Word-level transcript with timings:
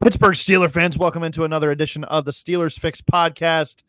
Pittsburgh 0.00 0.34
Steeler 0.34 0.70
fans, 0.70 0.96
welcome 0.96 1.24
into 1.24 1.42
another 1.42 1.72
edition 1.72 2.04
of 2.04 2.24
the 2.24 2.30
Steelers 2.30 2.78
Fix 2.78 3.00
podcast. 3.00 3.82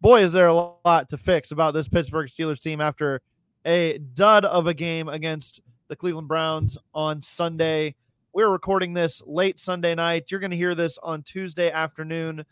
Boy, 0.00 0.24
is 0.24 0.32
there 0.32 0.46
a 0.46 0.54
lot 0.54 1.10
to 1.10 1.18
fix 1.18 1.50
about 1.50 1.74
this 1.74 1.86
Pittsburgh 1.86 2.28
Steelers 2.28 2.62
team 2.62 2.80
after 2.80 3.20
a 3.66 3.98
dud 3.98 4.46
of 4.46 4.66
a 4.66 4.72
game 4.72 5.10
against 5.10 5.60
the 5.88 5.96
Cleveland 5.96 6.28
Browns 6.28 6.78
on 6.94 7.20
Sunday. 7.20 7.94
We're 8.32 8.48
recording 8.48 8.94
this 8.94 9.20
late 9.26 9.60
Sunday 9.60 9.94
night. 9.94 10.30
You're 10.30 10.40
going 10.40 10.50
to 10.50 10.56
hear 10.56 10.74
this 10.74 10.96
on 11.02 11.22
Tuesday 11.22 11.70
afternoon 11.70 12.46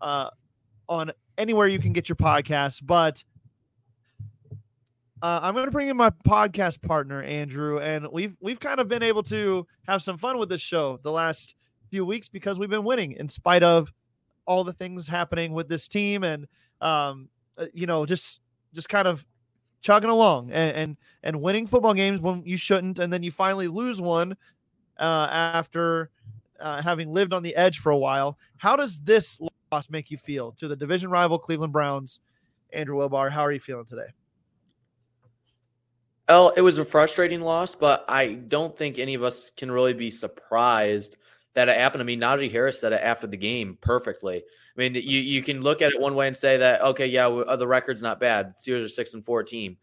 uh, 0.00 0.30
on 0.88 1.10
anywhere 1.36 1.66
you 1.66 1.80
can 1.80 1.92
get 1.92 2.08
your 2.08 2.16
podcast. 2.16 2.86
But 2.86 3.24
uh, 5.20 5.40
I'm 5.42 5.54
going 5.54 5.66
to 5.66 5.72
bring 5.72 5.88
in 5.88 5.96
my 5.96 6.10
podcast 6.10 6.80
partner 6.80 7.24
Andrew, 7.24 7.80
and 7.80 8.06
we've 8.12 8.36
we've 8.40 8.60
kind 8.60 8.78
of 8.78 8.86
been 8.86 9.02
able 9.02 9.24
to 9.24 9.66
have 9.88 10.00
some 10.00 10.16
fun 10.16 10.38
with 10.38 10.48
this 10.48 10.62
show 10.62 11.00
the 11.02 11.10
last 11.10 11.56
few 11.90 12.04
weeks 12.04 12.28
because 12.28 12.58
we've 12.58 12.70
been 12.70 12.84
winning 12.84 13.12
in 13.12 13.28
spite 13.28 13.62
of 13.62 13.92
all 14.46 14.64
the 14.64 14.72
things 14.72 15.06
happening 15.06 15.52
with 15.52 15.68
this 15.68 15.88
team 15.88 16.24
and 16.24 16.46
um, 16.80 17.28
uh, 17.58 17.66
you 17.74 17.86
know 17.86 18.06
just 18.06 18.40
just 18.74 18.88
kind 18.88 19.06
of 19.06 19.24
chugging 19.80 20.10
along 20.10 20.50
and, 20.50 20.76
and 20.76 20.96
and 21.22 21.40
winning 21.40 21.66
football 21.66 21.94
games 21.94 22.20
when 22.20 22.42
you 22.44 22.56
shouldn't 22.56 22.98
and 22.98 23.12
then 23.12 23.22
you 23.22 23.30
finally 23.30 23.68
lose 23.68 24.00
one 24.00 24.36
uh, 24.98 25.28
after 25.30 26.10
uh, 26.60 26.82
having 26.82 27.12
lived 27.12 27.32
on 27.32 27.42
the 27.42 27.56
edge 27.56 27.78
for 27.78 27.90
a 27.90 27.96
while. 27.96 28.38
How 28.58 28.76
does 28.76 29.00
this 29.00 29.38
loss 29.72 29.88
make 29.88 30.10
you 30.10 30.18
feel 30.18 30.52
to 30.52 30.68
the 30.68 30.76
division 30.76 31.10
rival 31.10 31.38
cleveland 31.38 31.72
browns? 31.72 32.20
Andrew 32.72 32.96
wilbar 32.96 33.30
how 33.30 33.44
are 33.44 33.52
you 33.52 33.60
feeling 33.60 33.86
today? 33.86 34.08
Well 36.28 36.50
it 36.56 36.60
was 36.60 36.78
a 36.78 36.84
frustrating 36.84 37.40
loss 37.40 37.74
but 37.74 38.04
i 38.08 38.34
don't 38.34 38.76
think 38.76 38.98
any 38.98 39.14
of 39.14 39.22
us 39.22 39.50
can 39.56 39.70
really 39.70 39.94
be 39.94 40.10
surprised 40.10 41.16
that 41.54 41.68
it 41.68 41.76
happened. 41.76 42.02
I 42.02 42.04
mean, 42.04 42.20
Najee 42.20 42.50
Harris 42.50 42.80
said 42.80 42.92
it 42.92 43.00
after 43.02 43.26
the 43.26 43.36
game 43.36 43.76
perfectly. 43.80 44.36
I 44.36 44.80
mean, 44.80 44.94
you 44.94 45.18
you 45.20 45.42
can 45.42 45.60
look 45.60 45.82
at 45.82 45.92
it 45.92 46.00
one 46.00 46.14
way 46.14 46.26
and 46.26 46.36
say 46.36 46.56
that 46.58 46.80
okay, 46.82 47.06
yeah, 47.06 47.26
uh, 47.26 47.56
the 47.56 47.66
record's 47.66 48.02
not 48.02 48.20
bad. 48.20 48.54
Steelers 48.54 48.84
are 48.84 48.88
six 48.88 49.14
and 49.14 49.24
four 49.24 49.42
team, 49.42 49.76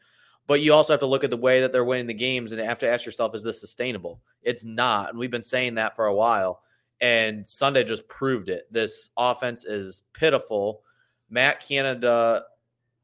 but 0.48 0.62
you 0.62 0.74
also 0.74 0.94
have 0.94 1.02
to 1.02 1.08
look 1.08 1.24
at 1.24 1.30
the 1.30 1.38
way 1.38 1.62
that 1.62 1.72
they're 1.74 1.84
winning 1.84 2.08
the 2.08 2.14
games 2.14 2.52
and 2.52 2.62
have 2.62 2.80
to 2.80 2.90
ask 2.90 3.06
yourself, 3.06 3.36
is 3.36 3.44
this 3.44 3.60
sustainable? 3.60 4.22
It's 4.42 4.64
not, 4.64 5.10
and 5.10 5.20
we've 5.20 5.32
been 5.32 5.44
saying 5.44 5.76
that 5.76 5.96
for 5.96 6.06
a 6.06 6.16
while. 6.16 6.62
And 7.00 7.48
Sunday 7.48 7.84
just 7.84 8.08
proved 8.08 8.50
it. 8.50 8.72
This 8.72 9.10
offense 9.16 9.66
is 9.66 10.02
pitiful. 10.14 10.82
Matt 11.30 11.60
Canada, 11.60 12.46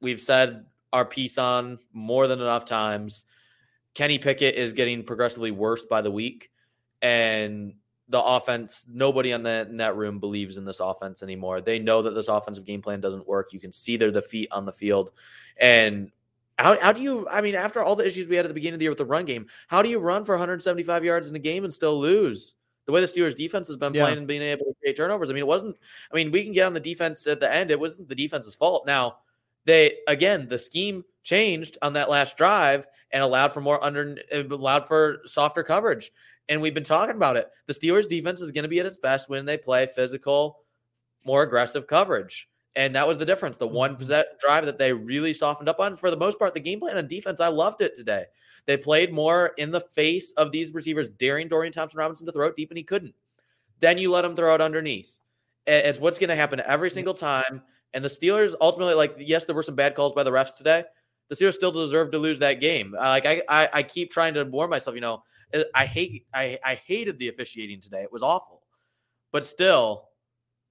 we've 0.01 0.21
said 0.21 0.65
our 0.91 1.05
piece 1.05 1.37
on 1.37 1.79
more 1.91 2.27
than 2.27 2.39
enough 2.39 2.65
times. 2.65 3.25
Kenny 3.93 4.17
Pickett 4.17 4.55
is 4.55 4.73
getting 4.73 5.03
progressively 5.03 5.51
worse 5.51 5.85
by 5.85 6.01
the 6.01 6.09
week. 6.09 6.49
And 7.01 7.75
the 8.09 8.21
offense, 8.21 8.85
nobody 8.91 9.33
on 9.33 9.43
that 9.43 9.67
in 9.67 9.77
that 9.77 9.95
room 9.95 10.19
believes 10.19 10.57
in 10.57 10.65
this 10.65 10.79
offense 10.79 11.23
anymore. 11.23 11.61
They 11.61 11.79
know 11.79 12.01
that 12.01 12.15
this 12.15 12.27
offensive 12.27 12.65
game 12.65 12.81
plan 12.81 12.99
doesn't 12.99 13.27
work. 13.27 13.53
You 13.53 13.59
can 13.59 13.71
see 13.71 13.97
their 13.97 14.11
defeat 14.11 14.49
on 14.51 14.65
the 14.65 14.73
field. 14.73 15.11
And 15.57 16.11
how, 16.59 16.79
how 16.79 16.91
do 16.91 17.01
you, 17.01 17.27
I 17.29 17.41
mean, 17.41 17.55
after 17.55 17.81
all 17.81 17.95
the 17.95 18.05
issues 18.05 18.27
we 18.27 18.35
had 18.35 18.45
at 18.45 18.49
the 18.49 18.53
beginning 18.53 18.75
of 18.75 18.79
the 18.79 18.85
year 18.85 18.91
with 18.91 18.97
the 18.97 19.05
run 19.05 19.25
game, 19.25 19.47
how 19.67 19.81
do 19.81 19.89
you 19.89 19.99
run 19.99 20.25
for 20.25 20.35
175 20.35 21.03
yards 21.03 21.27
in 21.27 21.33
the 21.33 21.39
game 21.39 21.63
and 21.63 21.73
still 21.73 21.99
lose? 21.99 22.55
The 22.85 22.91
way 22.91 22.99
the 22.99 23.07
Steelers 23.07 23.35
defense 23.35 23.69
has 23.69 23.77
been 23.77 23.93
yeah. 23.93 24.03
playing 24.03 24.17
and 24.17 24.27
being 24.27 24.41
able 24.41 24.65
to 24.65 24.75
create 24.81 24.97
turnovers. 24.97 25.29
I 25.29 25.33
mean, 25.33 25.39
it 25.39 25.47
wasn't, 25.47 25.77
I 26.11 26.15
mean, 26.15 26.31
we 26.31 26.43
can 26.43 26.51
get 26.51 26.67
on 26.67 26.73
the 26.73 26.79
defense 26.79 27.25
at 27.27 27.39
the 27.39 27.53
end. 27.53 27.71
It 27.71 27.79
wasn't 27.79 28.09
the 28.09 28.15
defense's 28.15 28.55
fault. 28.55 28.85
Now, 28.85 29.17
they, 29.65 29.99
again, 30.07 30.47
the 30.49 30.59
scheme 30.59 31.05
changed 31.23 31.77
on 31.81 31.93
that 31.93 32.09
last 32.09 32.35
drive 32.35 32.85
and 33.11 33.23
allowed 33.23 33.53
for 33.53 33.61
more 33.61 33.81
under, 33.83 34.17
allowed 34.33 34.85
for 34.85 35.19
softer 35.25 35.63
coverage. 35.63 36.11
And 36.49 36.61
we've 36.61 36.73
been 36.73 36.83
talking 36.83 37.15
about 37.15 37.37
it. 37.37 37.49
The 37.67 37.73
Steelers 37.73 38.07
defense 38.09 38.41
is 38.41 38.51
going 38.51 38.63
to 38.63 38.69
be 38.69 38.79
at 38.79 38.85
its 38.85 38.97
best 38.97 39.29
when 39.29 39.45
they 39.45 39.57
play 39.57 39.85
physical, 39.85 40.59
more 41.25 41.43
aggressive 41.43 41.87
coverage. 41.87 42.49
And 42.75 42.95
that 42.95 43.07
was 43.07 43.17
the 43.17 43.25
difference. 43.25 43.57
The 43.57 43.67
one 43.67 43.95
mm-hmm. 43.95 44.21
drive 44.39 44.65
that 44.65 44.77
they 44.77 44.93
really 44.93 45.33
softened 45.33 45.69
up 45.69 45.79
on. 45.79 45.95
For 45.95 46.11
the 46.11 46.17
most 46.17 46.39
part, 46.39 46.53
the 46.53 46.59
game 46.59 46.79
plan 46.79 46.97
on 46.97 47.07
defense, 47.07 47.39
I 47.39 47.47
loved 47.47 47.81
it 47.81 47.95
today. 47.95 48.25
They 48.65 48.77
played 48.77 49.13
more 49.13 49.51
in 49.57 49.71
the 49.71 49.81
face 49.81 50.33
of 50.37 50.51
these 50.51 50.73
receivers, 50.73 51.09
daring 51.09 51.47
Dorian 51.47 51.73
Thompson 51.73 51.99
Robinson 51.99 52.25
to 52.25 52.31
throw 52.31 52.47
it 52.47 52.55
deep, 52.55 52.71
and 52.71 52.77
he 52.77 52.83
couldn't. 52.83 53.13
Then 53.79 53.97
you 53.97 54.09
let 54.11 54.25
him 54.25 54.35
throw 54.35 54.55
it 54.55 54.61
underneath. 54.61 55.17
It's 55.67 55.99
what's 55.99 56.19
going 56.19 56.29
to 56.29 56.35
happen 56.35 56.61
every 56.65 56.89
single 56.89 57.13
time. 57.13 57.61
And 57.93 58.03
the 58.03 58.09
Steelers 58.09 58.53
ultimately, 58.59 58.95
like, 58.95 59.15
yes, 59.19 59.45
there 59.45 59.55
were 59.55 59.63
some 59.63 59.75
bad 59.75 59.95
calls 59.95 60.13
by 60.13 60.23
the 60.23 60.31
refs 60.31 60.55
today. 60.55 60.83
The 61.29 61.35
Steelers 61.35 61.53
still 61.53 61.71
deserve 61.71 62.11
to 62.11 62.17
lose 62.17 62.39
that 62.39 62.59
game. 62.59 62.93
Like 62.93 63.25
I, 63.25 63.41
I, 63.47 63.69
I 63.73 63.83
keep 63.83 64.11
trying 64.11 64.33
to 64.33 64.43
warn 64.43 64.69
myself, 64.69 64.95
you 64.95 65.01
know, 65.01 65.23
I 65.75 65.85
hate 65.85 66.25
I, 66.33 66.59
I 66.65 66.75
hated 66.75 67.19
the 67.19 67.29
officiating 67.29 67.79
today. 67.79 68.01
It 68.03 68.11
was 68.11 68.23
awful. 68.23 68.63
But 69.31 69.45
still, 69.45 70.09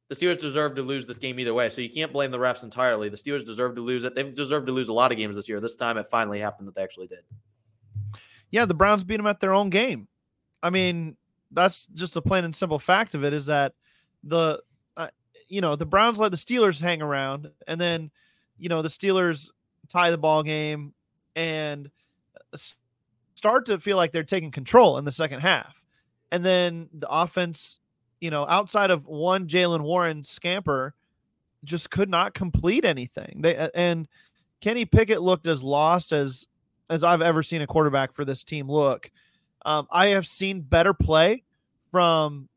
the 0.09 0.15
Steelers 0.15 0.39
deserve 0.39 0.75
to 0.77 0.83
lose 0.83 1.07
this 1.07 1.19
game 1.19 1.41
either 1.41 1.55
way. 1.55 1.69
So 1.69 1.81
you 1.81 1.91
can't 1.91 2.13
blame 2.13 2.31
the 2.31 2.39
refs 2.39 2.65
entirely. 2.65 3.09
The 3.09 3.17
Steelers 3.17 3.45
deserve 3.45 3.75
to 3.77 3.81
lose 3.81 4.05
it. 4.05 4.15
They've 4.15 4.35
deserved 4.35 4.67
to 4.67 4.73
lose 4.73 4.89
a 4.89 4.93
lot 4.93 5.11
of 5.11 5.19
games 5.19 5.37
this 5.37 5.49
year. 5.49 5.61
This 5.61 5.75
time 5.75 5.97
it 5.97 6.09
finally 6.11 6.39
happened 6.39 6.69
that 6.69 6.75
they 6.75 6.83
actually 6.83 7.07
did. 7.07 7.21
Yeah, 8.51 8.67
the 8.67 8.75
Browns 8.75 9.05
beat 9.05 9.17
them 9.17 9.27
at 9.27 9.41
their 9.41 9.55
own 9.55 9.71
game. 9.71 10.09
I 10.63 10.71
mean, 10.71 11.17
that's 11.51 11.87
just 11.95 12.17
a 12.17 12.23
plain 12.23 12.45
and 12.45 12.55
simple 12.55 12.79
fact 12.79 13.15
of 13.15 13.25
it 13.25 13.33
is 13.33 13.47
that 13.47 13.73
the 14.23 14.63
uh, 14.97 15.09
you 15.49 15.61
know, 15.61 15.77
the 15.77 15.87
Browns 15.87 16.21
let 16.21 16.31
the 16.31 16.37
Steelers 16.37 16.81
hang 16.81 17.03
around 17.03 17.51
and 17.67 17.81
then, 17.81 18.11
you 18.59 18.69
know, 18.69 18.83
the 18.83 18.89
Steelers 18.89 19.49
tie 19.89 20.11
the 20.11 20.19
ball 20.19 20.43
game 20.43 20.95
and 21.35 21.91
start 23.43 23.67
to 23.67 23.77
feel 23.77 23.97
like 23.97 24.13
they're 24.13 24.23
taking 24.23 24.53
control 24.53 24.99
in 24.99 25.05
the 25.05 25.11
second 25.11 25.41
half. 25.41 25.85
And 26.31 26.45
then 26.45 26.89
the 26.93 27.11
offense, 27.11 27.81
you 28.21 28.31
know, 28.31 28.47
outside 28.47 28.93
of 28.93 29.05
one 29.05 29.49
Jaylen 29.49 29.81
Warren 29.81 30.23
scamper, 30.23 30.95
just 31.65 31.91
could 31.91 32.09
not 32.09 32.35
complete 32.35 32.85
anything. 32.85 33.41
They 33.41 33.69
and 33.75 34.07
Kenny 34.61 34.85
Pickett 34.85 35.23
looked 35.23 35.49
as 35.49 35.61
lost 35.61 36.13
as 36.13 36.47
as 36.89 37.03
I've 37.03 37.21
ever 37.21 37.43
seen 37.43 37.63
a 37.63 37.67
quarterback 37.67 38.15
for 38.15 38.25
this 38.25 38.45
team 38.45 38.71
look. 38.71 39.11
Um, 39.67 39.89
I 39.91 40.07
have 40.09 40.29
seen 40.29 40.61
better 40.61 40.95
play 40.95 41.43
from 41.91 42.49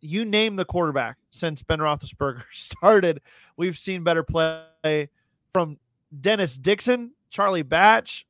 you 0.00 0.24
name 0.24 0.54
the 0.54 0.64
quarterback 0.64 1.16
since 1.30 1.64
Ben 1.64 1.80
Roethlisberger 1.80 2.44
started. 2.52 3.20
We've 3.56 3.76
seen 3.76 4.04
better 4.04 4.22
play 4.22 5.08
from 5.52 5.78
Dennis 6.20 6.56
Dixon, 6.56 7.14
Charlie 7.30 7.62
Batch, 7.62 8.26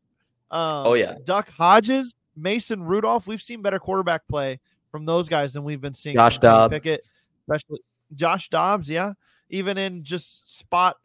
um, 0.54 0.86
oh 0.86 0.94
yeah, 0.94 1.16
Duck 1.24 1.50
Hodges, 1.50 2.14
Mason 2.36 2.84
Rudolph. 2.84 3.26
We've 3.26 3.42
seen 3.42 3.60
better 3.60 3.80
quarterback 3.80 4.28
play 4.28 4.60
from 4.92 5.04
those 5.04 5.28
guys 5.28 5.52
than 5.52 5.64
we've 5.64 5.80
been 5.80 5.94
seeing. 5.94 6.14
Josh 6.14 6.38
Dobbs, 6.38 6.72
Pickett, 6.72 7.04
especially 7.42 7.80
Josh 8.14 8.48
Dobbs. 8.50 8.88
Yeah, 8.88 9.14
even 9.50 9.76
in 9.76 10.04
just 10.04 10.56
spot, 10.56 10.96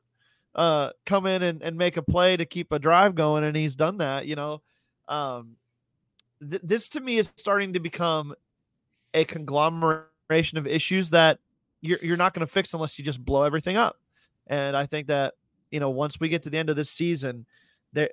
uh, 0.53 0.91
come 1.07 1.25
in 1.25 1.41
and, 1.41 1.63
and 1.63 1.75
make 1.75 1.97
a 1.97 2.03
play 2.03 2.37
to 2.37 2.45
keep 2.45 2.71
a 2.71 2.77
drive 2.77 3.15
going, 3.15 3.43
and 3.43 3.57
he's 3.57 3.75
done 3.75 3.97
that. 3.97 4.27
You 4.27 4.35
know, 4.35 4.61
um, 5.07 5.55
th- 6.47 6.61
this 6.63 6.87
to 6.89 6.99
me 6.99 7.17
is 7.17 7.31
starting 7.35 7.73
to 7.73 7.79
become 7.79 8.35
a 9.15 9.25
conglomeration 9.25 10.59
of 10.59 10.67
issues 10.67 11.09
that 11.09 11.39
you're 11.81 11.97
you're 12.03 12.17
not 12.17 12.35
going 12.35 12.45
to 12.45 12.53
fix 12.53 12.75
unless 12.75 12.99
you 12.99 13.03
just 13.03 13.25
blow 13.25 13.41
everything 13.41 13.77
up. 13.77 13.97
And 14.45 14.77
I 14.77 14.85
think 14.85 15.07
that 15.07 15.33
you 15.71 15.79
know 15.79 15.89
once 15.89 16.19
we 16.19 16.29
get 16.29 16.43
to 16.43 16.51
the 16.51 16.57
end 16.59 16.69
of 16.69 16.75
this 16.75 16.91
season, 16.91 17.47
there 17.93 18.11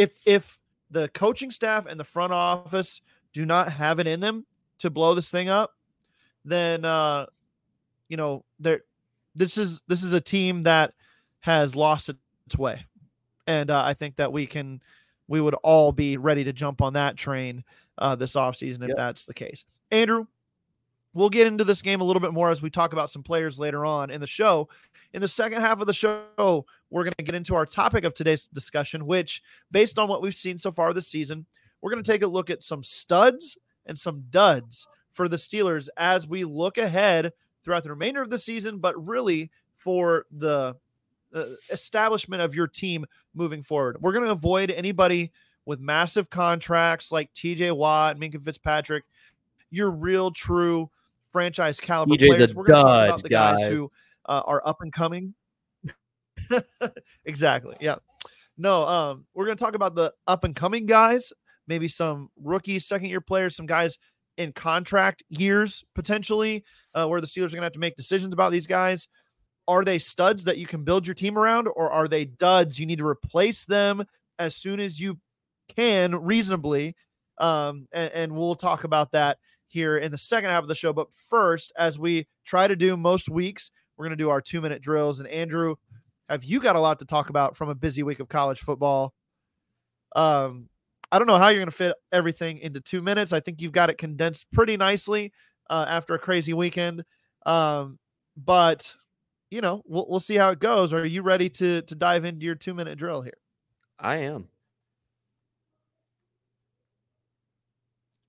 if 0.00 0.14
if 0.24 0.58
the 0.90 1.08
coaching 1.08 1.50
staff 1.50 1.86
and 1.86 2.00
the 2.00 2.04
front 2.04 2.32
office 2.32 3.02
do 3.32 3.44
not 3.44 3.70
have 3.70 3.98
it 3.98 4.06
in 4.06 4.20
them 4.20 4.46
to 4.78 4.88
blow 4.88 5.14
this 5.14 5.30
thing 5.30 5.50
up, 5.50 5.76
then 6.44 6.84
uh, 6.86 7.26
you 8.08 8.16
know 8.16 8.44
there 8.58 8.80
this 9.34 9.58
is 9.58 9.82
this 9.88 10.02
is 10.02 10.14
a 10.14 10.20
team 10.20 10.62
that 10.62 10.94
has 11.40 11.76
lost 11.76 12.08
its 12.08 12.56
way, 12.58 12.86
and 13.46 13.70
uh, 13.70 13.82
I 13.84 13.92
think 13.92 14.16
that 14.16 14.32
we 14.32 14.46
can 14.46 14.82
we 15.28 15.40
would 15.40 15.54
all 15.54 15.92
be 15.92 16.16
ready 16.16 16.44
to 16.44 16.52
jump 16.52 16.80
on 16.80 16.94
that 16.94 17.16
train 17.16 17.62
uh, 17.98 18.16
this 18.16 18.32
offseason 18.32 18.82
if 18.82 18.88
yep. 18.88 18.96
that's 18.96 19.26
the 19.26 19.34
case. 19.34 19.64
Andrew, 19.90 20.26
we'll 21.12 21.28
get 21.28 21.46
into 21.46 21.64
this 21.64 21.82
game 21.82 22.00
a 22.00 22.04
little 22.04 22.20
bit 22.20 22.32
more 22.32 22.50
as 22.50 22.62
we 22.62 22.70
talk 22.70 22.94
about 22.94 23.10
some 23.10 23.22
players 23.22 23.58
later 23.58 23.84
on 23.84 24.10
in 24.10 24.20
the 24.20 24.26
show. 24.26 24.68
In 25.12 25.20
the 25.20 25.28
second 25.28 25.60
half 25.60 25.80
of 25.80 25.86
the 25.86 25.92
show, 25.92 26.66
we're 26.90 27.04
going 27.04 27.14
to 27.18 27.24
get 27.24 27.34
into 27.34 27.54
our 27.54 27.66
topic 27.66 28.04
of 28.04 28.14
today's 28.14 28.46
discussion, 28.46 29.06
which, 29.06 29.42
based 29.70 29.98
on 29.98 30.08
what 30.08 30.22
we've 30.22 30.36
seen 30.36 30.58
so 30.58 30.70
far 30.70 30.92
this 30.92 31.08
season, 31.08 31.46
we're 31.80 31.90
going 31.90 32.02
to 32.02 32.12
take 32.12 32.22
a 32.22 32.26
look 32.26 32.50
at 32.50 32.62
some 32.62 32.82
studs 32.82 33.56
and 33.86 33.98
some 33.98 34.24
duds 34.30 34.86
for 35.10 35.28
the 35.28 35.36
Steelers 35.36 35.88
as 35.96 36.26
we 36.26 36.44
look 36.44 36.78
ahead 36.78 37.32
throughout 37.64 37.82
the 37.82 37.90
remainder 37.90 38.22
of 38.22 38.30
the 38.30 38.38
season, 38.38 38.78
but 38.78 38.94
really 39.04 39.50
for 39.76 40.26
the 40.30 40.76
uh, 41.34 41.44
establishment 41.70 42.42
of 42.42 42.54
your 42.54 42.66
team 42.66 43.06
moving 43.34 43.62
forward. 43.62 43.96
We're 44.00 44.12
going 44.12 44.24
to 44.26 44.30
avoid 44.30 44.70
anybody 44.70 45.32
with 45.64 45.80
massive 45.80 46.30
contracts 46.30 47.10
like 47.10 47.32
TJ 47.34 47.76
Watt, 47.76 48.18
Minkah 48.18 48.42
Fitzpatrick, 48.42 49.04
your 49.70 49.90
real 49.90 50.30
true 50.30 50.90
franchise 51.32 51.80
caliber 51.80 52.14
TJ's 52.14 52.26
players. 52.26 52.52
a 52.52 52.54
We're 52.54 52.64
going 52.64 52.76
to 52.76 52.82
talk 52.82 53.04
about 53.06 53.16
dud, 53.18 53.22
the 53.22 53.28
guys 53.28 53.58
guy. 53.58 53.70
who 53.70 53.90
uh, 54.30 54.42
are 54.46 54.62
up 54.64 54.80
and 54.80 54.92
coming. 54.92 55.34
exactly. 57.24 57.76
Yeah. 57.80 57.96
No, 58.56 58.86
um, 58.86 59.26
we're 59.34 59.46
going 59.46 59.56
to 59.56 59.62
talk 59.62 59.74
about 59.74 59.94
the 59.94 60.12
up 60.26 60.44
and 60.44 60.54
coming 60.54 60.86
guys, 60.86 61.32
maybe 61.66 61.88
some 61.88 62.30
rookies, 62.36 62.86
second 62.86 63.08
year 63.08 63.20
players, 63.20 63.56
some 63.56 63.66
guys 63.66 63.98
in 64.36 64.52
contract 64.52 65.22
years 65.28 65.84
potentially, 65.94 66.64
uh, 66.94 67.06
where 67.06 67.20
the 67.20 67.26
Steelers 67.26 67.46
are 67.46 67.50
going 67.50 67.62
to 67.62 67.64
have 67.64 67.72
to 67.72 67.80
make 67.80 67.96
decisions 67.96 68.32
about 68.32 68.52
these 68.52 68.66
guys. 68.66 69.08
Are 69.66 69.84
they 69.84 69.98
studs 69.98 70.44
that 70.44 70.58
you 70.58 70.66
can 70.66 70.84
build 70.84 71.06
your 71.06 71.14
team 71.14 71.36
around, 71.36 71.68
or 71.68 71.90
are 71.90 72.08
they 72.08 72.24
duds 72.24 72.78
you 72.78 72.86
need 72.86 72.98
to 72.98 73.06
replace 73.06 73.64
them 73.64 74.04
as 74.38 74.54
soon 74.54 74.78
as 74.78 75.00
you 75.00 75.18
can 75.76 76.14
reasonably? 76.14 76.94
Um, 77.38 77.88
and, 77.92 78.12
and 78.12 78.32
we'll 78.32 78.56
talk 78.56 78.84
about 78.84 79.12
that 79.12 79.38
here 79.68 79.96
in 79.96 80.12
the 80.12 80.18
second 80.18 80.50
half 80.50 80.62
of 80.62 80.68
the 80.68 80.74
show. 80.74 80.92
But 80.92 81.08
first, 81.28 81.72
as 81.78 81.98
we 81.98 82.26
try 82.44 82.68
to 82.68 82.76
do 82.76 82.96
most 82.96 83.28
weeks, 83.28 83.70
we're 84.00 84.06
going 84.06 84.16
to 84.16 84.24
do 84.24 84.30
our 84.30 84.40
two 84.40 84.62
minute 84.62 84.80
drills. 84.80 85.18
And 85.18 85.28
Andrew, 85.28 85.74
have 86.30 86.42
you 86.42 86.58
got 86.58 86.74
a 86.74 86.80
lot 86.80 87.00
to 87.00 87.04
talk 87.04 87.28
about 87.28 87.54
from 87.54 87.68
a 87.68 87.74
busy 87.74 88.02
week 88.02 88.18
of 88.18 88.30
college 88.30 88.60
football? 88.60 89.12
Um, 90.16 90.70
I 91.12 91.18
don't 91.18 91.26
know 91.26 91.36
how 91.36 91.48
you're 91.48 91.60
going 91.60 91.66
to 91.66 91.76
fit 91.76 91.92
everything 92.10 92.60
into 92.60 92.80
two 92.80 93.02
minutes. 93.02 93.34
I 93.34 93.40
think 93.40 93.60
you've 93.60 93.72
got 93.72 93.90
it 93.90 93.98
condensed 93.98 94.50
pretty 94.52 94.78
nicely 94.78 95.34
uh, 95.68 95.84
after 95.86 96.14
a 96.14 96.18
crazy 96.18 96.54
weekend. 96.54 97.04
Um, 97.44 97.98
but 98.38 98.94
you 99.50 99.60
know, 99.60 99.82
we'll 99.84 100.06
we'll 100.08 100.18
see 100.18 100.36
how 100.36 100.50
it 100.50 100.60
goes. 100.60 100.94
Are 100.94 101.04
you 101.04 101.20
ready 101.20 101.50
to 101.50 101.82
to 101.82 101.94
dive 101.94 102.24
into 102.24 102.46
your 102.46 102.54
two 102.54 102.72
minute 102.72 102.96
drill 102.96 103.20
here? 103.20 103.34
I 103.98 104.18
am. 104.18 104.48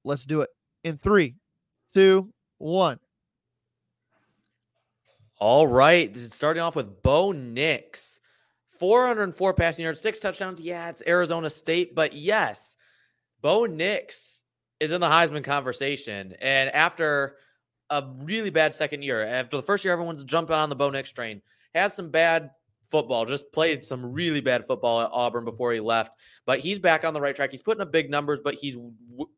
Let's 0.03 0.25
do 0.25 0.41
it 0.41 0.49
in 0.83 0.97
three, 0.97 1.35
two, 1.93 2.33
one. 2.57 2.99
All 5.41 5.65
right. 5.65 6.15
Starting 6.15 6.61
off 6.61 6.75
with 6.75 7.01
Bo 7.01 7.31
Nix. 7.31 8.19
404 8.77 9.53
passing 9.55 9.83
yards, 9.83 9.99
six 9.99 10.19
touchdowns. 10.19 10.61
Yeah, 10.61 10.89
it's 10.89 11.03
Arizona 11.05 11.49
State, 11.49 11.93
but 11.93 12.13
yes, 12.13 12.77
Bo 13.41 13.65
Nix 13.65 14.43
is 14.79 14.91
in 14.91 15.01
the 15.01 15.07
Heisman 15.07 15.43
conversation. 15.43 16.33
And 16.41 16.69
after 16.71 17.37
a 17.89 18.03
really 18.19 18.49
bad 18.51 18.73
second 18.73 19.03
year, 19.03 19.23
after 19.23 19.57
the 19.57 19.63
first 19.63 19.83
year, 19.83 19.93
everyone's 19.93 20.23
jumping 20.23 20.55
on 20.55 20.69
the 20.69 20.75
Bo 20.75 20.89
Nix 20.89 21.11
train, 21.11 21.41
has 21.75 21.93
some 21.95 22.09
bad 22.09 22.51
football, 22.91 23.25
just 23.25 23.51
played 23.51 23.83
some 23.83 24.05
really 24.05 24.41
bad 24.41 24.67
football 24.67 25.01
at 25.01 25.09
Auburn 25.11 25.45
before 25.45 25.71
he 25.71 25.79
left. 25.79 26.11
But 26.45 26.59
he's 26.59 26.77
back 26.77 27.03
on 27.03 27.13
the 27.13 27.21
right 27.21 27.35
track. 27.35 27.49
He's 27.49 27.61
putting 27.61 27.81
up 27.81 27.91
big 27.91 28.09
numbers, 28.11 28.39
but 28.43 28.53
he's 28.53 28.77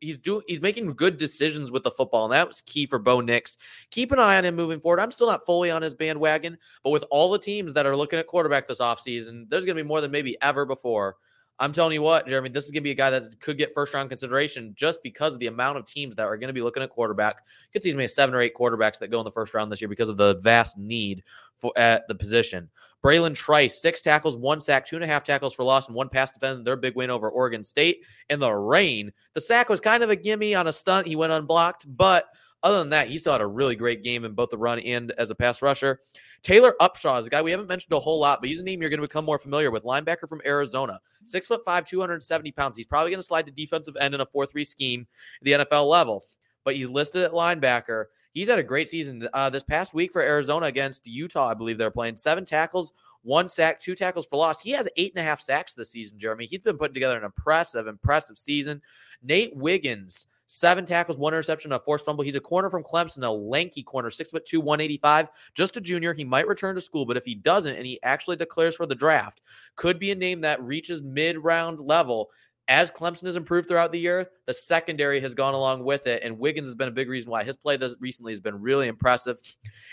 he's 0.00 0.18
doing 0.18 0.42
he's 0.46 0.60
making 0.60 0.92
good 0.94 1.16
decisions 1.16 1.70
with 1.70 1.84
the 1.84 1.90
football, 1.90 2.24
and 2.24 2.32
that 2.32 2.48
was 2.48 2.60
key 2.60 2.86
for 2.86 2.98
Bo 2.98 3.20
Nix. 3.20 3.56
Keep 3.90 4.12
an 4.12 4.18
eye 4.18 4.36
on 4.36 4.44
him 4.44 4.56
moving 4.56 4.80
forward. 4.80 5.00
I'm 5.00 5.10
still 5.10 5.28
not 5.28 5.46
fully 5.46 5.70
on 5.70 5.82
his 5.82 5.94
bandwagon, 5.94 6.58
but 6.82 6.90
with 6.90 7.04
all 7.10 7.30
the 7.30 7.38
teams 7.38 7.72
that 7.74 7.86
are 7.86 7.96
looking 7.96 8.18
at 8.18 8.26
quarterback 8.26 8.68
this 8.68 8.80
offseason, 8.80 9.48
there's 9.48 9.64
going 9.64 9.76
to 9.76 9.82
be 9.82 9.88
more 9.88 10.00
than 10.00 10.10
maybe 10.10 10.36
ever 10.42 10.66
before. 10.66 11.16
I'm 11.58 11.72
telling 11.72 11.92
you 11.92 12.02
what, 12.02 12.26
Jeremy, 12.26 12.48
this 12.48 12.64
is 12.64 12.72
going 12.72 12.82
to 12.82 12.84
be 12.84 12.90
a 12.90 12.94
guy 12.94 13.10
that 13.10 13.40
could 13.40 13.56
get 13.56 13.72
first 13.74 13.94
round 13.94 14.08
consideration 14.08 14.72
just 14.74 15.02
because 15.02 15.34
of 15.34 15.38
the 15.38 15.46
amount 15.46 15.78
of 15.78 15.86
teams 15.86 16.16
that 16.16 16.26
are 16.26 16.36
going 16.36 16.48
to 16.48 16.54
be 16.54 16.62
looking 16.62 16.82
at 16.82 16.90
quarterback. 16.90 17.42
Could 17.72 17.84
see 17.84 17.94
maybe 17.94 18.08
seven 18.08 18.34
or 18.34 18.40
eight 18.40 18.54
quarterbacks 18.54 18.98
that 18.98 19.10
go 19.10 19.20
in 19.20 19.24
the 19.24 19.30
first 19.30 19.54
round 19.54 19.70
this 19.70 19.80
year 19.80 19.88
because 19.88 20.08
of 20.08 20.16
the 20.16 20.34
vast 20.36 20.78
need 20.78 21.22
for 21.58 21.72
at 21.76 22.08
the 22.08 22.14
position. 22.14 22.68
Bralen 23.04 23.34
Trice, 23.34 23.80
six 23.80 24.00
tackles, 24.00 24.36
one 24.36 24.60
sack, 24.60 24.86
two 24.86 24.96
and 24.96 25.04
a 25.04 25.06
half 25.06 25.22
tackles 25.22 25.52
for 25.52 25.62
loss, 25.62 25.86
and 25.86 25.94
one 25.94 26.08
pass 26.08 26.32
defense. 26.32 26.64
Their 26.64 26.76
big 26.76 26.96
win 26.96 27.10
over 27.10 27.30
Oregon 27.30 27.62
State 27.62 28.00
in 28.30 28.40
the 28.40 28.52
rain. 28.52 29.12
The 29.34 29.40
sack 29.40 29.68
was 29.68 29.80
kind 29.80 30.02
of 30.02 30.10
a 30.10 30.16
gimme 30.16 30.54
on 30.54 30.66
a 30.66 30.72
stunt. 30.72 31.06
He 31.06 31.14
went 31.14 31.32
unblocked, 31.32 31.84
but 31.96 32.24
other 32.64 32.78
than 32.78 32.90
that, 32.90 33.08
he 33.08 33.18
still 33.18 33.32
had 33.32 33.40
a 33.40 33.46
really 33.46 33.76
great 33.76 34.02
game 34.02 34.24
in 34.24 34.32
both 34.32 34.50
the 34.50 34.58
run 34.58 34.80
and 34.80 35.12
as 35.18 35.30
a 35.30 35.34
pass 35.34 35.62
rusher. 35.62 36.00
Taylor 36.42 36.74
Upshaw 36.80 37.20
is 37.20 37.26
a 37.26 37.30
guy 37.30 37.42
we 37.42 37.50
haven't 37.50 37.68
mentioned 37.68 37.92
a 37.92 38.00
whole 38.00 38.18
lot, 38.18 38.40
but 38.40 38.48
he's 38.48 38.60
a 38.60 38.64
name 38.64 38.80
you're 38.80 38.90
going 38.90 39.00
to 39.00 39.06
become 39.06 39.24
more 39.24 39.38
familiar 39.38 39.70
with. 39.70 39.84
Linebacker 39.84 40.28
from 40.28 40.42
Arizona, 40.44 40.98
six 41.24 41.46
foot 41.46 41.64
five, 41.64 41.84
270 41.84 42.50
pounds. 42.52 42.76
He's 42.76 42.86
probably 42.86 43.10
going 43.10 43.20
to 43.20 43.26
slide 43.26 43.46
to 43.46 43.52
defensive 43.52 43.96
end 44.00 44.14
in 44.14 44.20
a 44.20 44.26
4 44.26 44.46
3 44.46 44.64
scheme 44.64 45.06
at 45.40 45.44
the 45.44 45.52
NFL 45.52 45.88
level, 45.88 46.24
but 46.64 46.74
he's 46.74 46.88
listed 46.88 47.22
at 47.22 47.32
linebacker. 47.32 48.06
He's 48.32 48.48
had 48.48 48.58
a 48.58 48.64
great 48.64 48.88
season 48.88 49.28
uh, 49.32 49.48
this 49.48 49.62
past 49.62 49.94
week 49.94 50.12
for 50.12 50.20
Arizona 50.20 50.66
against 50.66 51.06
Utah. 51.06 51.48
I 51.48 51.54
believe 51.54 51.78
they're 51.78 51.90
playing 51.90 52.16
seven 52.16 52.44
tackles, 52.44 52.92
one 53.22 53.48
sack, 53.48 53.78
two 53.78 53.94
tackles 53.94 54.26
for 54.26 54.36
loss. 54.36 54.60
He 54.60 54.72
has 54.72 54.88
eight 54.96 55.12
and 55.14 55.22
a 55.22 55.24
half 55.24 55.40
sacks 55.40 55.72
this 55.72 55.90
season, 55.90 56.18
Jeremy. 56.18 56.46
He's 56.46 56.60
been 56.60 56.76
putting 56.76 56.94
together 56.94 57.16
an 57.16 57.24
impressive, 57.24 57.86
impressive 57.86 58.36
season. 58.36 58.82
Nate 59.22 59.56
Wiggins, 59.56 60.26
seven 60.46 60.84
tackles, 60.84 61.18
one 61.18 61.32
interception, 61.32 61.72
a 61.72 61.78
forced 61.78 62.04
fumble. 62.04 62.24
He's 62.24 62.36
a 62.36 62.40
corner 62.40 62.70
from 62.70 62.82
Clemson, 62.82 63.24
a 63.24 63.30
lanky 63.30 63.82
corner, 63.82 64.10
six 64.10 64.30
foot 64.30 64.46
two, 64.46 64.60
185. 64.60 65.30
Just 65.54 65.76
a 65.76 65.80
junior. 65.80 66.12
He 66.12 66.24
might 66.24 66.46
return 66.46 66.74
to 66.74 66.80
school, 66.80 67.04
but 67.06 67.16
if 67.16 67.24
he 67.24 67.34
doesn't 67.34 67.76
and 67.76 67.86
he 67.86 68.02
actually 68.02 68.36
declares 68.36 68.74
for 68.74 68.86
the 68.86 68.94
draft, 68.94 69.40
could 69.76 69.98
be 69.98 70.10
a 70.10 70.14
name 70.14 70.40
that 70.42 70.62
reaches 70.62 71.02
mid 71.02 71.38
round 71.38 71.80
level. 71.80 72.30
As 72.66 72.90
Clemson 72.90 73.26
has 73.26 73.36
improved 73.36 73.68
throughout 73.68 73.92
the 73.92 74.00
year, 74.00 74.30
the 74.46 74.54
secondary 74.54 75.20
has 75.20 75.34
gone 75.34 75.52
along 75.52 75.84
with 75.84 76.06
it, 76.06 76.22
and 76.22 76.38
Wiggins 76.38 76.66
has 76.66 76.74
been 76.74 76.88
a 76.88 76.92
big 76.92 77.10
reason 77.10 77.30
why 77.30 77.44
his 77.44 77.58
play 77.58 77.76
this 77.76 77.94
recently 78.00 78.32
has 78.32 78.40
been 78.40 78.58
really 78.58 78.88
impressive. 78.88 79.38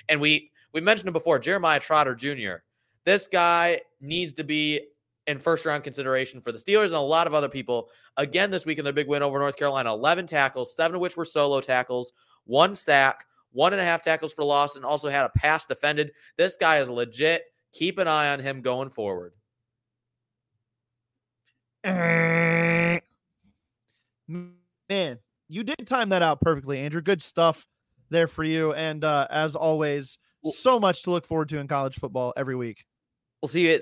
And 0.07 0.21
we 0.21 0.51
we 0.73 0.79
mentioned 0.79 1.07
him 1.07 1.13
before, 1.13 1.37
Jeremiah 1.37 1.79
Trotter 1.79 2.15
Jr. 2.15 2.63
This 3.03 3.27
guy 3.27 3.81
needs 3.99 4.33
to 4.33 4.43
be 4.43 4.79
in 5.27 5.37
first 5.37 5.65
round 5.65 5.83
consideration 5.83 6.41
for 6.41 6.51
the 6.51 6.57
Steelers 6.57 6.85
and 6.85 6.95
a 6.95 6.99
lot 6.99 7.27
of 7.27 7.33
other 7.33 7.49
people. 7.49 7.89
Again, 8.17 8.51
this 8.51 8.65
week 8.65 8.79
in 8.79 8.83
their 8.83 8.93
big 8.93 9.07
win 9.07 9.23
over 9.23 9.39
North 9.39 9.55
Carolina, 9.55 9.93
11 9.93 10.27
tackles, 10.27 10.75
seven 10.75 10.95
of 10.95 11.01
which 11.01 11.15
were 11.15 11.25
solo 11.25 11.61
tackles, 11.61 12.13
one 12.45 12.75
sack, 12.75 13.25
one 13.51 13.73
and 13.73 13.81
a 13.81 13.85
half 13.85 14.01
tackles 14.01 14.33
for 14.33 14.43
loss, 14.43 14.75
and 14.75 14.85
also 14.85 15.09
had 15.09 15.25
a 15.25 15.29
pass 15.29 15.65
defended. 15.65 16.11
This 16.37 16.57
guy 16.57 16.79
is 16.79 16.89
legit. 16.89 17.43
Keep 17.73 17.99
an 17.99 18.07
eye 18.07 18.31
on 18.33 18.39
him 18.39 18.61
going 18.61 18.89
forward. 18.89 19.33
Man, 21.85 23.01
you 25.47 25.63
did 25.63 25.87
time 25.87 26.09
that 26.09 26.21
out 26.21 26.41
perfectly, 26.41 26.79
Andrew. 26.79 27.01
Good 27.01 27.21
stuff 27.21 27.65
there 28.09 28.27
for 28.27 28.43
you. 28.43 28.73
And 28.73 29.03
uh, 29.03 29.27
as 29.29 29.55
always, 29.55 30.17
so 30.43 30.79
much 30.79 31.03
to 31.03 31.11
look 31.11 31.25
forward 31.25 31.49
to 31.49 31.57
in 31.59 31.67
college 31.67 31.95
football 31.95 32.33
every 32.35 32.55
week. 32.55 32.85
Well, 33.41 33.49
see, 33.49 33.79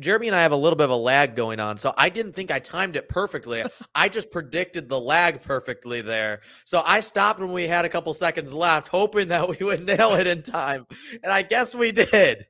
Jeremy 0.00 0.28
and 0.28 0.36
I 0.36 0.40
have 0.40 0.52
a 0.52 0.56
little 0.56 0.76
bit 0.76 0.84
of 0.84 0.90
a 0.90 0.96
lag 0.96 1.36
going 1.36 1.60
on, 1.60 1.76
so 1.76 1.92
I 1.98 2.08
didn't 2.08 2.32
think 2.32 2.50
I 2.50 2.58
timed 2.58 2.96
it 2.96 3.06
perfectly. 3.10 3.62
I 3.94 4.08
just 4.08 4.30
predicted 4.30 4.88
the 4.88 4.98
lag 4.98 5.42
perfectly 5.42 6.00
there. 6.00 6.40
So 6.64 6.82
I 6.86 7.00
stopped 7.00 7.38
when 7.38 7.52
we 7.52 7.64
had 7.64 7.84
a 7.84 7.90
couple 7.90 8.14
seconds 8.14 8.50
left, 8.50 8.88
hoping 8.88 9.28
that 9.28 9.46
we 9.46 9.64
would 9.64 9.84
nail 9.84 10.14
it 10.14 10.26
in 10.26 10.42
time, 10.42 10.86
and 11.22 11.30
I 11.30 11.42
guess 11.42 11.74
we 11.74 11.92
did. 11.92 12.46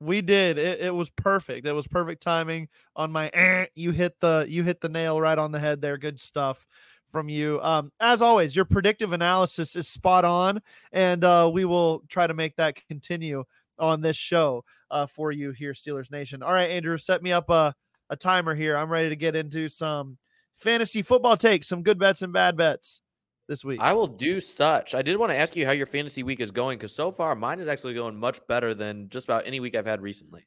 We 0.00 0.20
did. 0.20 0.58
It, 0.58 0.80
it 0.80 0.94
was 0.94 1.10
perfect. 1.10 1.66
It 1.66 1.72
was 1.72 1.86
perfect 1.86 2.22
timing 2.22 2.68
on 2.96 3.12
my. 3.12 3.28
Eh, 3.28 3.66
you 3.76 3.92
hit 3.92 4.18
the 4.20 4.46
you 4.48 4.64
hit 4.64 4.80
the 4.80 4.88
nail 4.88 5.20
right 5.20 5.38
on 5.38 5.52
the 5.52 5.60
head 5.60 5.80
there. 5.80 5.96
Good 5.96 6.20
stuff 6.20 6.66
from 7.12 7.28
you. 7.28 7.60
Um, 7.62 7.92
as 8.00 8.20
always, 8.20 8.54
your 8.54 8.64
predictive 8.64 9.12
analysis 9.12 9.76
is 9.76 9.88
spot 9.88 10.24
on, 10.24 10.60
and 10.92 11.22
uh, 11.22 11.48
we 11.52 11.64
will 11.64 12.02
try 12.08 12.26
to 12.26 12.34
make 12.34 12.56
that 12.56 12.76
continue 12.88 13.44
on 13.78 14.00
this 14.00 14.16
show 14.16 14.64
uh, 14.90 15.06
for 15.06 15.32
you 15.32 15.50
here, 15.50 15.72
Steelers 15.72 16.10
Nation. 16.10 16.42
All 16.42 16.52
right, 16.52 16.70
Andrew, 16.70 16.98
set 16.98 17.22
me 17.22 17.32
up 17.32 17.50
a, 17.50 17.74
a 18.10 18.16
timer 18.16 18.54
here. 18.54 18.76
I'm 18.76 18.90
ready 18.90 19.08
to 19.08 19.16
get 19.16 19.36
into 19.36 19.68
some 19.68 20.18
fantasy 20.54 21.02
football 21.02 21.36
takes, 21.36 21.68
some 21.68 21.82
good 21.82 21.98
bets 21.98 22.22
and 22.22 22.32
bad 22.32 22.56
bets 22.56 23.00
this 23.48 23.64
week. 23.64 23.80
I 23.80 23.92
will 23.92 24.06
do 24.06 24.40
such. 24.40 24.94
I 24.94 25.02
did 25.02 25.16
want 25.16 25.32
to 25.32 25.38
ask 25.38 25.56
you 25.56 25.66
how 25.66 25.72
your 25.72 25.86
fantasy 25.86 26.22
week 26.22 26.40
is 26.40 26.50
going 26.50 26.78
because 26.78 26.94
so 26.94 27.10
far 27.10 27.34
mine 27.34 27.60
is 27.60 27.68
actually 27.68 27.94
going 27.94 28.16
much 28.16 28.40
better 28.46 28.74
than 28.74 29.08
just 29.08 29.26
about 29.26 29.46
any 29.46 29.60
week 29.60 29.74
I've 29.74 29.86
had 29.86 30.00
recently. 30.00 30.46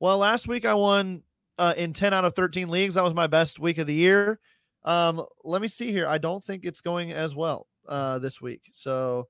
Well, 0.00 0.18
last 0.18 0.48
week 0.48 0.64
I 0.64 0.74
won 0.74 1.22
uh, 1.58 1.74
in 1.76 1.92
10 1.92 2.12
out 2.12 2.24
of 2.24 2.34
13 2.34 2.68
leagues. 2.68 2.94
That 2.94 3.04
was 3.04 3.14
my 3.14 3.28
best 3.28 3.58
week 3.58 3.78
of 3.78 3.86
the 3.86 3.94
year. 3.94 4.40
Um, 4.84 5.24
let 5.44 5.62
me 5.62 5.68
see 5.68 5.92
here. 5.92 6.08
I 6.08 6.18
don't 6.18 6.44
think 6.44 6.64
it's 6.64 6.80
going 6.80 7.12
as 7.12 7.36
well 7.36 7.68
uh, 7.88 8.18
this 8.18 8.40
week. 8.40 8.62
So, 8.72 9.28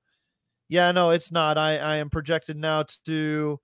yeah, 0.72 0.90
no, 0.90 1.10
it's 1.10 1.30
not. 1.30 1.58
I, 1.58 1.76
I 1.76 1.96
am 1.96 2.08
projected 2.08 2.56
now 2.56 2.86
to 3.04 3.60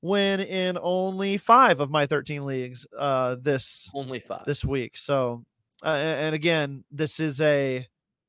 win 0.00 0.38
in 0.38 0.78
only 0.80 1.36
five 1.36 1.80
of 1.80 1.90
my 1.90 2.06
13 2.06 2.46
leagues 2.46 2.86
uh, 2.96 3.34
this 3.42 3.90
Only 3.92 4.20
five. 4.20 4.44
this 4.46 4.64
week. 4.64 4.96
So, 4.96 5.44
uh, 5.84 5.88
and 5.88 6.36
again, 6.36 6.84
this 6.92 7.18
is 7.18 7.40
a, 7.40 7.84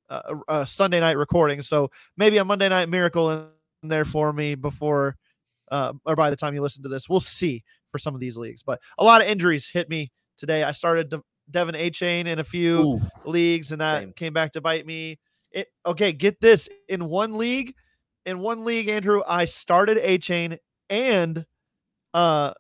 a 0.09 0.35
a 0.47 0.67
Sunday 0.67 0.99
night 0.99 1.17
recording. 1.17 1.61
So 1.61 1.91
maybe 2.17 2.37
a 2.37 2.45
Monday 2.45 2.67
night 2.69 2.89
miracle 2.89 3.29
in 3.29 3.49
there 3.83 4.03
for 4.03 4.33
me 4.33 4.55
before 4.55 5.15
uh, 5.71 5.93
or 6.03 6.15
by 6.15 6.31
the 6.31 6.35
time 6.35 6.55
you 6.55 6.63
listen 6.63 6.81
to 6.81 6.89
this. 6.89 7.07
We'll 7.07 7.19
see 7.19 7.63
for 7.91 7.99
some 7.99 8.15
of 8.15 8.19
these 8.19 8.35
leagues, 8.35 8.63
but 8.63 8.79
a 8.97 9.03
lot 9.03 9.21
of 9.21 9.27
injuries 9.27 9.69
hit 9.69 9.89
me 9.89 10.11
today. 10.39 10.63
I 10.63 10.71
started 10.71 11.09
De- 11.09 11.23
De'Von 11.51 11.79
Achane 11.79 12.25
in 12.25 12.39
a 12.39 12.43
few 12.43 12.81
Ooh, 12.81 13.01
leagues, 13.25 13.71
and 13.71 13.79
that 13.79 14.01
Same. 14.01 14.13
came 14.13 14.33
back 14.33 14.53
to 14.53 14.61
bite 14.61 14.87
me. 14.87 15.19
It 15.51 15.67
okay. 15.85 16.11
Get 16.11 16.41
this 16.41 16.67
in 16.89 17.05
one 17.05 17.37
league, 17.37 17.75
in 18.25 18.39
one 18.39 18.65
league, 18.65 18.87
Andrew, 18.89 19.21
I 19.27 19.45
started 19.45 19.97
Achane 19.97 20.57
and 20.89 21.45
uh 22.13 22.53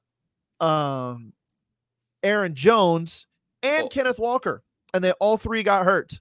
um 0.59 1.33
Aaron 2.23 2.55
Jones 2.55 3.25
and 3.61 3.85
Oh. 3.85 3.89
Kenneth 3.89 4.19
Walker, 4.19 4.63
and 4.93 5.03
they 5.03 5.11
all 5.13 5.37
three 5.37 5.63
got 5.63 5.85
hurt 5.85 6.19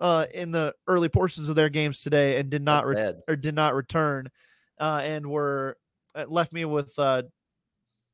uh 0.00 0.26
in 0.32 0.50
the 0.50 0.74
early 0.86 1.08
portions 1.08 1.48
of 1.48 1.56
their 1.56 1.68
games 1.68 2.02
today 2.02 2.38
and 2.38 2.50
did 2.50 2.62
not 2.62 2.86
re- 2.86 3.14
or 3.28 3.36
did 3.36 3.54
not 3.54 3.74
return, 3.74 4.28
uh, 4.80 5.00
and 5.04 5.26
were 5.26 5.76
uh, 6.14 6.24
left 6.28 6.52
me 6.52 6.64
with 6.64 6.92
uh 6.98 7.22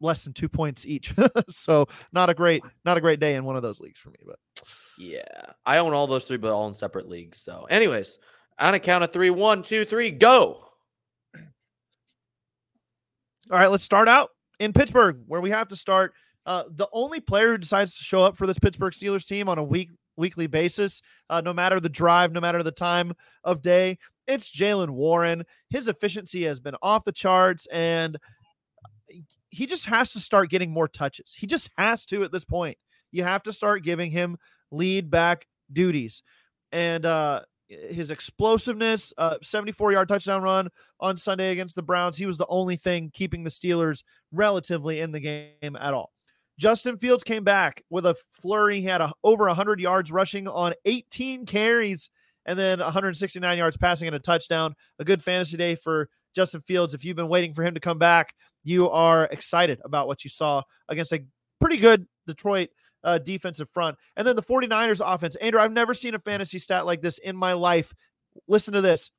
less 0.00 0.22
than 0.24 0.32
two 0.32 0.48
points 0.48 0.86
each. 0.86 1.12
so 1.48 1.86
not 2.12 2.30
a 2.30 2.34
great 2.34 2.62
not 2.84 2.96
a 2.96 3.00
great 3.00 3.20
day 3.20 3.34
in 3.36 3.44
one 3.44 3.56
of 3.56 3.62
those 3.62 3.80
leagues 3.80 3.98
for 3.98 4.10
me, 4.10 4.18
but. 4.26 4.38
Yeah, 5.00 5.22
I 5.64 5.78
own 5.78 5.92
all 5.94 6.08
those 6.08 6.26
three, 6.26 6.38
but 6.38 6.52
all 6.52 6.66
in 6.66 6.74
separate 6.74 7.08
leagues. 7.08 7.38
So, 7.40 7.68
anyways, 7.70 8.18
on 8.58 8.74
a 8.74 8.80
count 8.80 9.04
of 9.04 9.12
three, 9.12 9.30
one, 9.30 9.62
two, 9.62 9.84
three, 9.84 10.10
go. 10.10 10.67
All 13.50 13.58
right, 13.58 13.70
let's 13.70 13.84
start 13.84 14.08
out 14.08 14.30
in 14.60 14.74
Pittsburgh, 14.74 15.22
where 15.26 15.40
we 15.40 15.48
have 15.50 15.68
to 15.68 15.76
start. 15.76 16.12
Uh, 16.44 16.64
the 16.70 16.88
only 16.92 17.18
player 17.18 17.52
who 17.52 17.58
decides 17.58 17.96
to 17.96 18.04
show 18.04 18.22
up 18.22 18.36
for 18.36 18.46
this 18.46 18.58
Pittsburgh 18.58 18.92
Steelers 18.92 19.26
team 19.26 19.48
on 19.48 19.56
a 19.56 19.64
week 19.64 19.90
weekly 20.18 20.46
basis, 20.46 21.00
uh, 21.30 21.40
no 21.40 21.54
matter 21.54 21.80
the 21.80 21.88
drive, 21.88 22.32
no 22.32 22.40
matter 22.40 22.62
the 22.62 22.72
time 22.72 23.14
of 23.44 23.62
day, 23.62 23.96
it's 24.26 24.50
Jaylen 24.50 24.90
Warren. 24.90 25.44
His 25.70 25.88
efficiency 25.88 26.44
has 26.44 26.60
been 26.60 26.74
off 26.82 27.04
the 27.04 27.12
charts, 27.12 27.66
and 27.72 28.18
he 29.48 29.66
just 29.66 29.86
has 29.86 30.12
to 30.12 30.20
start 30.20 30.50
getting 30.50 30.70
more 30.70 30.88
touches. 30.88 31.34
He 31.34 31.46
just 31.46 31.70
has 31.78 32.04
to 32.06 32.24
at 32.24 32.32
this 32.32 32.44
point. 32.44 32.76
You 33.12 33.24
have 33.24 33.42
to 33.44 33.52
start 33.52 33.82
giving 33.82 34.10
him 34.10 34.36
lead 34.70 35.10
back 35.10 35.46
duties, 35.72 36.22
and 36.70 37.06
uh, 37.06 37.42
his 37.68 38.10
explosiveness, 38.10 39.12
uh, 39.18 39.36
74 39.42 39.92
yard 39.92 40.08
touchdown 40.08 40.42
run 40.42 40.68
on 41.00 41.16
Sunday 41.16 41.52
against 41.52 41.74
the 41.74 41.82
Browns. 41.82 42.16
He 42.16 42.26
was 42.26 42.38
the 42.38 42.46
only 42.48 42.76
thing 42.76 43.10
keeping 43.12 43.44
the 43.44 43.50
Steelers 43.50 44.02
relatively 44.32 45.00
in 45.00 45.12
the 45.12 45.20
game 45.20 45.76
at 45.76 45.94
all. 45.94 46.12
Justin 46.58 46.96
Fields 46.96 47.22
came 47.22 47.44
back 47.44 47.84
with 47.88 48.04
a 48.06 48.16
flurry. 48.32 48.80
He 48.80 48.86
had 48.86 49.00
a, 49.00 49.12
over 49.22 49.46
100 49.46 49.80
yards 49.80 50.10
rushing 50.10 50.48
on 50.48 50.74
18 50.86 51.46
carries 51.46 52.10
and 52.46 52.58
then 52.58 52.80
169 52.80 53.58
yards 53.58 53.76
passing 53.76 54.08
and 54.08 54.16
a 54.16 54.20
touchdown. 54.20 54.74
A 54.98 55.04
good 55.04 55.22
fantasy 55.22 55.56
day 55.56 55.76
for 55.76 56.08
Justin 56.34 56.62
Fields. 56.62 56.94
If 56.94 57.04
you've 57.04 57.16
been 57.16 57.28
waiting 57.28 57.54
for 57.54 57.62
him 57.62 57.74
to 57.74 57.80
come 57.80 57.98
back, 57.98 58.34
you 58.64 58.90
are 58.90 59.26
excited 59.26 59.78
about 59.84 60.08
what 60.08 60.24
you 60.24 60.30
saw 60.30 60.62
against 60.88 61.12
a 61.12 61.24
pretty 61.60 61.76
good 61.76 62.06
Detroit 62.26 62.70
uh, 63.04 63.18
defensive 63.18 63.68
front. 63.70 63.96
And 64.16 64.26
then 64.26 64.36
the 64.36 64.42
49ers 64.42 65.00
offense. 65.04 65.36
Andrew, 65.36 65.60
I've 65.60 65.72
never 65.72 65.94
seen 65.94 66.14
a 66.14 66.18
fantasy 66.18 66.58
stat 66.58 66.86
like 66.86 67.00
this 67.00 67.18
in 67.18 67.36
my 67.36 67.52
life. 67.52 67.92
Listen 68.46 68.74
to 68.74 68.80
this. 68.80 69.10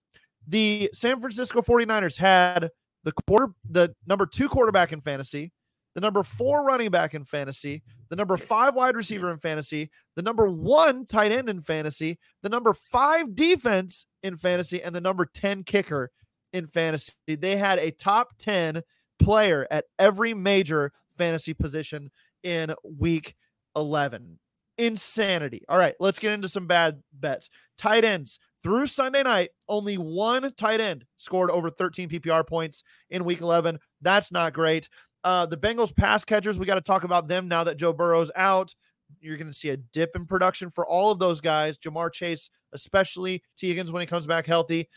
The 0.48 0.89
San 0.93 1.19
Francisco 1.19 1.62
49ers 1.62 2.17
had 2.17 2.69
the 3.03 3.12
quarter 3.12 3.53
the 3.69 3.93
number 4.07 4.25
2 4.25 4.50
quarterback 4.50 4.91
in 4.91 5.01
fantasy, 5.01 5.51
the 5.95 6.01
number 6.01 6.24
4 6.24 6.63
running 6.63 6.89
back 6.89 7.13
in 7.13 7.24
fantasy, 7.24 7.83
the 8.09 8.15
number 8.15 8.38
5 8.38 8.75
wide 8.75 8.95
receiver 8.95 9.31
in 9.31 9.39
fantasy, 9.39 9.89
the 10.15 10.21
number 10.21 10.48
1 10.50 11.05
tight 11.05 11.31
end 11.31 11.50
in 11.50 11.62
fantasy, 11.62 12.19
the 12.41 12.50
number 12.50 12.74
5 12.74 13.36
defense 13.36 14.05
in 14.24 14.38
fantasy 14.38 14.81
and 14.81 14.93
the 14.95 15.01
number 15.01 15.25
10 15.25 15.63
kicker 15.63 16.12
in 16.53 16.67
fantasy. 16.67 17.13
They 17.27 17.57
had 17.57 17.79
a 17.79 17.91
top 17.91 18.38
10 18.39 18.81
player 19.19 19.67
at 19.69 19.86
every 19.98 20.33
major 20.33 20.91
fantasy 21.17 21.53
position 21.53 22.09
in 22.43 22.74
week 22.83 23.36
11. 23.75 24.39
Insanity. 24.77 25.63
All 25.67 25.77
right, 25.77 25.95
let's 25.99 26.19
get 26.19 26.33
into 26.33 26.49
some 26.49 26.67
bad 26.67 27.01
bets. 27.13 27.49
Tight 27.77 28.03
ends 28.03 28.39
through 28.63 28.88
Sunday 28.88 29.23
night, 29.23 29.51
only 29.67 29.97
one 29.97 30.53
tight 30.55 30.81
end 30.81 31.05
scored 31.17 31.51
over 31.51 31.69
13 31.69 32.09
PPR 32.09 32.45
points 32.45 32.83
in 33.09 33.25
week 33.25 33.41
11. 33.41 33.79
That's 34.01 34.31
not 34.31 34.53
great. 34.53 34.89
Uh, 35.23 35.45
the 35.45 35.57
Bengals 35.57 35.95
pass 35.95 36.23
catchers, 36.23 36.59
we 36.59 36.65
got 36.65 36.75
to 36.75 36.81
talk 36.81 37.03
about 37.03 37.27
them 37.27 37.47
now 37.47 37.63
that 37.65 37.77
Joe 37.77 37.93
Burrow's 37.93 38.31
out. 38.35 38.73
You're 39.19 39.38
going 39.38 39.51
to 39.51 39.57
see 39.57 39.69
a 39.69 39.77
dip 39.77 40.15
in 40.15 40.25
production 40.25 40.69
for 40.69 40.85
all 40.88 41.11
of 41.11 41.19
those 41.19 41.41
guys, 41.41 41.77
Ja'Marr 41.77 42.11
Chase, 42.11 42.49
especially 42.73 43.43
Tee 43.57 43.69
Higgins 43.69 43.91
when 43.91 44.01
he 44.01 44.07
comes 44.07 44.27
back 44.27 44.45
healthy. 44.45 44.88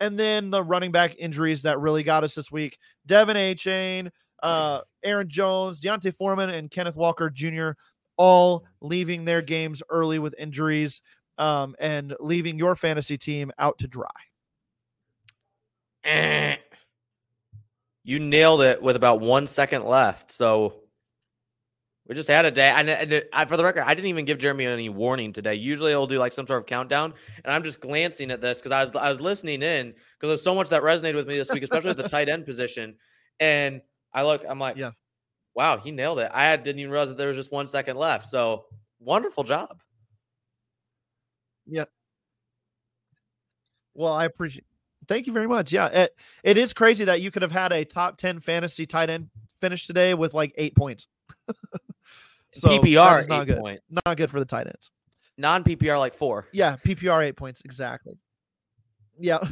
And 0.00 0.18
then 0.18 0.50
the 0.50 0.62
running 0.62 0.92
back 0.92 1.14
injuries 1.18 1.62
that 1.62 1.78
really 1.78 2.02
got 2.02 2.24
us 2.24 2.34
this 2.34 2.50
week 2.50 2.78
De'Von 3.08 3.36
Achane, 3.36 4.10
uh, 4.42 4.80
Aaron 5.04 5.28
Jones, 5.28 5.80
D'Onta 5.80 6.14
Foreman, 6.14 6.50
and 6.50 6.70
Kenneth 6.70 6.96
Walker 6.96 7.30
Jr. 7.30 7.70
all 8.16 8.64
leaving 8.80 9.24
their 9.24 9.42
games 9.42 9.82
early 9.90 10.18
with 10.18 10.34
injuries 10.38 11.02
um, 11.38 11.74
and 11.78 12.14
leaving 12.20 12.58
your 12.58 12.76
fantasy 12.76 13.18
team 13.18 13.50
out 13.58 13.78
to 13.78 13.88
dry. 13.88 14.08
Eh. 16.04 16.56
You 18.04 18.18
nailed 18.18 18.60
it 18.60 18.82
with 18.82 18.96
about 18.96 19.20
one 19.20 19.46
second 19.46 19.84
left. 19.84 20.30
So 20.30 20.74
we 22.06 22.14
just 22.14 22.28
had 22.28 22.44
a 22.44 22.50
day. 22.50 22.68
And, 22.68 22.90
and 22.90 23.24
I, 23.32 23.46
for 23.46 23.56
the 23.56 23.64
record, 23.64 23.84
I 23.86 23.94
didn't 23.94 24.08
even 24.08 24.26
give 24.26 24.38
Jeremy 24.38 24.66
any 24.66 24.90
warning 24.90 25.32
today. 25.32 25.54
Usually 25.54 25.92
he'll 25.92 26.06
do 26.06 26.18
like 26.18 26.34
some 26.34 26.46
sort 26.46 26.60
of 26.60 26.66
countdown. 26.66 27.14
And 27.42 27.52
I'm 27.52 27.62
just 27.62 27.80
glancing 27.80 28.30
at 28.30 28.42
this 28.42 28.58
because 28.58 28.72
I 28.72 28.84
was 28.84 28.94
I 28.94 29.08
was 29.08 29.20
listening 29.20 29.62
in 29.62 29.88
because 29.88 30.28
there's 30.28 30.42
so 30.42 30.54
much 30.54 30.68
that 30.68 30.82
resonated 30.82 31.14
with 31.14 31.26
me 31.26 31.38
this 31.38 31.50
week, 31.50 31.62
especially 31.62 31.90
at 31.90 31.96
the 31.96 32.02
tight 32.08 32.28
end 32.28 32.44
position. 32.44 32.96
And 33.40 33.80
I 34.12 34.22
look, 34.24 34.44
I'm 34.46 34.58
like, 34.58 34.76
Yeah. 34.76 34.90
Wow, 35.54 35.76
he 35.78 35.90
nailed 35.90 36.18
it. 36.18 36.30
I 36.32 36.56
didn't 36.56 36.78
even 36.80 36.90
realize 36.90 37.08
that 37.08 37.18
there 37.18 37.28
was 37.28 37.36
just 37.36 37.52
one 37.52 37.66
second 37.68 37.96
left. 37.96 38.26
So 38.26 38.66
wonderful 39.00 39.44
job. 39.44 39.80
Yeah. 41.66 41.84
Well, 43.94 44.12
I 44.12 44.24
appreciate. 44.24 44.64
Thank 45.06 45.26
you 45.26 45.32
very 45.32 45.46
much. 45.46 45.72
Yeah, 45.72 45.86
it, 45.86 46.16
it 46.42 46.56
is 46.56 46.72
crazy 46.72 47.04
that 47.04 47.20
you 47.20 47.30
could 47.30 47.42
have 47.42 47.52
had 47.52 47.72
a 47.72 47.84
top 47.84 48.16
ten 48.16 48.40
fantasy 48.40 48.86
tight 48.86 49.10
end 49.10 49.28
finish 49.60 49.86
today 49.86 50.14
with 50.14 50.34
like 50.34 50.52
eight 50.56 50.74
points. 50.74 51.06
so 52.52 52.68
PPR 52.68 53.20
is 53.20 53.28
not 53.28 53.46
good. 53.46 53.58
point, 53.58 53.80
Not 54.06 54.16
good 54.16 54.30
for 54.30 54.38
the 54.40 54.46
tight 54.46 54.66
ends. 54.66 54.90
non 55.36 55.62
PPR 55.62 55.98
like 55.98 56.14
four. 56.14 56.48
Yeah, 56.52 56.76
PPR 56.84 57.24
eight 57.26 57.36
points 57.36 57.62
exactly. 57.64 58.18
Yeah, 59.18 59.46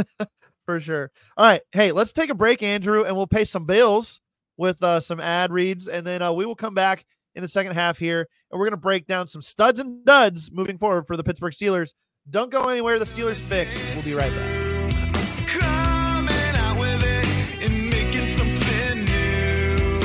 for 0.66 0.80
sure. 0.80 1.12
All 1.36 1.46
right, 1.46 1.60
hey, 1.72 1.92
let's 1.92 2.12
take 2.12 2.30
a 2.30 2.34
break, 2.34 2.62
Andrew, 2.62 3.04
and 3.04 3.14
we'll 3.16 3.26
pay 3.28 3.44
some 3.44 3.66
bills 3.66 4.20
with 4.56 4.82
uh, 4.82 5.00
some 5.00 5.20
ad 5.20 5.52
reads, 5.52 5.88
and 5.88 6.06
then 6.06 6.22
uh, 6.22 6.32
we 6.32 6.46
will 6.46 6.54
come 6.56 6.74
back 6.74 7.04
in 7.34 7.42
the 7.42 7.48
second 7.48 7.74
half 7.74 7.98
here, 7.98 8.26
and 8.50 8.58
we're 8.58 8.66
gonna 8.66 8.76
break 8.76 9.06
down 9.06 9.26
some 9.28 9.42
studs 9.42 9.78
and 9.78 10.04
duds 10.04 10.50
moving 10.52 10.78
forward 10.78 11.06
for 11.06 11.16
the 11.16 11.24
Pittsburgh 11.24 11.52
Steelers. 11.52 11.92
Don't 12.28 12.50
go 12.50 12.62
anywhere. 12.62 12.98
The 12.98 13.04
Steelers 13.04 13.36
fix. 13.36 13.72
We'll 13.94 14.02
be 14.02 14.14
right 14.14 14.32
back. 14.32 15.46
Coming 15.46 16.56
out 16.56 16.78
with 16.78 17.02
it 17.04 17.62
and 17.62 17.88
making 17.88 18.26
something 18.26 19.04
new. 19.04 20.00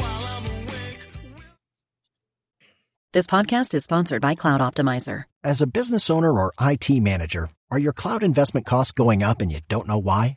While 0.00 0.24
I'm 0.24 0.46
awake. 0.46 0.98
This 3.12 3.26
podcast 3.26 3.74
is 3.74 3.82
sponsored 3.84 4.22
by 4.22 4.34
Cloud 4.36 4.60
Optimizer. 4.60 5.24
As 5.42 5.60
a 5.60 5.66
business 5.66 6.08
owner 6.10 6.32
or 6.32 6.52
IT 6.60 6.88
manager, 7.00 7.50
are 7.70 7.78
your 7.78 7.92
cloud 7.92 8.22
investment 8.22 8.66
costs 8.66 8.92
going 8.92 9.22
up 9.24 9.40
and 9.40 9.50
you 9.50 9.60
don't 9.68 9.88
know 9.88 9.98
why? 9.98 10.36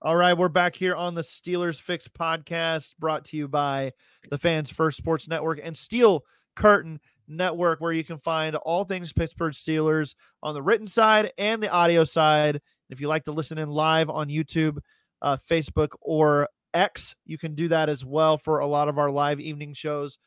All 0.00 0.14
right, 0.14 0.38
we're 0.38 0.48
back 0.48 0.76
here 0.76 0.94
on 0.94 1.14
the 1.14 1.22
Steelers 1.22 1.80
Fix 1.80 2.06
podcast, 2.06 2.94
brought 3.00 3.24
to 3.26 3.36
you 3.36 3.48
by 3.48 3.94
the 4.30 4.38
Fans 4.38 4.70
First 4.70 4.96
Sports 4.96 5.26
Network 5.26 5.58
and 5.60 5.76
Steel 5.76 6.24
Curtain 6.54 7.00
Network, 7.26 7.80
where 7.80 7.90
you 7.90 8.04
can 8.04 8.16
find 8.16 8.54
all 8.54 8.84
things 8.84 9.12
Pittsburgh 9.12 9.54
Steelers 9.54 10.14
on 10.40 10.54
the 10.54 10.62
written 10.62 10.86
side 10.86 11.32
and 11.36 11.60
the 11.60 11.68
audio 11.68 12.04
side. 12.04 12.60
If 12.88 13.00
you 13.00 13.08
like 13.08 13.24
to 13.24 13.32
listen 13.32 13.58
in 13.58 13.70
live 13.70 14.08
on 14.08 14.28
YouTube, 14.28 14.78
uh, 15.20 15.36
Facebook, 15.50 15.88
or 16.00 16.48
X, 16.72 17.16
you 17.26 17.36
can 17.36 17.56
do 17.56 17.66
that 17.66 17.88
as 17.88 18.04
well 18.04 18.38
for 18.38 18.60
a 18.60 18.68
lot 18.68 18.88
of 18.88 18.98
our 18.98 19.10
live 19.10 19.40
evening 19.40 19.74
shows. 19.74 20.20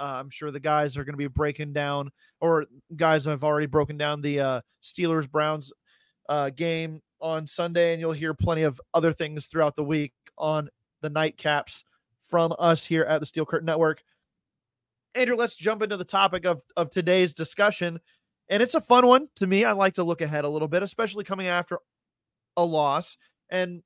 Uh, 0.00 0.04
I'm 0.04 0.30
sure 0.30 0.50
the 0.50 0.58
guys 0.58 0.96
are 0.96 1.04
going 1.04 1.12
to 1.12 1.18
be 1.18 1.28
breaking 1.28 1.74
down, 1.74 2.12
or 2.40 2.64
guys 2.96 3.26
have 3.26 3.44
already 3.44 3.66
broken 3.66 3.98
down 3.98 4.22
the 4.22 4.40
uh, 4.40 4.60
Steelers 4.82 5.30
Browns 5.30 5.70
uh, 6.30 6.48
game 6.48 7.02
on 7.20 7.46
Sunday, 7.46 7.92
and 7.92 8.00
you'll 8.00 8.12
hear 8.12 8.34
plenty 8.34 8.62
of 8.62 8.80
other 8.94 9.12
things 9.12 9.46
throughout 9.46 9.76
the 9.76 9.84
week 9.84 10.12
on 10.36 10.68
the 11.02 11.10
nightcaps 11.10 11.82
from 12.28 12.54
us 12.58 12.84
here 12.84 13.04
at 13.04 13.20
the 13.20 13.26
Steel 13.26 13.46
Curtain 13.46 13.66
Network. 13.66 14.02
Andrew, 15.14 15.36
let's 15.36 15.56
jump 15.56 15.82
into 15.82 15.96
the 15.96 16.04
topic 16.04 16.44
of, 16.44 16.60
of 16.76 16.90
today's 16.90 17.34
discussion. 17.34 17.98
And 18.48 18.62
it's 18.62 18.74
a 18.74 18.80
fun 18.80 19.06
one 19.06 19.28
to 19.36 19.46
me. 19.46 19.64
I 19.64 19.72
like 19.72 19.94
to 19.94 20.04
look 20.04 20.20
ahead 20.20 20.44
a 20.44 20.48
little 20.48 20.68
bit, 20.68 20.82
especially 20.82 21.24
coming 21.24 21.48
after 21.48 21.78
a 22.56 22.64
loss 22.64 23.16
and 23.50 23.82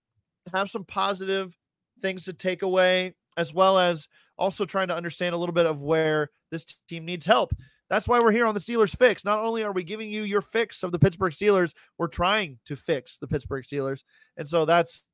have 0.53 0.71
some 0.71 0.85
positive 0.85 1.57
things 2.01 2.25
to 2.25 2.33
take 2.33 2.63
away, 2.63 3.15
as 3.37 3.55
well 3.55 3.79
as 3.79 4.09
also 4.39 4.65
trying 4.65 4.89
to 4.89 4.97
understand 4.97 5.35
a 5.35 5.39
little 5.39 5.53
bit 5.53 5.67
of 5.67 5.83
where 5.83 6.31
this 6.51 6.65
team 6.89 7.05
needs 7.05 7.27
help. 7.27 7.53
That's 7.93 8.09
why 8.09 8.21
we're 8.21 8.33
here 8.33 8.47
on 8.47 8.55
the 8.55 8.61
Steelers 8.61 8.97
Fix. 8.97 9.23
Not 9.23 9.41
only 9.41 9.63
are 9.65 9.73
we 9.73 9.83
giving 9.83 10.09
you 10.09 10.23
your 10.23 10.41
fix 10.41 10.83
of 10.83 10.93
the 10.93 10.99
Pittsburgh 10.99 11.35
Steelers, 11.35 11.75
we're 11.99 12.07
trying 12.07 12.59
to 12.65 12.75
fix 12.75 13.19
the 13.19 13.27
Pittsburgh 13.27 13.67
Steelers. 13.67 14.03
And 14.39 14.49
so 14.49 14.65
that's 14.65 15.05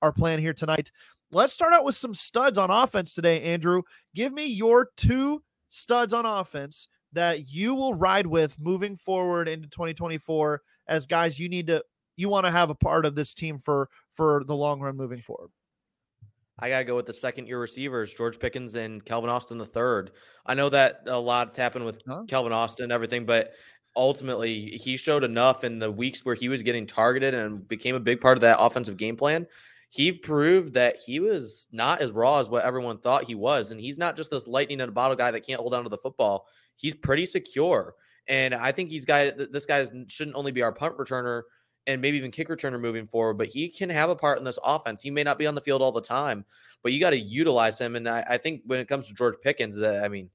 our 0.00 0.12
plan 0.12 0.38
here 0.38 0.54
tonight. 0.54 0.90
Let's 1.30 1.52
start 1.52 1.74
out 1.74 1.84
with 1.84 1.94
some 1.94 2.14
studs 2.14 2.56
on 2.56 2.70
offense 2.70 3.12
today, 3.12 3.42
Andrew. 3.42 3.82
Give 4.14 4.32
me 4.32 4.46
your 4.46 4.88
two 4.96 5.42
studs 5.68 6.14
on 6.14 6.24
offense 6.24 6.88
that 7.12 7.48
you 7.48 7.74
will 7.74 7.92
ride 7.92 8.26
with 8.26 8.58
moving 8.58 8.96
forward 8.96 9.46
into 9.46 9.68
2024 9.68 10.62
as 10.88 11.04
guys 11.04 11.38
you 11.38 11.50
need 11.50 11.66
to 11.66 11.82
you 12.16 12.30
want 12.30 12.46
to 12.46 12.50
have 12.50 12.70
a 12.70 12.74
part 12.74 13.04
of 13.04 13.14
this 13.14 13.34
team 13.34 13.58
for 13.58 13.90
for 14.14 14.42
the 14.46 14.56
long 14.56 14.80
run 14.80 14.96
moving 14.96 15.20
forward. 15.20 15.50
I 16.58 16.68
gotta 16.68 16.84
go 16.84 16.96
with 16.96 17.06
the 17.06 17.12
second 17.12 17.48
year 17.48 17.60
receivers, 17.60 18.14
George 18.14 18.38
Pickens 18.38 18.74
and 18.74 19.04
Calvin 19.04 19.28
Austin 19.30 19.58
the 19.58 19.66
third. 19.66 20.12
I 20.46 20.54
know 20.54 20.68
that 20.70 21.02
a 21.06 21.18
lot's 21.18 21.56
happened 21.56 21.84
with 21.84 22.00
Huh? 22.06 22.24
Calvin 22.28 22.52
Austin 22.52 22.84
and 22.84 22.92
everything, 22.92 23.26
but 23.26 23.52
ultimately 23.94 24.60
he 24.60 24.96
showed 24.96 25.24
enough 25.24 25.64
in 25.64 25.78
the 25.78 25.90
weeks 25.90 26.24
where 26.24 26.34
he 26.34 26.48
was 26.48 26.62
getting 26.62 26.86
targeted 26.86 27.34
and 27.34 27.66
became 27.68 27.94
a 27.94 28.00
big 28.00 28.20
part 28.20 28.36
of 28.36 28.42
that 28.42 28.58
offensive 28.60 28.96
game 28.96 29.16
plan. 29.16 29.46
He 29.88 30.12
proved 30.12 30.74
that 30.74 30.96
he 31.04 31.20
was 31.20 31.68
not 31.72 32.00
as 32.00 32.10
raw 32.10 32.40
as 32.40 32.50
what 32.50 32.64
everyone 32.64 32.98
thought 32.98 33.24
he 33.24 33.34
was. 33.34 33.70
And 33.70 33.80
he's 33.80 33.98
not 33.98 34.16
just 34.16 34.30
this 34.30 34.46
lightning 34.46 34.80
in 34.80 34.88
a 34.88 34.92
bottle 34.92 35.16
guy 35.16 35.30
that 35.30 35.46
can't 35.46 35.60
hold 35.60 35.74
on 35.74 35.84
to 35.84 35.88
the 35.88 35.98
football. 35.98 36.46
He's 36.74 36.94
pretty 36.94 37.24
secure. 37.24 37.94
And 38.28 38.54
I 38.54 38.72
think 38.72 38.90
he's 38.90 39.04
guy 39.04 39.30
th- 39.30 39.50
this 39.52 39.64
guy 39.64 39.86
shouldn't 40.08 40.36
only 40.36 40.52
be 40.52 40.62
our 40.62 40.72
punt 40.72 40.98
returner 40.98 41.42
and 41.86 42.00
maybe 42.00 42.16
even 42.16 42.30
kick 42.30 42.48
returner 42.48 42.80
moving 42.80 43.06
forward, 43.06 43.34
but 43.34 43.46
he 43.46 43.68
can 43.68 43.88
have 43.90 44.10
a 44.10 44.16
part 44.16 44.38
in 44.38 44.44
this 44.44 44.58
offense. 44.64 45.02
He 45.02 45.10
may 45.10 45.22
not 45.22 45.38
be 45.38 45.46
on 45.46 45.54
the 45.54 45.60
field 45.60 45.82
all 45.82 45.92
the 45.92 46.00
time, 46.00 46.44
but 46.82 46.92
you 46.92 47.00
got 47.00 47.10
to 47.10 47.18
utilize 47.18 47.80
him. 47.80 47.96
And 47.96 48.08
I, 48.08 48.24
I 48.28 48.38
think 48.38 48.62
when 48.66 48.80
it 48.80 48.88
comes 48.88 49.06
to 49.06 49.14
George 49.14 49.36
Pickens, 49.42 49.80
uh, 49.80 50.02
I 50.04 50.08
mean, 50.08 50.30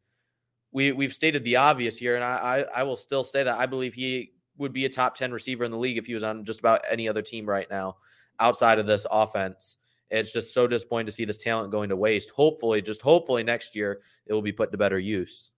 we 0.71 0.91
we've 0.93 1.13
stated 1.13 1.43
the 1.43 1.57
obvious 1.57 1.97
here, 1.97 2.15
and 2.15 2.23
I, 2.23 2.65
I 2.73 2.79
I 2.79 2.83
will 2.83 2.95
still 2.95 3.23
say 3.23 3.43
that 3.43 3.59
I 3.59 3.65
believe 3.65 3.93
he 3.93 4.31
would 4.57 4.71
be 4.71 4.85
a 4.85 4.89
top 4.89 5.15
ten 5.15 5.31
receiver 5.31 5.63
in 5.63 5.71
the 5.71 5.77
league 5.77 5.97
if 5.97 6.05
he 6.05 6.13
was 6.13 6.23
on 6.23 6.45
just 6.45 6.59
about 6.59 6.81
any 6.89 7.09
other 7.09 7.21
team 7.21 7.45
right 7.45 7.69
now 7.69 7.97
outside 8.39 8.79
of 8.79 8.87
this 8.87 9.05
offense. 9.11 9.77
It's 10.09 10.33
just 10.33 10.53
so 10.53 10.67
disappointing 10.67 11.05
to 11.05 11.11
see 11.11 11.25
this 11.25 11.37
talent 11.37 11.71
going 11.71 11.89
to 11.89 11.95
waste. 11.95 12.31
Hopefully, 12.31 12.81
just 12.81 13.01
hopefully 13.01 13.43
next 13.43 13.75
year 13.75 14.01
it 14.25 14.33
will 14.33 14.41
be 14.41 14.51
put 14.51 14.71
to 14.71 14.77
better 14.77 14.99
use. 14.99 15.51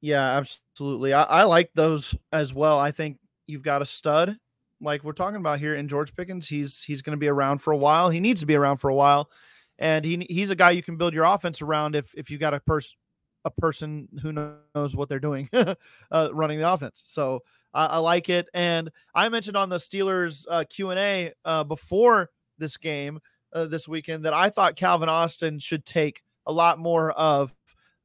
Yeah, 0.00 0.36
absolutely. 0.36 1.12
I, 1.12 1.22
I 1.22 1.42
like 1.44 1.70
those 1.74 2.14
as 2.32 2.52
well. 2.52 2.78
I 2.78 2.90
think 2.90 3.18
you've 3.52 3.62
got 3.62 3.82
a 3.82 3.86
stud 3.86 4.36
like 4.80 5.04
we're 5.04 5.12
talking 5.12 5.36
about 5.36 5.60
here 5.60 5.74
in 5.74 5.88
George 5.88 6.14
Pickens. 6.14 6.48
He's 6.48 6.82
he's 6.82 7.02
going 7.02 7.16
to 7.16 7.20
be 7.20 7.28
around 7.28 7.58
for 7.58 7.72
a 7.72 7.76
while. 7.76 8.10
He 8.10 8.20
needs 8.20 8.40
to 8.40 8.46
be 8.46 8.56
around 8.56 8.78
for 8.78 8.90
a 8.90 8.94
while, 8.94 9.30
and 9.78 10.04
he 10.04 10.26
he's 10.28 10.50
a 10.50 10.56
guy 10.56 10.72
you 10.72 10.82
can 10.82 10.96
build 10.96 11.14
your 11.14 11.24
offense 11.24 11.62
around 11.62 11.94
if 11.94 12.12
if 12.16 12.30
you 12.30 12.38
got 12.38 12.54
a 12.54 12.60
person 12.60 12.96
a 13.44 13.50
person 13.50 14.08
who 14.20 14.32
knows 14.32 14.94
what 14.94 15.08
they're 15.08 15.18
doing 15.18 15.48
uh, 15.52 16.28
running 16.32 16.58
the 16.58 16.70
offense. 16.70 17.02
So 17.06 17.40
I, 17.74 17.98
like 17.98 18.28
it. 18.28 18.48
And 18.54 18.90
I 19.14 19.28
mentioned 19.30 19.56
on 19.56 19.68
the 19.68 19.78
Steelers 19.78 20.44
uh, 20.48 20.64
Q 20.68 20.90
and 20.90 21.00
A 21.00 21.32
uh, 21.44 21.64
before 21.64 22.30
this 22.58 22.76
game 22.76 23.18
uh, 23.52 23.66
this 23.66 23.88
weekend 23.88 24.24
that 24.24 24.34
I 24.34 24.50
thought 24.50 24.76
Calvin 24.76 25.08
Austin 25.08 25.58
should 25.58 25.84
take 25.84 26.22
a 26.46 26.52
lot 26.52 26.78
more 26.78 27.12
of 27.12 27.52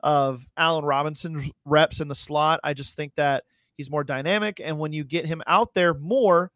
of 0.01 0.45
Allen 0.55 0.85
Robinson's 0.85 1.51
reps 1.65 1.99
in 1.99 2.07
the 2.07 2.15
slot. 2.15 2.59
I 2.63 2.73
just 2.73 2.95
think 2.95 3.13
that 3.15 3.43
he's 3.77 3.89
more 3.89 4.03
dynamic, 4.03 4.59
and 4.63 4.77
when 4.77 4.91
you 4.91 5.03
get 5.03 5.25
him 5.25 5.41
out 5.47 5.73
there 5.73 5.93
more, 5.93 6.51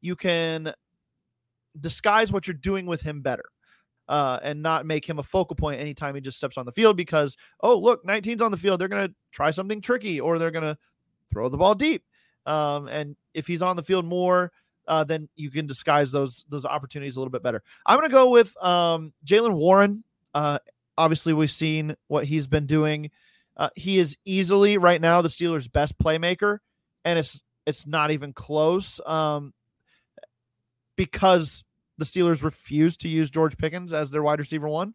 you 0.00 0.16
can 0.16 0.72
disguise 1.80 2.32
what 2.32 2.46
you're 2.46 2.54
doing 2.54 2.86
with 2.86 3.00
him 3.00 3.22
better. 3.22 3.44
Uh, 4.08 4.38
and 4.44 4.62
not 4.62 4.86
make 4.86 5.04
him 5.04 5.18
a 5.18 5.22
focal 5.22 5.56
point 5.56 5.80
anytime 5.80 6.14
he 6.14 6.20
just 6.20 6.36
steps 6.36 6.56
on 6.56 6.64
the 6.64 6.70
field 6.70 6.96
because 6.96 7.36
oh 7.64 7.76
look 7.76 8.06
19's 8.06 8.40
on 8.40 8.52
the 8.52 8.56
field 8.56 8.80
they're 8.80 8.86
going 8.86 9.08
to 9.08 9.12
try 9.32 9.50
something 9.50 9.80
tricky 9.80 10.20
or 10.20 10.38
they're 10.38 10.52
going 10.52 10.62
to 10.62 10.78
throw 11.28 11.48
the 11.48 11.56
ball 11.56 11.74
deep 11.74 12.04
um, 12.46 12.86
and 12.86 13.16
if 13.34 13.48
he's 13.48 13.62
on 13.62 13.74
the 13.74 13.82
field 13.82 14.04
more 14.04 14.52
uh, 14.86 15.02
then 15.02 15.28
you 15.34 15.50
can 15.50 15.66
disguise 15.66 16.12
those 16.12 16.44
those 16.48 16.64
opportunities 16.64 17.16
a 17.16 17.18
little 17.18 17.32
bit 17.32 17.42
better 17.42 17.64
i'm 17.84 17.98
going 17.98 18.08
to 18.08 18.14
go 18.14 18.30
with 18.30 18.56
um, 18.62 19.12
jaylen 19.24 19.54
warren 19.54 20.04
uh, 20.34 20.60
obviously 20.96 21.32
we've 21.32 21.50
seen 21.50 21.96
what 22.06 22.24
he's 22.24 22.46
been 22.46 22.64
doing 22.64 23.10
uh, 23.56 23.70
he 23.74 23.98
is 23.98 24.16
easily 24.24 24.78
right 24.78 25.00
now 25.00 25.22
the 25.22 25.28
steelers 25.28 25.70
best 25.70 25.98
playmaker 25.98 26.58
and 27.04 27.18
it's 27.18 27.40
it's 27.66 27.86
not 27.86 28.10
even 28.10 28.32
close 28.32 29.00
um, 29.06 29.52
because 30.96 31.64
the 31.98 32.04
Steelers 32.04 32.42
refused 32.42 33.00
to 33.00 33.08
use 33.08 33.30
George 33.30 33.56
Pickens 33.56 33.92
as 33.92 34.10
their 34.10 34.22
wide 34.22 34.38
receiver 34.38 34.68
one. 34.68 34.94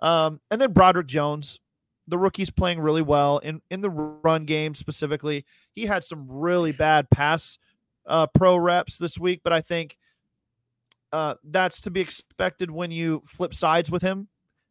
Um, 0.00 0.40
and 0.50 0.60
then 0.60 0.72
Broderick 0.72 1.06
Jones, 1.06 1.60
the 2.06 2.18
rookie's 2.18 2.50
playing 2.50 2.80
really 2.80 3.02
well 3.02 3.38
in, 3.38 3.60
in 3.70 3.80
the 3.80 3.90
run 3.90 4.44
game 4.44 4.74
specifically. 4.74 5.44
He 5.74 5.86
had 5.86 6.04
some 6.04 6.26
really 6.28 6.72
bad 6.72 7.10
pass 7.10 7.58
uh, 8.06 8.26
pro 8.28 8.56
reps 8.56 8.98
this 8.98 9.18
week, 9.18 9.40
but 9.44 9.52
I 9.52 9.60
think 9.60 9.96
uh, 11.12 11.34
that's 11.44 11.80
to 11.82 11.90
be 11.90 12.00
expected 12.00 12.70
when 12.70 12.90
you 12.90 13.22
flip 13.26 13.54
sides 13.54 13.90
with 13.90 14.02
him, 14.02 14.28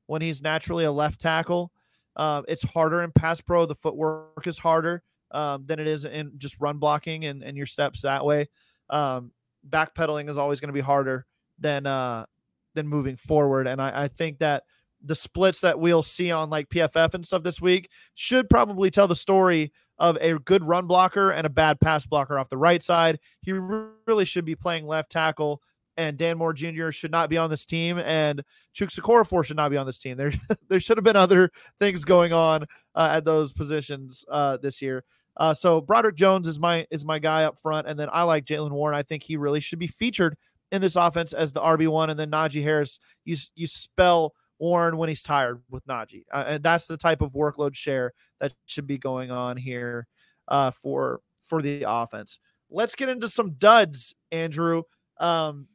when 0.08 0.22
he's 0.22 0.42
naturally 0.42 0.84
a 0.84 0.92
left 0.92 1.22
tackle. 1.22 1.72
Uh, 2.16 2.42
it's 2.48 2.64
harder 2.64 3.02
in 3.02 3.12
pass 3.12 3.42
pro. 3.42 3.66
The 3.66 3.76
footwork 3.76 4.46
is 4.46 4.58
harder 4.58 5.04
um, 5.32 5.66
than 5.66 5.80
it 5.80 5.88
is 5.88 6.06
in 6.06 6.34
just 6.38 6.60
run 6.60 6.78
blocking 6.78 7.26
and, 7.26 7.44
and 7.44 7.58
your 7.58 7.66
steps 7.66 8.02
that 8.02 8.26
way. 8.26 8.50
Um, 8.90 9.32
backpedaling 9.68 10.30
is 10.30 10.38
always 10.38 10.60
going 10.60 10.70
to 10.70 10.74
be 10.74 10.82
harder 10.82 11.26
than 11.60 11.86
uh 11.86 12.26
than 12.74 12.88
moving 12.88 13.18
forward. 13.18 13.68
And 13.68 13.82
I, 13.82 14.04
I 14.04 14.08
think 14.08 14.40
that 14.40 14.64
the 15.04 15.16
splits 15.16 15.62
that 15.62 15.80
we'll 15.80 16.04
see 16.04 16.32
on 16.32 16.50
like 16.50 16.70
PFF 16.70 17.14
and 17.14 17.26
stuff 17.26 17.44
this 17.44 17.62
week 17.62 17.90
should 18.16 18.50
probably 18.50 18.92
tell 18.92 19.08
the 19.08 19.16
story 19.16 19.72
of 19.98 20.18
a 20.22 20.40
good 20.40 20.64
run 20.64 20.88
blocker 20.88 21.32
and 21.32 21.46
a 21.46 21.50
bad 21.50 21.80
pass 21.80 22.06
blocker 22.06 22.40
off 22.40 22.50
the 22.50 22.58
right 22.58 22.84
side. 22.84 23.20
He 23.42 23.52
really 23.52 24.26
should 24.26 24.46
be 24.46 24.56
playing 24.56 24.88
left 24.88 25.12
tackle, 25.12 25.62
and 25.98 26.18
Dan 26.18 26.38
Moore 26.38 26.54
Jr. 26.54 26.92
should 26.92 27.12
not 27.12 27.30
be 27.30 27.38
on 27.38 27.50
this 27.50 27.66
team, 27.66 28.00
and 28.00 28.44
Chuks 28.76 29.00
Okorafor 29.00 29.44
should 29.46 29.58
not 29.58 29.72
be 29.72 29.78
on 29.78 29.86
this 29.86 29.98
team. 29.98 30.18
There, 30.18 30.34
there 30.70 30.80
should 30.80 30.98
have 30.98 31.04
been 31.04 31.16
other 31.16 31.52
things 31.80 32.06
going 32.06 32.34
on 32.34 32.66
uh, 32.96 33.10
at 33.12 33.26
those 33.26 33.54
positions 33.54 34.24
uh, 34.30 34.58
this 34.58 34.82
year. 34.82 35.04
Uh, 35.38 35.54
so 35.54 35.82
Broderick 35.82 36.16
Jones 36.16 36.48
is 36.48 36.60
my 36.60 36.86
is 36.92 37.06
my 37.06 37.20
guy 37.20 37.46
up 37.46 37.60
front, 37.60 37.88
and 37.88 38.00
then 38.00 38.10
I 38.12 38.24
like 38.24 38.46
Jaylen 38.46 38.72
Warren. 38.72 38.98
I 38.98 39.04
think 39.04 39.24
he 39.24 39.38
really 39.38 39.60
should 39.60 39.80
be 39.80 39.88
featured 39.88 40.38
in 40.72 40.82
this 40.82 40.96
offense 40.96 41.34
as 41.34 41.52
the 41.52 41.62
RB 41.62 41.88
one, 41.88 42.10
and 42.10 42.20
then 42.20 42.32
Najee 42.32 42.64
Harris. 42.64 43.00
You 43.26 43.38
you 43.56 43.68
spell 43.68 44.34
Warren 44.60 44.98
when 44.98 45.10
he's 45.10 45.24
tired 45.24 45.62
with 45.70 45.86
Najee, 45.88 46.26
uh, 46.34 46.44
and 46.48 46.64
that's 46.64 46.86
the 46.86 46.98
type 46.98 47.22
of 47.22 47.32
workload 47.32 47.76
share 47.76 48.14
that 48.40 48.54
should 48.66 48.88
be 48.88 48.98
going 48.98 49.32
on 49.32 49.58
here 49.58 50.08
uh, 50.48 50.72
for 50.72 51.22
for 51.46 51.62
the 51.62 51.86
offense. 51.88 52.40
Let's 52.70 52.96
get 52.96 53.10
into 53.10 53.30
some 53.30 53.52
duds, 53.54 54.14
Andrew. 54.32 54.84
Um, 55.20 55.68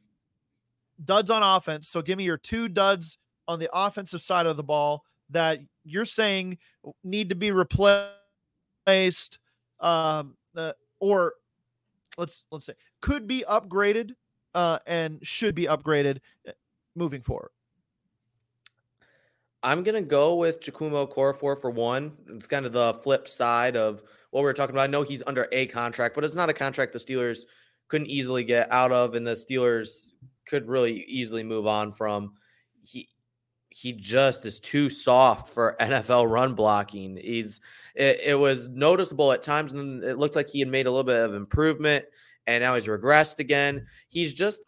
duds 1.03 1.29
on 1.29 1.43
offense. 1.43 1.89
So 1.89 2.01
give 2.01 2.17
me 2.17 2.23
your 2.23 2.37
two 2.37 2.67
duds 2.67 3.17
on 3.47 3.59
the 3.59 3.69
offensive 3.73 4.21
side 4.21 4.45
of 4.45 4.57
the 4.57 4.63
ball 4.63 5.03
that 5.29 5.59
you're 5.83 6.05
saying 6.05 6.57
need 7.03 7.29
to 7.29 7.35
be 7.35 7.51
replaced, 7.51 8.11
um, 9.79 10.35
uh, 10.55 10.73
or 10.99 11.33
let's 12.17 12.43
let's 12.51 12.65
say 12.65 12.73
could 13.01 13.27
be 13.27 13.43
upgraded 13.47 14.11
uh, 14.55 14.79
and 14.87 15.19
should 15.25 15.55
be 15.55 15.65
upgraded 15.65 16.19
uh, 16.47 16.51
moving 16.95 17.21
forward. 17.21 17.51
I'm 19.63 19.83
gonna 19.83 20.01
go 20.01 20.35
with 20.35 20.59
Chukwuma 20.59 21.07
Okorafor 21.07 21.59
for 21.59 21.69
one. 21.69 22.13
It's 22.29 22.47
kind 22.47 22.65
of 22.65 22.73
the 22.73 22.95
flip 22.95 23.27
side 23.27 23.75
of 23.75 24.01
what 24.31 24.41
we 24.41 24.45
were 24.45 24.53
talking 24.53 24.75
about. 24.75 24.83
I 24.83 24.87
know 24.87 25.03
he's 25.03 25.23
under 25.25 25.47
a 25.51 25.65
contract, 25.67 26.15
but 26.15 26.23
it's 26.23 26.35
not 26.35 26.49
a 26.49 26.53
contract 26.53 26.93
the 26.93 26.99
Steelers 26.99 27.41
couldn't 27.87 28.07
easily 28.07 28.43
get 28.43 28.71
out 28.71 28.91
of, 28.91 29.15
and 29.15 29.25
the 29.25 29.31
Steelers 29.31 30.11
could 30.47 30.67
really 30.67 31.03
easily 31.07 31.43
move 31.43 31.67
on 31.67 31.91
from. 31.91 32.33
He 32.81 33.09
he 33.69 33.93
just 33.93 34.45
is 34.45 34.59
too 34.59 34.89
soft 34.89 35.47
for 35.49 35.75
NFL 35.81 36.29
run 36.29 36.55
blocking. 36.55 37.17
He's 37.17 37.61
it, 37.95 38.19
it 38.23 38.35
was 38.35 38.67
noticeable 38.69 39.31
at 39.31 39.43
times, 39.43 39.71
and 39.71 40.03
it 40.03 40.17
looked 40.17 40.35
like 40.35 40.49
he 40.49 40.59
had 40.59 40.67
made 40.67 40.87
a 40.87 40.91
little 40.91 41.03
bit 41.03 41.23
of 41.23 41.33
improvement, 41.33 42.05
and 42.47 42.61
now 42.61 42.75
he's 42.75 42.87
regressed 42.87 43.39
again. 43.39 43.87
He's 44.07 44.33
just 44.33 44.63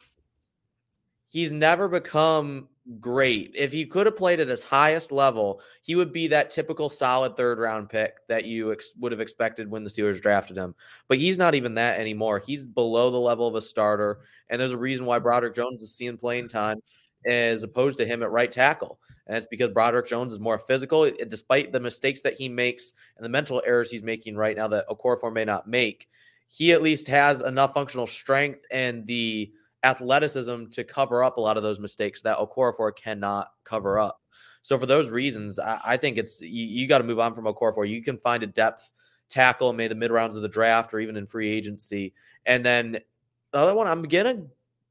he's 1.28 1.52
never 1.52 1.90
become 1.90 2.69
great. 3.00 3.52
If 3.56 3.72
he 3.72 3.86
could 3.86 4.06
have 4.06 4.16
played 4.16 4.40
at 4.40 4.48
his 4.48 4.64
highest 4.64 5.12
level, 5.12 5.62
he 5.82 5.96
would 5.96 6.12
be 6.12 6.28
that 6.28 6.50
typical 6.50 6.90
solid 6.90 7.38
third 7.38 7.60
round 7.60 7.90
pick 7.90 8.26
that 8.28 8.46
you 8.46 8.72
ex- 8.72 8.94
would 9.00 9.12
have 9.12 9.22
expected 9.22 9.70
when 9.70 9.84
the 9.84 9.90
Steelers 9.90 10.22
drafted 10.22 10.58
him. 10.58 10.74
But 11.08 11.20
he's 11.20 11.38
not 11.38 11.56
even 11.56 11.76
that 11.76 12.00
anymore. 12.00 12.40
He's 12.40 12.66
below 12.66 13.12
the 13.12 13.20
level 13.20 13.48
of 13.48 13.56
a 13.56 13.62
starter, 13.62 14.22
and 14.50 14.60
there's 14.60 14.72
a 14.72 14.78
reason 14.78 15.06
why 15.06 15.20
Broderick 15.20 15.56
Jones 15.56 15.84
is 15.84 15.96
seeing 15.96 16.18
playing 16.18 16.48
time 16.48 16.82
as 17.26 17.64
opposed 17.64 17.98
to 17.98 18.06
him 18.06 18.24
at 18.24 18.32
right 18.32 18.52
tackle. 18.52 19.00
And 19.28 19.38
it's 19.38 19.46
because 19.46 19.70
Broderick 19.70 20.08
Jones 20.08 20.34
is 20.34 20.40
more 20.40 20.58
physical, 20.58 21.04
eh, 21.06 21.12
despite 21.28 21.72
the 21.72 21.80
mistakes 21.80 22.22
that 22.22 22.38
he 22.38 22.50
makes 22.50 22.94
and 23.16 23.24
the 23.24 23.30
mental 23.30 23.62
errors 23.66 23.92
he's 23.92 24.04
making 24.04 24.36
right 24.36 24.58
now 24.58 24.68
that 24.70 24.88
Okorafor 24.90 25.32
may 25.32 25.46
not 25.46 25.68
make. 25.68 26.08
He 26.48 26.72
at 26.72 26.82
least 26.82 27.08
has 27.08 27.42
enough 27.42 27.76
functional 27.76 28.08
strength 28.08 28.62
and 28.72 29.06
the 29.06 29.52
athleticism 29.84 30.66
to 30.72 30.84
cover 30.84 31.24
up 31.24 31.38
a 31.38 31.42
lot 31.42 31.58
of 31.58 31.64
those 31.64 31.80
mistakes 31.80 32.22
that 32.22 32.38
Okorafor 32.38 32.96
cannot 32.96 33.50
cover 33.64 33.96
mm-hmm. 33.96 34.08
up. 34.08 34.22
So 34.62 34.78
for 34.78 34.86
those 34.86 35.10
reasons, 35.10 35.58
I, 35.58 35.80
I 35.84 35.98
think 35.98 36.18
it's 36.18 36.42
you, 36.42 36.66
you 36.66 36.88
got 36.88 37.00
to 37.00 37.04
move 37.04 37.20
on 37.20 37.34
from 37.34 37.46
Okorafor. 37.46 37.88
You 37.90 38.02
can 38.02 38.18
find 38.18 38.44
a 38.44 38.48
depth 38.48 38.92
tackle, 39.30 39.74
maybe 39.74 39.90
the 39.90 39.96
mid 39.96 40.12
rounds 40.12 40.36
of 40.36 40.42
the 40.42 40.50
draft 40.50 40.94
or 40.94 41.00
even 41.00 41.16
in 41.16 41.26
free 41.26 41.50
agency. 41.50 42.14
And 42.46 42.66
then 42.66 43.00
the 43.52 43.58
other 43.58 43.76
one, 43.76 43.88
I'm 43.88 44.04
gonna 44.04 44.44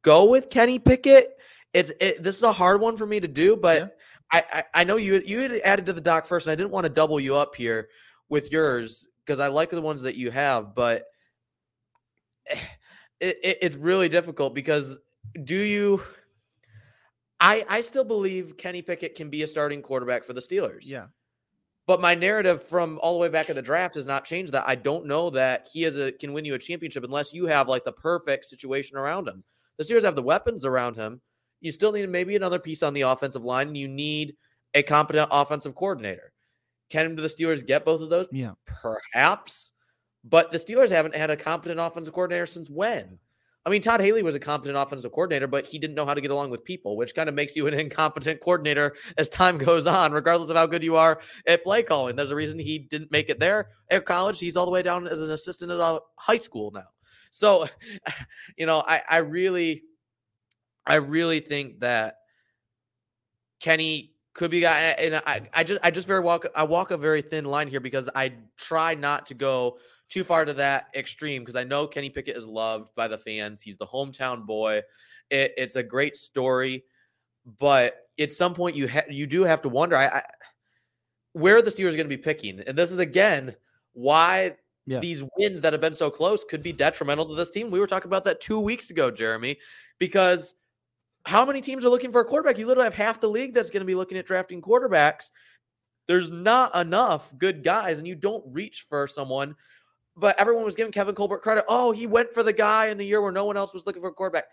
go 0.03 0.31
with 0.31 0.51
Kenny 0.51 0.79
Pickett. 0.79 1.37
It's 1.74 1.92
it, 2.01 2.22
this 2.22 2.37
is 2.37 2.42
a 2.42 2.53
hard 2.53 2.81
one 2.81 2.96
for 2.96 3.07
me 3.07 3.20
to 3.20 3.29
do, 3.29 3.57
but 3.57 3.79
Yeah. 3.79 3.88
I, 4.31 4.44
I 4.53 4.64
I 4.74 4.85
know 4.85 4.96
you 4.96 5.22
you 5.24 5.40
had 5.40 5.53
added 5.64 5.87
to 5.87 5.92
the 5.92 6.01
doc 6.01 6.27
first, 6.27 6.46
and 6.46 6.53
I 6.53 6.55
didn't 6.55 6.70
want 6.70 6.85
to 6.85 6.90
double 6.90 7.20
you 7.20 7.37
up 7.37 7.55
here 7.55 7.88
with 8.29 8.53
yours 8.53 9.09
because 9.24 9.40
I 9.40 9.48
like 9.48 9.70
the 9.70 9.83
ones 9.83 10.03
that 10.03 10.16
you 10.16 10.31
have, 10.31 10.74
but 10.74 11.05
it, 13.21 13.37
it, 13.43 13.59
it's 13.63 13.77
really 13.77 14.09
difficult 14.09 14.55
because 14.55 14.99
do 15.45 15.57
you? 15.57 16.03
I 17.41 17.65
I 17.69 17.81
still 17.81 18.05
believe 18.05 18.57
Kenny 18.57 18.83
Pickett 18.83 19.15
can 19.15 19.31
be 19.31 19.43
a 19.43 19.47
starting 19.47 19.83
quarterback 19.83 20.25
for 20.25 20.33
the 20.33 20.41
Steelers. 20.41 20.89
Yeah. 20.89 21.07
But 21.87 22.03
my 22.03 22.15
narrative 22.15 22.65
from 22.65 22.99
all 23.03 23.15
the 23.15 23.19
way 23.19 23.31
back 23.31 23.49
in 23.49 23.57
the 23.57 23.63
draft 23.63 23.95
has 23.95 24.07
not 24.07 24.27
changed 24.27 24.53
that. 24.53 24.65
I 24.67 24.75
don't 24.75 25.07
know 25.07 25.31
that 25.31 25.69
he 25.73 25.85
is 25.85 25.99
a 25.99 26.13
can 26.13 26.33
win 26.33 26.45
you 26.45 26.55
a 26.55 26.59
championship 26.59 27.05
unless 27.05 27.33
you 27.33 27.47
have 27.47 27.69
like 27.69 27.85
the 27.85 27.93
perfect 27.93 28.45
situation 28.45 28.99
around 28.99 29.27
him. 29.27 29.43
The 29.79 29.85
Steelers 29.85 30.03
have 30.03 30.17
the 30.17 30.23
weapons 30.23 30.65
around 30.65 30.97
him. 30.97 31.21
You 31.61 31.73
still 31.73 31.93
need 31.93 32.09
maybe 32.09 32.37
another 32.37 32.59
piece 32.59 32.83
on 32.83 32.93
the 32.93 33.03
offensive 33.03 33.45
line. 33.45 33.69
And 33.69 33.77
you 33.77 33.89
need 33.89 34.37
a 34.75 34.83
competent 34.83 35.29
offensive 35.33 35.75
coordinator. 35.75 36.33
Can 36.91 37.17
the 37.17 37.23
Steelers 37.23 37.67
get 37.67 37.85
both 37.85 38.01
of 38.01 38.11
those? 38.11 38.29
Yeah. 38.33 38.53
Perhaps. 38.67 39.71
But 40.29 40.51
the 40.51 40.59
Steelers 40.59 40.91
haven't 40.91 41.14
had 41.14 41.31
a 41.31 41.37
competent 41.37 41.81
offensive 41.81 42.12
coordinator 42.12 42.47
since 42.47 42.69
when? 42.69 43.19
I 43.69 43.71
mean, 43.71 43.83
Todd 43.83 44.01
Haley 44.01 44.23
was 44.23 44.35
a 44.35 44.41
competent 44.41 44.79
offensive 44.79 45.12
coordinator, 45.12 45.47
but 45.47 45.67
he 45.67 45.79
didn't 45.79 45.95
know 45.95 46.07
how 46.07 46.14
to 46.14 46.21
get 46.21 46.31
along 46.31 46.51
with 46.51 46.64
people, 46.64 46.97
which 46.97 47.14
kind 47.14 47.29
of 47.29 47.35
makes 47.35 47.55
you 47.55 47.67
an 47.67 47.75
incompetent 47.79 48.41
coordinator 48.41 48.95
as 49.17 49.29
time 49.29 49.59
goes 49.59 49.87
on, 49.87 50.12
regardless 50.12 50.49
of 50.49 50.57
how 50.57 50.67
good 50.67 50.83
you 50.83 50.97
are 50.97 51.21
at 51.47 51.64
play 51.64 51.83
calling. 51.83 52.17
There's 52.17 52.31
a 52.31 52.37
reason 52.37 52.59
he 52.59 52.79
didn't 52.79 53.12
make 53.12 53.29
it 53.29 53.38
there 53.38 53.69
at 53.91 54.07
college. 54.07 54.41
He's 54.41 54.57
all 54.57 54.64
the 54.64 54.73
way 54.73 54.83
down 54.83 55.07
as 55.07 55.21
an 55.21 55.31
assistant 55.31 55.71
at 55.71 55.81
a 55.81 56.01
high 56.17 56.38
school 56.38 56.71
now. 56.71 56.87
So, 57.31 57.69
you 58.57 58.67
know, 58.67 58.83
I, 58.87 59.03
I 59.09 59.19
really, 59.19 59.83
I 60.87 60.95
really 60.95 61.41
think 61.41 61.81
that 61.81 62.17
Kenny 63.61 64.14
could 64.33 64.51
be 64.51 64.61
guy, 64.61 64.81
and 64.81 65.17
I, 65.27 65.43
I 65.53 65.64
just, 65.64 65.81
I 65.83 65.91
just 65.91 66.07
very 66.07 66.21
walk, 66.21 66.47
I 66.55 66.62
walk 66.62 66.91
a 66.91 66.97
very 66.97 67.23
thin 67.23 67.45
line 67.45 67.69
here 67.69 67.81
because 67.81 68.09
I 68.14 68.33
try 68.57 68.95
not 68.95 69.27
to 69.27 69.35
go 69.35 69.79
too 70.09 70.25
far 70.25 70.44
to 70.44 70.55
that 70.55 70.87
extreme 70.94 71.42
because 71.42 71.57
I 71.57 71.64
know 71.64 71.87
Kenny 71.87 72.11
Pickett 72.11 72.37
is 72.37 72.47
loved 72.47 72.94
by 72.94 73.09
the 73.09 73.18
fans. 73.18 73.62
He's 73.62 73.77
the 73.77 73.87
hometown 73.87 74.47
boy. 74.47 74.83
It, 75.31 75.53
it's 75.57 75.77
a 75.77 75.83
great 75.83 76.16
story, 76.16 76.85
but 77.59 78.09
at 78.18 78.33
some 78.33 78.55
point 78.55 78.75
you 78.77 78.88
ha- 78.88 79.03
you 79.11 79.27
do 79.27 79.44
have 79.44 79.62
to 79.62 79.68
wonder 79.68 79.97
I, 79.97 80.07
I, 80.07 80.23
where 81.33 81.61
the 81.62 81.71
Steelers 81.71 81.92
going 81.92 81.99
to 81.99 82.05
be 82.09 82.16
picking, 82.16 82.61
and 82.61 82.77
this 82.77 82.90
is 82.90 82.99
again 82.99 83.55
why 83.92 84.57
Yeah. 84.87 85.01
these 85.01 85.23
wins 85.37 85.61
that 85.61 85.73
have 85.75 85.83
been 85.83 85.94
so 85.94 86.11
close 86.11 86.44
could 86.44 86.62
be 86.62 86.73
detrimental 86.73 87.29
to 87.29 87.35
this 87.35 87.51
team. 87.51 87.71
We 87.71 87.81
were 87.81 87.87
talking 87.87 88.09
about 88.09 88.25
that 88.25 88.40
two 88.40 88.59
weeks 88.61 88.90
ago, 88.90 89.11
Jeremy, 89.11 89.59
because 89.99 90.55
how 91.27 91.44
many 91.44 91.61
teams 91.61 91.85
are 91.85 91.90
looking 91.90 92.12
for 92.12 92.23
a 92.23 92.25
quarterback? 92.25 92.57
You 92.57 92.66
literally 92.66 92.87
have 92.87 92.94
half 92.94 93.21
the 93.21 93.29
league 93.29 93.53
that's 93.53 93.71
going 93.71 93.83
to 93.83 93.87
be 93.87 93.94
looking 93.94 94.16
at 94.16 94.25
drafting 94.27 94.62
quarterbacks. 94.62 95.31
There's 96.07 96.31
not 96.31 96.75
enough 96.75 97.37
good 97.37 97.62
guys, 97.62 97.99
and 97.99 98.09
you 98.09 98.14
don't 98.14 98.44
reach 98.55 98.87
for 98.88 99.07
someone. 99.07 99.55
But 100.19 100.39
everyone 100.39 100.65
was 100.65 100.75
giving 100.75 100.93
Kevin 100.93 101.15
Colbert 101.15 101.39
credit. 101.39 101.65
Oh, 101.69 101.93
he 101.93 102.07
went 102.07 102.35
for 102.35 102.43
the 102.43 102.53
guy 102.53 102.87
in 102.87 102.99
the 102.99 103.07
year 103.07 103.23
where 103.23 103.33
no 103.33 103.45
one 103.45 103.57
else 103.57 103.73
was 103.73 103.87
looking 103.87 104.03
for 104.03 104.09
a 104.09 104.13
quarterback. 104.13 104.47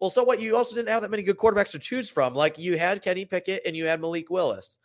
Well, 0.00 0.10
so 0.10 0.22
what? 0.22 0.40
You 0.40 0.56
also 0.56 0.74
didn't 0.74 0.90
have 0.90 1.02
that 1.02 1.10
many 1.10 1.22
good 1.22 1.38
quarterbacks 1.38 1.72
to 1.72 1.78
choose 1.78 2.10
from. 2.10 2.34
Like 2.34 2.58
you 2.58 2.78
had 2.78 3.02
Kenny 3.02 3.24
Pickett 3.24 3.62
and 3.66 3.76
you 3.76 3.86
had 3.86 4.00
Malik 4.00 4.30
Willis. 4.30 4.78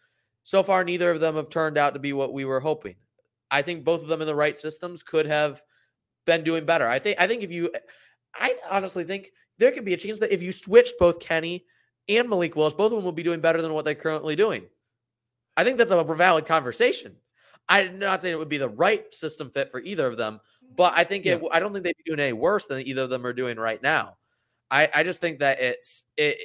So 0.43 0.63
far, 0.63 0.83
neither 0.83 1.11
of 1.11 1.19
them 1.19 1.35
have 1.35 1.49
turned 1.49 1.77
out 1.77 1.93
to 1.93 1.99
be 1.99 2.13
what 2.13 2.33
we 2.33 2.45
were 2.45 2.59
hoping. 2.59 2.95
I 3.51 3.61
think 3.61 3.83
both 3.83 4.01
of 4.01 4.07
them 4.07 4.21
in 4.21 4.27
the 4.27 4.35
right 4.35 4.57
systems 4.57 5.03
could 5.03 5.25
have 5.25 5.61
been 6.25 6.43
doing 6.43 6.65
better. 6.65 6.87
I 6.87 6.99
think. 6.99 7.19
I 7.19 7.27
think 7.27 7.43
if 7.43 7.51
you, 7.51 7.71
I 8.33 8.55
honestly 8.71 9.03
think 9.03 9.31
there 9.57 9.71
could 9.71 9.85
be 9.85 9.93
a 9.93 9.97
chance 9.97 10.19
that 10.19 10.33
if 10.33 10.41
you 10.41 10.51
switched 10.51 10.97
both 10.99 11.19
Kenny 11.19 11.65
and 12.09 12.29
Malik 12.29 12.55
Willis, 12.55 12.73
both 12.73 12.91
of 12.91 12.97
them 12.97 13.03
will 13.03 13.11
be 13.11 13.23
doing 13.23 13.41
better 13.41 13.61
than 13.61 13.73
what 13.73 13.85
they're 13.85 13.95
currently 13.95 14.35
doing. 14.35 14.65
I 15.55 15.63
think 15.63 15.77
that's 15.77 15.91
a 15.91 16.03
valid 16.03 16.45
conversation. 16.45 17.17
I'm 17.69 17.99
not 17.99 18.21
saying 18.21 18.33
it 18.33 18.37
would 18.37 18.49
be 18.49 18.57
the 18.57 18.69
right 18.69 19.13
system 19.13 19.49
fit 19.49 19.71
for 19.71 19.79
either 19.81 20.05
of 20.07 20.17
them, 20.17 20.39
but 20.75 20.93
I 20.95 21.03
think 21.03 21.25
it. 21.25 21.41
I 21.51 21.59
don't 21.59 21.73
think 21.73 21.83
they'd 21.85 21.97
be 21.97 22.03
doing 22.05 22.19
any 22.19 22.33
worse 22.33 22.65
than 22.65 22.85
either 22.85 23.03
of 23.03 23.09
them 23.09 23.25
are 23.25 23.33
doing 23.33 23.57
right 23.57 23.81
now. 23.81 24.17
I, 24.69 24.89
I 24.93 25.03
just 25.03 25.21
think 25.21 25.39
that 25.39 25.59
it's 25.61 26.05
it. 26.17 26.37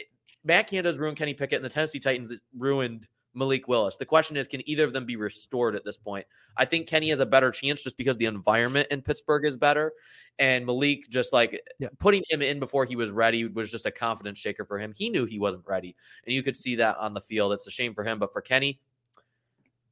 Matt 0.44 0.68
Canada's 0.68 0.98
ruined 0.98 1.16
Kenny 1.18 1.34
Pickett, 1.34 1.56
and 1.56 1.64
the 1.64 1.68
Tennessee 1.70 1.98
Titans 1.98 2.32
ruined 2.56 3.08
Malik 3.34 3.68
Willis. 3.68 3.96
The 3.96 4.04
question 4.04 4.36
is, 4.36 4.48
can 4.48 4.66
either 4.68 4.84
of 4.84 4.92
them 4.92 5.04
be 5.04 5.16
restored 5.16 5.74
at 5.74 5.84
this 5.84 5.96
point? 5.96 6.26
I 6.56 6.64
think 6.64 6.86
Kenny 6.86 7.08
has 7.10 7.20
a 7.20 7.26
better 7.26 7.50
chance 7.50 7.82
just 7.82 7.96
because 7.96 8.16
the 8.16 8.26
environment 8.26 8.88
in 8.90 9.02
Pittsburgh 9.02 9.44
is 9.44 9.56
better, 9.56 9.92
and 10.38 10.64
Malik 10.66 11.08
just 11.08 11.32
like 11.32 11.60
Yeah. 11.78 11.88
putting 11.98 12.22
him 12.28 12.42
in 12.42 12.60
before 12.60 12.84
he 12.84 12.96
was 12.96 13.10
ready 13.10 13.46
was 13.46 13.70
just 13.70 13.86
a 13.86 13.90
confidence 13.90 14.38
shaker 14.38 14.64
for 14.64 14.78
him. 14.78 14.92
He 14.96 15.10
knew 15.10 15.24
he 15.24 15.38
wasn't 15.38 15.66
ready, 15.66 15.96
and 16.24 16.34
you 16.34 16.42
could 16.42 16.56
see 16.56 16.76
that 16.76 16.96
on 16.98 17.14
the 17.14 17.20
field. 17.20 17.52
It's 17.52 17.66
a 17.66 17.70
shame 17.70 17.94
for 17.94 18.04
him, 18.04 18.18
but 18.18 18.32
for 18.32 18.40
Kenny, 18.40 18.80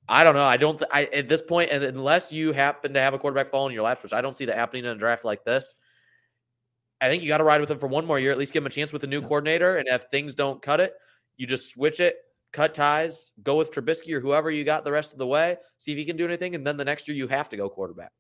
I 0.08 0.24
don't 0.24 0.34
know. 0.34 0.44
I 0.44 0.56
don't. 0.56 0.78
Th- 0.78 0.90
I 0.92 1.04
at 1.06 1.28
this 1.28 1.42
point, 1.42 1.70
and 1.70 1.82
unless 1.82 2.32
you 2.32 2.52
happen 2.52 2.94
to 2.94 3.00
have 3.00 3.14
a 3.14 3.18
quarterback 3.18 3.50
fall 3.50 3.66
in 3.66 3.72
your 3.72 3.82
laps, 3.82 4.02
which 4.02 4.12
I 4.12 4.20
don't 4.20 4.36
see 4.36 4.44
that 4.44 4.56
happening 4.56 4.84
in 4.84 4.90
a 4.90 4.94
draft 4.94 5.24
like 5.24 5.44
this, 5.44 5.76
I 7.00 7.08
think 7.08 7.22
you 7.22 7.28
got 7.28 7.38
to 7.38 7.44
ride 7.44 7.60
with 7.60 7.70
him 7.70 7.78
for 7.78 7.88
one 7.88 8.06
more 8.06 8.18
year. 8.18 8.30
At 8.30 8.38
least 8.38 8.52
give 8.52 8.62
him 8.62 8.68
a 8.68 8.70
chance 8.70 8.92
with 8.92 9.04
a 9.04 9.08
new 9.08 9.20
coordinator. 9.20 9.76
And 9.78 9.88
if 9.88 10.04
things 10.10 10.34
don't 10.34 10.62
cut 10.62 10.80
it, 10.80 10.94
you 11.36 11.46
just 11.46 11.72
switch 11.72 11.98
it, 12.00 12.16
cut 12.52 12.72
ties, 12.72 13.32
go 13.42 13.56
with 13.56 13.72
Trubisky 13.72 14.12
or 14.12 14.20
whoever 14.20 14.50
you 14.50 14.64
got 14.64 14.84
the 14.84 14.92
rest 14.92 15.12
of 15.12 15.18
the 15.18 15.26
way. 15.26 15.56
See 15.78 15.92
if 15.92 15.98
he 15.98 16.04
can 16.04 16.16
do 16.16 16.24
anything, 16.24 16.54
and 16.54 16.66
then 16.66 16.76
the 16.76 16.84
next 16.84 17.08
year 17.08 17.16
you 17.16 17.26
have 17.28 17.48
to 17.48 17.56
go 17.56 17.68
quarterback. 17.68 18.12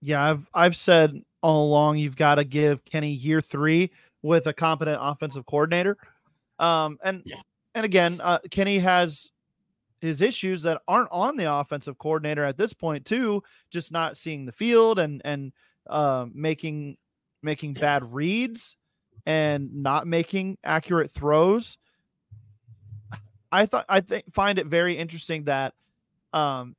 Yeah, 0.00 0.22
I've 0.22 0.46
I've 0.54 0.76
said 0.76 1.22
all 1.42 1.66
along 1.66 1.98
you've 1.98 2.16
got 2.16 2.36
to 2.36 2.44
give 2.44 2.84
Kenny 2.86 3.12
year 3.12 3.42
three 3.42 3.90
with 4.22 4.46
a 4.46 4.52
competent 4.52 4.98
offensive 5.00 5.44
coordinator. 5.46 5.98
Um, 6.58 6.98
and 7.04 7.22
Yeah. 7.26 7.36
and 7.74 7.84
again, 7.84 8.20
uh, 8.22 8.38
Kenny 8.50 8.78
has 8.78 9.30
his 10.04 10.20
issues 10.20 10.62
that 10.62 10.82
aren't 10.86 11.08
on 11.10 11.36
the 11.36 11.50
offensive 11.50 11.98
coordinator 11.98 12.44
at 12.44 12.58
this 12.58 12.74
point 12.74 13.04
too, 13.04 13.42
just 13.70 13.90
not 13.90 14.16
seeing 14.18 14.44
the 14.44 14.52
field 14.52 14.98
and 14.98 15.22
and 15.24 15.52
uh, 15.88 16.26
making 16.32 16.96
making 17.42 17.74
bad 17.74 18.12
reads 18.12 18.76
and 19.26 19.82
not 19.82 20.06
making 20.06 20.58
accurate 20.62 21.10
throws. 21.10 21.78
I 23.50 23.66
thought 23.66 23.86
I 23.88 24.00
think 24.00 24.32
find 24.32 24.58
it 24.58 24.66
very 24.66 24.96
interesting 24.96 25.44
that 25.44 25.74
um, 26.32 26.76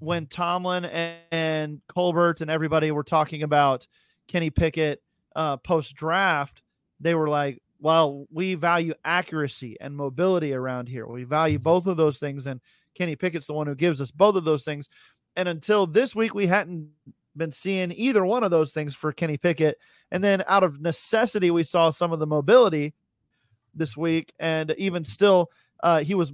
when 0.00 0.26
Tomlin 0.26 0.84
and, 0.84 1.18
and 1.30 1.80
Colbert 1.88 2.40
and 2.40 2.50
everybody 2.50 2.90
were 2.90 3.04
talking 3.04 3.42
about 3.42 3.86
Kenny 4.26 4.50
Pickett 4.50 5.02
uh, 5.36 5.56
post 5.56 5.94
draft, 5.94 6.62
they 6.98 7.14
were 7.14 7.28
like, 7.28 7.62
"Well, 7.80 8.26
we 8.30 8.54
value 8.54 8.94
accuracy 9.04 9.76
and 9.80 9.96
mobility 9.96 10.52
around 10.52 10.88
here. 10.88 11.06
We 11.06 11.24
value 11.24 11.58
both 11.58 11.86
of 11.86 11.96
those 11.96 12.18
things, 12.18 12.46
and 12.46 12.60
Kenny 12.94 13.16
Pickett's 13.16 13.46
the 13.46 13.54
one 13.54 13.66
who 13.66 13.74
gives 13.74 14.00
us 14.00 14.10
both 14.10 14.36
of 14.36 14.44
those 14.44 14.64
things." 14.64 14.88
And 15.36 15.48
until 15.48 15.86
this 15.86 16.14
week, 16.14 16.34
we 16.34 16.46
hadn't 16.46 16.90
been 17.36 17.52
seeing 17.52 17.92
either 17.92 18.24
one 18.24 18.44
of 18.44 18.50
those 18.50 18.72
things 18.72 18.94
for 18.94 19.12
Kenny 19.12 19.36
Pickett. 19.36 19.78
And 20.10 20.22
then, 20.22 20.42
out 20.46 20.64
of 20.64 20.80
necessity, 20.80 21.50
we 21.50 21.64
saw 21.64 21.90
some 21.90 22.12
of 22.12 22.18
the 22.18 22.26
mobility 22.26 22.94
this 23.74 23.96
week, 23.96 24.32
and 24.38 24.74
even 24.78 25.04
still, 25.04 25.50
uh, 25.82 26.00
he 26.00 26.14
was 26.14 26.32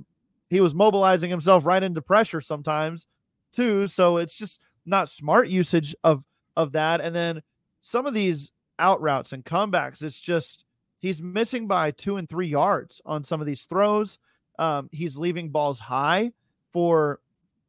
he 0.48 0.60
was 0.60 0.74
mobilizing 0.74 1.30
himself 1.30 1.66
right 1.66 1.82
into 1.82 2.00
pressure 2.00 2.40
sometimes 2.40 3.06
too. 3.52 3.86
So 3.86 4.18
it's 4.18 4.36
just 4.36 4.60
not 4.84 5.08
smart 5.10 5.48
usage 5.48 5.94
of 6.04 6.24
of 6.56 6.72
that. 6.72 7.00
And 7.00 7.14
then 7.14 7.42
some 7.80 8.06
of 8.06 8.14
these 8.14 8.52
out 8.78 9.00
routes 9.00 9.32
and 9.32 9.44
comebacks, 9.44 10.02
it's 10.02 10.20
just 10.20 10.64
he's 10.98 11.20
missing 11.22 11.66
by 11.66 11.90
two 11.90 12.16
and 12.16 12.28
three 12.28 12.48
yards 12.48 13.00
on 13.04 13.24
some 13.24 13.40
of 13.40 13.46
these 13.46 13.62
throws. 13.62 14.18
Um, 14.58 14.88
he's 14.92 15.18
leaving 15.18 15.50
balls 15.50 15.78
high 15.78 16.32
for 16.72 17.20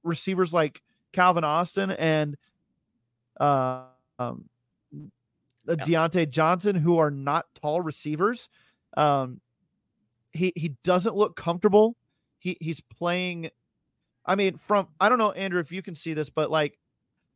receivers 0.03 0.53
like 0.53 0.81
Calvin 1.13 1.43
Austin 1.43 1.91
and 1.91 2.37
uh, 3.39 3.83
um, 4.19 4.45
Diontae 5.67 6.29
Johnson, 6.29 6.75
who 6.75 6.97
are 6.97 7.11
not 7.11 7.45
tall 7.61 7.81
receivers. 7.81 8.49
Um, 8.95 9.41
he 10.31 10.53
he 10.55 10.75
doesn't 10.83 11.15
look 11.15 11.35
comfortable. 11.35 11.95
He 12.39 12.57
he's 12.61 12.79
playing. 12.81 13.49
I 14.25 14.35
mean, 14.35 14.57
from 14.57 14.87
I 14.99 15.09
don't 15.09 15.17
know, 15.17 15.31
Andrew, 15.31 15.59
if 15.59 15.71
you 15.71 15.81
can 15.81 15.95
see 15.95 16.13
this, 16.13 16.29
but 16.29 16.49
like 16.49 16.77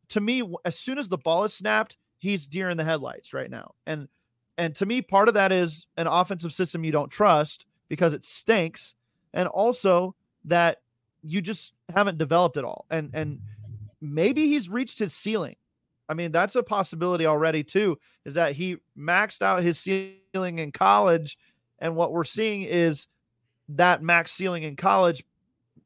to 0.09 0.21
me, 0.21 0.43
as 0.65 0.77
soon 0.77 0.97
as 0.97 1.09
the 1.09 1.17
ball 1.17 1.43
is 1.43 1.53
snapped, 1.53 1.97
he's 2.17 2.47
deer 2.47 2.69
in 2.69 2.77
the 2.77 2.83
headlights 2.83 3.33
right 3.33 3.49
now. 3.49 3.75
And 3.85 4.07
and 4.57 4.75
to 4.75 4.85
me, 4.85 5.01
part 5.01 5.27
of 5.27 5.33
that 5.33 5.51
is 5.51 5.87
an 5.97 6.07
offensive 6.07 6.53
system 6.53 6.83
you 6.83 6.91
don't 6.91 7.09
trust 7.09 7.65
because 7.89 8.13
it 8.13 8.23
stinks, 8.23 8.95
and 9.33 9.47
also 9.47 10.15
that 10.45 10.81
you 11.23 11.41
just 11.41 11.73
haven't 11.93 12.17
developed 12.17 12.57
it 12.57 12.65
all. 12.65 12.85
And 12.89 13.09
and 13.13 13.39
maybe 14.01 14.47
he's 14.47 14.69
reached 14.69 14.99
his 14.99 15.13
ceiling. 15.13 15.55
I 16.09 16.13
mean, 16.13 16.31
that's 16.31 16.55
a 16.55 16.63
possibility 16.63 17.25
already 17.25 17.63
too. 17.63 17.97
Is 18.25 18.33
that 18.33 18.53
he 18.53 18.77
maxed 18.97 19.41
out 19.41 19.63
his 19.63 19.79
ceiling 19.79 20.59
in 20.59 20.71
college, 20.71 21.37
and 21.79 21.95
what 21.95 22.11
we're 22.11 22.23
seeing 22.23 22.63
is 22.63 23.07
that 23.69 24.03
max 24.03 24.31
ceiling 24.31 24.63
in 24.63 24.75
college 24.75 25.23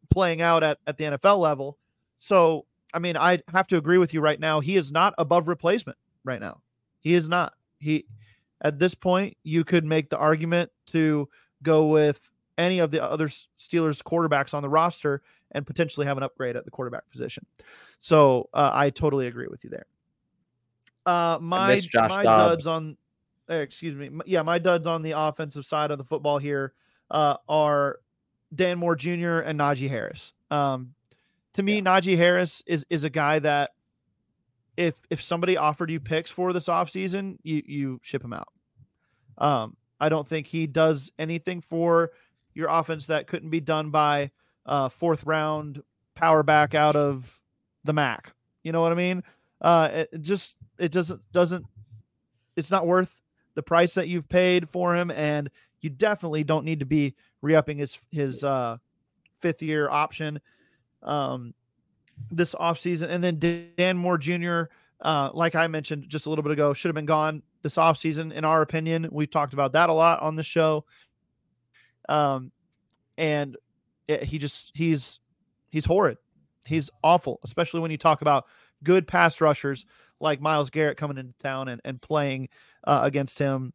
playing 0.10 0.42
out 0.42 0.64
at, 0.64 0.80
at 0.88 0.98
the 0.98 1.04
NFL 1.04 1.40
level. 1.40 1.78
So, 2.18 2.66
I 2.94 3.00
mean, 3.00 3.18
I 3.18 3.40
have 3.52 3.68
to 3.68 3.78
agree 3.78 3.98
with 3.98 4.14
you 4.14 4.22
right 4.22 4.40
now. 4.40 4.60
He 4.60 4.78
is 4.78 4.92
not 4.92 5.14
above 5.18 5.48
replacement 5.48 5.98
right 6.24 6.40
now. 6.40 6.62
He 7.00 7.14
is 7.14 7.28
not. 7.28 7.54
He 7.80 8.06
at 8.62 8.80
this 8.80 8.96
point, 8.96 9.38
you 9.44 9.64
could 9.64 9.86
make 9.86 10.10
the 10.10 10.18
argument 10.18 10.72
to 10.88 11.30
go 11.64 11.88
with 11.88 12.20
any 12.58 12.80
of 12.80 12.92
the 12.92 13.04
other 13.04 13.28
Steelers 13.28 14.02
quarterbacks 14.02 14.54
on 14.54 14.62
the 14.62 14.70
roster 14.70 15.22
and 15.52 15.66
potentially 15.66 16.06
have 16.06 16.18
an 16.18 16.24
upgrade 16.24 16.56
at 16.56 16.66
the 16.66 16.72
quarterback 16.72 17.10
position. 17.12 17.46
So 18.00 18.50
uh, 18.54 18.72
I 18.74 18.90
totally 18.90 19.28
agree 19.28 19.48
with 19.48 19.64
you 19.64 19.70
there. 19.70 19.86
Uh, 21.06 21.38
my 21.40 21.80
my 21.94 22.24
Dobbs. 22.24 22.24
duds 22.24 22.68
on, 22.68 22.98
uh, 23.50 23.56
excuse 23.56 23.94
me, 23.94 24.10
yeah, 24.26 24.42
my 24.42 24.58
duds 24.58 24.88
on 24.88 25.04
the 25.04 25.12
offensive 25.12 25.66
side 25.66 25.92
of 25.92 25.98
the 25.98 26.04
football 26.04 26.38
here 26.40 26.74
uh, 27.12 27.38
are 27.48 28.00
Dan 28.54 28.80
Moore 28.80 28.96
Jr. 28.96 29.40
and 29.40 29.60
Najee 29.60 29.90
Harris. 29.90 30.34
Um, 30.50 30.96
to 31.54 31.64
me, 31.64 31.82
Najee 31.82 32.18
Harris 32.18 32.64
is 32.66 32.86
is 32.90 33.04
a 33.04 33.10
guy 33.10 33.40
that 33.40 33.72
if 34.78 34.96
if 35.10 35.22
somebody 35.22 35.58
offered 35.58 35.90
you 35.90 36.00
picks 36.00 36.30
for 36.30 36.54
this 36.54 36.68
offseason, 36.68 37.38
you 37.44 37.62
you 37.66 38.00
ship 38.04 38.24
him 38.24 38.34
out. 38.34 38.50
Um, 39.38 39.76
I 40.00 40.10
don't 40.10 40.28
think 40.28 40.48
he 40.48 40.68
does 40.68 41.12
anything 41.18 41.62
for 41.62 42.12
your 42.54 42.70
offense 42.70 43.08
that 43.08 43.28
couldn't 43.28 43.50
be 43.50 43.60
done 43.60 43.90
by 43.90 44.32
uh 44.66 44.90
fourth 44.90 45.24
round 45.26 45.82
power 46.16 46.44
back 46.44 46.74
out 46.74 46.96
of 46.96 47.42
the 47.84 47.94
MAC. 47.94 48.34
You 48.64 48.72
know 48.72 48.82
what 48.82 48.92
I 48.92 48.96
mean? 48.96 49.24
Uh 49.62 49.90
it, 49.92 50.10
it 50.14 50.22
just 50.22 50.58
it 50.78 50.92
doesn't 50.92 51.22
doesn't 51.32 51.66
it's 52.56 52.72
not 52.72 52.88
worth 52.88 53.22
the 53.56 53.64
price 53.64 53.94
that 53.94 54.08
you've 54.08 54.28
paid 54.28 54.70
for 54.70 54.96
him 54.96 55.12
and 55.12 55.50
you 55.82 55.90
definitely 55.90 56.44
don't 56.44 56.66
need 56.66 56.80
to 56.80 56.86
be 56.86 57.14
re-upping 57.42 57.78
his 57.78 57.98
his 58.12 58.44
uh 58.44 58.78
fifth 59.40 59.62
year 59.62 59.90
option 59.90 60.40
um 61.04 61.54
this 62.32 62.56
offseason 62.56 63.10
and 63.10 63.24
then 63.24 63.74
Dan 63.78 63.98
Moore 63.98 64.18
Jr. 64.18 64.64
uh 65.02 65.30
like 65.34 65.56
I 65.56 65.68
mentioned 65.68 66.06
just 66.08 66.26
a 66.26 66.30
little 66.30 66.44
bit 66.44 66.52
ago 66.54 66.74
should 66.74 66.90
have 66.90 66.96
been 66.96 67.06
gone 67.06 67.44
this 67.62 67.76
offseason. 67.76 68.32
In 68.32 68.46
our 68.46 68.62
opinion 68.62 69.08
we've 69.12 69.30
talked 69.30 69.54
about 69.54 69.74
that 69.74 69.90
a 69.90 69.94
lot 69.94 70.22
on 70.22 70.36
the 70.36 70.44
show. 70.44 70.86
Um 72.10 72.52
and 73.18 73.58
it- 74.08 74.24
he 74.24 74.38
just 74.38 74.72
he's 74.74 75.20
he's 75.70 75.86
horrid. 75.86 76.18
He's 76.66 76.90
awful 77.04 77.40
especially 77.44 77.80
when 77.82 77.92
you 77.92 77.98
talk 77.98 78.22
about 78.22 78.46
good 78.84 79.08
pass 79.08 79.42
rushers 79.42 79.86
like 80.20 80.40
Myles 80.42 80.70
Garrett 80.70 80.98
coming 80.98 81.18
into 81.18 81.34
town 81.40 81.68
and, 81.68 81.82
and 81.84 82.02
playing 82.02 82.48
uh, 82.86 83.02
against 83.04 83.38
him. 83.40 83.74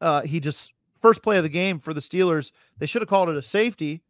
Uh 0.00 0.22
he 0.22 0.40
just 0.40 0.72
first 1.02 1.22
play 1.22 1.36
of 1.36 1.42
the 1.42 1.48
game 1.48 1.78
for 1.78 1.92
the 1.92 2.00
Steelers 2.00 2.52
they 2.78 2.86
should 2.86 3.02
have 3.02 3.08
called 3.08 3.28
it 3.28 3.36
a 3.36 3.42
safety 3.42 4.02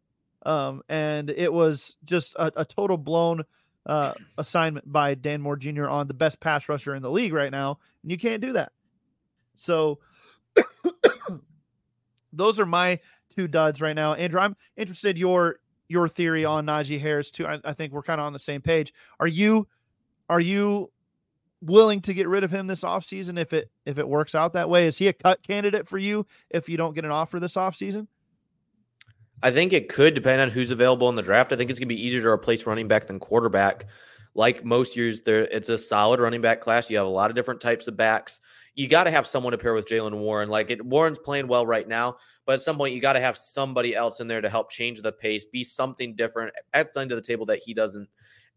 um 0.45 0.81
and 0.89 1.29
it 1.29 1.51
was 1.51 1.95
just 2.05 2.35
a, 2.35 2.51
a 2.57 2.65
total 2.65 2.97
blown 2.97 3.43
uh 3.85 4.13
assignment 4.37 4.91
by 4.91 5.15
Dan 5.15 5.41
Moore 5.41 5.57
Jr. 5.57 5.87
on 5.87 6.07
the 6.07 6.13
best 6.13 6.39
pass 6.39 6.69
rusher 6.69 6.95
in 6.95 7.01
the 7.01 7.11
league 7.11 7.33
right 7.33 7.51
now 7.51 7.79
and 8.03 8.11
you 8.11 8.17
can't 8.17 8.41
do 8.41 8.53
that 8.53 8.71
so 9.55 9.99
those 12.33 12.59
are 12.59 12.65
my 12.65 12.99
two 13.37 13.47
duds 13.47 13.81
right 13.81 13.95
now. 13.95 14.13
Andrew, 14.13 14.39
I'm 14.39 14.55
interested 14.75 15.17
your 15.17 15.59
your 15.89 16.07
theory 16.07 16.43
on 16.43 16.65
Najee 16.65 16.99
Harris 16.99 17.31
too. 17.31 17.45
I, 17.45 17.59
I 17.63 17.73
think 17.73 17.93
we're 17.93 18.03
kind 18.03 18.19
of 18.19 18.27
on 18.27 18.33
the 18.33 18.39
same 18.39 18.61
page. 18.61 18.93
Are 19.19 19.27
you 19.27 19.67
are 20.29 20.39
you 20.39 20.91
willing 21.61 22.01
to 22.01 22.13
get 22.13 22.27
rid 22.27 22.43
of 22.43 22.51
him 22.51 22.67
this 22.67 22.81
offseason 22.81 23.39
if 23.39 23.53
it 23.53 23.71
if 23.85 23.97
it 23.97 24.07
works 24.07 24.35
out 24.35 24.53
that 24.53 24.69
way? 24.69 24.87
Is 24.87 24.97
he 24.97 25.07
a 25.07 25.13
cut 25.13 25.43
candidate 25.43 25.87
for 25.87 25.97
you 25.97 26.25
if 26.49 26.67
you 26.67 26.77
don't 26.77 26.95
get 26.95 27.05
an 27.05 27.11
offer 27.11 27.39
this 27.39 27.55
offseason? 27.55 28.07
I 29.43 29.51
think 29.51 29.73
it 29.73 29.89
could 29.89 30.13
depend 30.13 30.41
on 30.41 30.49
who's 30.49 30.71
available 30.71 31.09
in 31.09 31.15
the 31.15 31.21
draft. 31.21 31.53
I 31.53 31.55
think 31.55 31.69
it's 31.69 31.79
going 31.79 31.89
to 31.89 31.95
be 31.95 32.05
easier 32.05 32.21
to 32.23 32.29
replace 32.29 32.65
running 32.65 32.87
back 32.87 33.05
than 33.05 33.19
quarterback. 33.19 33.85
Like 34.33 34.63
most 34.65 34.95
years, 34.95 35.21
there 35.21 35.41
it's 35.41 35.69
a 35.69 35.77
solid 35.77 36.19
running 36.19 36.41
back 36.41 36.61
class. 36.61 36.89
You 36.89 36.97
have 36.97 37.05
a 37.05 37.09
lot 37.09 37.29
of 37.29 37.35
different 37.35 37.61
types 37.61 37.87
of 37.87 37.97
backs. 37.97 38.39
You 38.75 38.87
got 38.87 39.05
to 39.05 39.11
have 39.11 39.25
someone 39.25 39.51
to 39.51 39.57
pair 39.57 39.73
with 39.73 39.87
Jaylen 39.87 40.17
Warren. 40.17 40.49
Like 40.49 40.69
it, 40.69 40.85
Warren's 40.85 41.17
playing 41.17 41.47
well 41.47 41.65
right 41.65 41.87
now, 41.87 42.17
but 42.45 42.53
at 42.53 42.61
some 42.61 42.77
point 42.77 42.93
you 42.93 43.01
got 43.01 43.13
to 43.13 43.19
have 43.19 43.37
somebody 43.37 43.95
else 43.95 44.19
in 44.19 44.27
there 44.27 44.41
to 44.41 44.49
help 44.49 44.69
change 44.69 45.01
the 45.01 45.11
pace, 45.11 45.45
be 45.45 45.63
something 45.63 46.15
different, 46.15 46.53
add 46.73 46.91
something 46.91 47.09
to 47.09 47.15
the 47.15 47.21
table 47.21 47.47
that 47.47 47.61
he 47.63 47.73
doesn't 47.73 48.07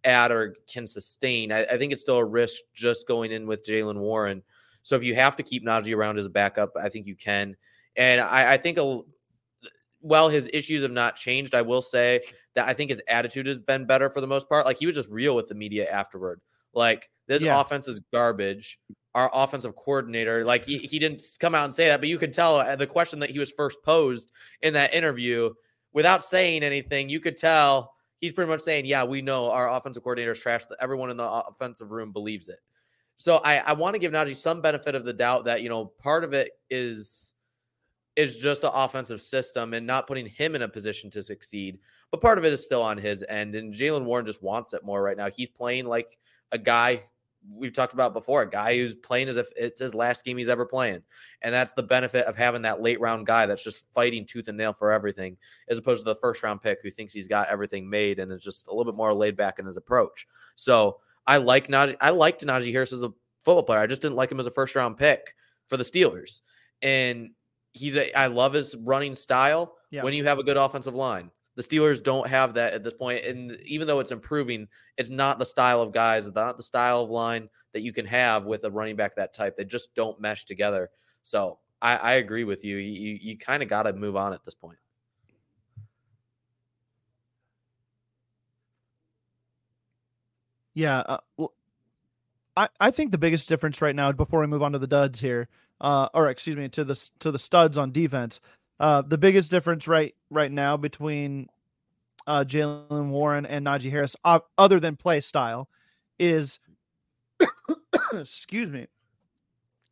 add 0.05 0.31
or 0.31 0.57
can 0.71 0.87
sustain. 0.87 1.53
I, 1.53 1.65
I 1.65 1.79
think 1.79 1.93
it's 1.93 2.03
still 2.03 2.19
a 2.19 2.25
risk 2.25 2.61
just 2.75 3.09
going 3.09 3.33
in 3.33 3.47
with 3.47 3.65
Jaylen 3.65 3.99
Warren. 3.99 4.43
So 4.83 4.97
if 4.97 5.05
you 5.05 5.15
have 5.15 5.37
to 5.37 5.43
keep 5.43 5.65
Najee 5.65 5.97
around 5.97 6.19
as 6.19 6.27
a 6.27 6.31
backup, 6.31 6.73
I 6.77 6.89
think 6.89 7.07
you 7.07 7.15
can. 7.15 7.57
And 7.97 8.21
I, 8.21 8.53
I 8.53 8.57
think 8.57 8.79
a, 8.79 9.01
while 10.01 10.29
his 10.29 10.51
issues 10.53 10.83
have 10.83 10.91
not 10.93 11.17
changed, 11.17 11.55
I 11.55 11.63
will 11.63 11.83
say 11.83 12.21
that 12.55 12.69
I 12.69 12.75
think 12.75 12.91
his 12.91 13.03
attitude 13.09 13.47
has 13.47 13.61
been 13.61 13.87
better 13.87 14.11
for 14.11 14.21
the 14.21 14.27
most 14.27 14.49
part. 14.49 14.67
Like 14.67 14.79
he 14.79 14.87
was 14.87 14.95
just 14.95 15.11
real 15.11 15.37
with 15.37 15.49
the 15.49 15.55
media 15.55 15.89
afterward. 15.91 16.41
Like 16.75 17.09
this 17.27 17.43
Yeah. 17.43 17.61
offense 17.61 17.87
is 17.89 18.01
garbage. 18.13 18.79
Our 19.15 19.31
offensive 19.35 19.75
coordinator, 19.77 20.45
like 20.45 20.65
he, 20.65 20.79
he 20.79 20.99
didn't 20.99 21.21
come 21.41 21.55
out 21.55 21.65
and 21.65 21.75
say 21.75 21.89
that, 21.89 22.01
but 22.01 22.09
you 22.09 22.19
could 22.19 22.33
tell 22.33 22.57
uh, 22.57 22.77
the 22.77 22.87
question 22.87 23.19
that 23.21 23.31
he 23.31 23.39
was 23.39 23.51
first 23.51 23.83
posed 23.85 24.31
in 24.63 24.73
that 24.75 24.95
interview 24.95 25.53
without 25.93 26.23
saying 26.23 26.63
anything, 26.63 27.09
you 27.09 27.21
could 27.21 27.37
tell 27.37 27.93
he's 28.21 28.33
pretty 28.33 28.49
much 28.51 28.61
saying, 28.61 28.87
Yeah, 28.87 29.05
we 29.05 29.21
know 29.23 29.51
our 29.51 29.69
offensive 29.71 30.03
coordinator 30.03 30.33
is 30.33 30.41
trash. 30.41 30.63
Everyone 30.81 31.11
in 31.11 31.17
the 31.17 31.29
offensive 31.29 31.91
room 31.91 32.13
believes 32.13 32.49
it. 32.49 32.59
So 33.17 33.37
I, 33.39 33.59
I 33.59 33.73
want 33.75 33.95
to 33.95 34.01
give 34.01 34.13
Najee 34.13 34.35
some 34.37 34.63
benefit 34.63 34.95
of 34.95 35.05
the 35.05 35.13
doubt 35.13 35.45
that, 35.45 35.63
you 35.63 35.69
know, 35.69 35.87
part 35.99 36.25
of 36.25 36.33
it 36.33 36.53
is 36.71 37.30
is 38.17 38.39
just 38.39 38.63
the 38.63 38.73
offensive 38.73 39.21
system 39.23 39.75
and 39.75 39.87
not 39.87 40.07
putting 40.07 40.27
him 40.27 40.55
in 40.55 40.63
a 40.63 40.69
position 40.69 41.11
to 41.11 41.23
succeed. 41.23 41.79
But 42.11 42.21
part 42.21 42.39
of 42.39 42.45
it 42.45 42.53
is 42.53 42.65
still 42.65 42.83
on 42.83 42.99
his 42.99 43.25
end. 43.29 43.55
And 43.55 43.73
Jaylen 43.73 44.05
Warren 44.05 44.27
just 44.27 44.43
wants 44.43 44.73
it 44.73 44.85
more 44.85 45.03
right 45.03 45.17
now. 45.17 45.31
He's 45.31 45.49
playing 45.49 45.87
like 45.87 46.19
a 46.53 46.59
guy 46.59 47.03
we've 47.49 47.73
talked 47.73 47.95
about 47.95 48.13
before, 48.13 48.43
a 48.43 48.51
guy 48.51 48.77
who's 48.77 48.95
playing 48.95 49.29
as 49.29 49.37
if 49.37 49.49
it's 49.57 49.81
his 49.81 49.95
last 49.95 50.25
game 50.25 50.37
he's 50.37 50.49
ever 50.49 50.67
playing. 50.67 51.03
And 51.43 51.55
that's 51.55 51.73
the 51.73 51.83
benefit 51.83 52.27
of 52.27 52.37
having 52.37 52.63
that 52.63 52.83
late 52.83 53.01
round 53.01 53.27
guy 53.27 53.47
that's 53.47 53.65
just 53.65 53.85
fighting 53.95 54.27
tooth 54.27 54.49
and 54.49 54.59
nail 54.59 54.73
for 54.73 54.93
everything, 54.93 55.37
as 55.69 55.79
opposed 55.79 56.01
to 56.01 56.05
the 56.05 56.17
first 56.17 56.43
round 56.43 56.61
pick 56.61 56.81
who 56.83 56.91
thinks 56.91 57.15
he's 57.15 57.29
got 57.29 57.49
everything 57.49 57.89
made 57.89 58.19
and 58.19 58.31
is 58.31 58.43
just 58.43 58.67
a 58.69 58.71
little 58.71 58.93
bit 58.93 58.97
more 58.97 59.15
laid 59.15 59.37
back 59.37 59.59
in 59.59 59.67
his 59.67 59.77
approach. 59.77 60.27
So 60.57 60.99
I 61.27 61.39
like 61.39 61.69
Najee. 61.69 61.97
I 62.01 62.11
liked 62.11 62.45
Najee 62.45 62.73
Harris 62.73 62.93
as 62.93 63.03
a 63.03 63.13
football 63.45 63.63
player. 63.63 63.81
I 63.81 63.87
just 63.87 64.03
didn't 64.03 64.17
like 64.17 64.31
him 64.31 64.41
as 64.41 64.47
a 64.47 64.51
first 64.51 64.75
round 64.75 64.99
pick 64.99 65.35
for 65.67 65.77
the 65.77 65.85
Steelers. 65.85 66.43
And 66.83 67.31
he's 67.73 67.97
a 67.97 68.13
I 68.19 68.27
love 68.27 68.53
his 68.53 68.77
running 68.77 69.15
style 69.15 69.75
Yeah. 69.91 70.03
when 70.03 70.15
you 70.15 70.25
have 70.25 70.39
a 70.39 70.43
good 70.45 70.57
offensive 70.57 70.95
line. 70.95 71.31
The 71.57 71.63
Steelers 71.63 72.03
don't 72.03 72.27
have 72.29 72.55
that 72.55 72.73
at 72.73 72.85
this 72.85 72.95
point, 72.95 73.25
and 73.25 73.57
even 73.67 73.87
though 73.87 74.01
it's 74.01 74.13
improving, 74.13 74.69
it's 74.97 75.11
not 75.11 75.39
the 75.39 75.45
style 75.45 75.83
of 75.83 75.93
guys, 75.93 76.33
not 76.33 76.57
the 76.57 76.63
style 76.63 77.03
of 77.03 77.11
line 77.11 77.49
that 77.73 77.83
you 77.83 77.93
can 77.93 78.07
have 78.07 78.45
with 78.47 78.65
a 78.65 78.71
running 78.71 78.97
back 78.97 79.15
that 79.17 79.35
type. 79.35 79.57
They 79.57 79.65
just 79.65 79.95
don't 79.95 80.21
mesh 80.21 80.45
together. 80.45 80.91
So 81.23 81.59
I, 81.83 81.97
I 81.97 82.13
agree 82.15 82.45
with 82.45 82.65
you. 82.65 82.77
You 82.77 82.93
you, 82.93 83.19
you 83.21 83.39
kind 83.39 83.63
of 83.63 83.69
got 83.69 83.83
to 83.83 83.93
move 83.93 84.17
on 84.17 84.33
at 84.33 84.45
this 84.45 84.55
point. 84.55 84.79
Yeah. 90.75 90.99
Uh, 91.01 91.19
well, 91.37 91.53
I, 92.57 92.69
I 92.81 92.91
think 92.91 93.11
the 93.11 93.19
biggest 93.19 93.49
difference 93.49 93.81
right 93.83 93.95
now, 93.95 94.13
before 94.13 94.41
we 94.41 94.47
move 94.47 94.63
on 94.63 94.73
to 94.73 94.79
the 94.79 94.87
duds 94.87 95.21
here, 95.21 95.49
uh, 95.81 96.09
or 96.15 96.29
excuse 96.29 96.57
me, 96.57 96.69
to 96.69 96.85
the 96.85 97.11
to 97.21 97.31
the 97.31 97.39
studs 97.39 97.77
on 97.79 97.93
defense, 97.93 98.41
Uh, 98.79 99.03
the 99.03 99.19
biggest 99.19 99.51
difference 99.51 99.87
right 99.87 100.15
right 100.31 100.53
now 100.53 100.77
between 100.77 101.47
uh, 102.27 102.45
Jaylen 102.45 103.09
Warren 103.11 103.47
and 103.47 103.67
Najee 103.67 103.91
Harris, 103.91 104.17
uh, 104.25 104.41
other 104.59 104.81
than 104.81 104.97
play 104.97 105.21
style, 105.21 105.69
is 106.19 106.61
excuse 108.13 108.71
me, 108.71 108.87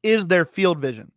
is 0.03 0.27
their 0.27 0.45
field 0.45 0.79
vision. 0.79 1.11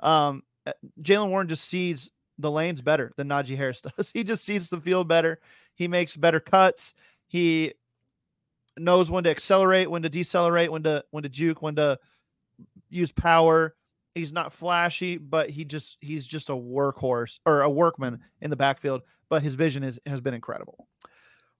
Um, 0.00 0.42
uh, 0.66 0.72
Jaylen 1.02 1.30
Warren 1.30 1.48
just 1.48 1.64
sees 1.64 2.10
the 2.38 2.50
lanes 2.50 2.80
better 2.80 3.12
than 3.16 3.28
Najee 3.28 3.56
Harris 3.56 3.82
does. 3.96 4.10
He 4.10 4.24
just 4.24 4.44
sees 4.44 4.70
the 4.70 4.80
field 4.80 5.08
better. 5.08 5.40
He 5.74 5.88
makes 5.88 6.16
better 6.16 6.40
cuts. 6.40 6.94
He 7.28 7.74
knows 8.76 9.10
when 9.10 9.24
to 9.24 9.30
accelerate, 9.30 9.90
when 9.90 10.02
to 10.02 10.08
decelerate, 10.08 10.70
when 10.70 10.82
to 10.84 11.04
when 11.10 11.22
to 11.22 11.28
juke, 11.28 11.62
when 11.62 11.76
to 11.76 11.98
use 12.88 13.12
power. 13.12 13.74
He's 14.14 14.32
not 14.32 14.52
flashy, 14.52 15.18
but 15.18 15.50
he 15.50 15.64
just 15.64 15.96
he's 16.00 16.26
just 16.26 16.48
a 16.48 16.54
workhorse 16.54 17.38
or 17.46 17.62
a 17.62 17.70
workman 17.70 18.20
in 18.40 18.50
the 18.50 18.56
backfield. 18.56 19.02
But 19.28 19.42
his 19.42 19.54
vision 19.54 19.82
is 19.84 20.00
has 20.06 20.20
been 20.20 20.34
incredible. 20.34 20.88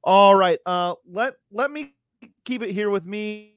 All 0.03 0.35
right, 0.35 0.59
uh, 0.67 0.95
let 1.07 1.35
let 1.53 1.71
me 1.71 1.95
keep 2.45 2.63
it 2.63 2.73
here 2.73 2.91
with 2.91 3.05
me 3.05 3.55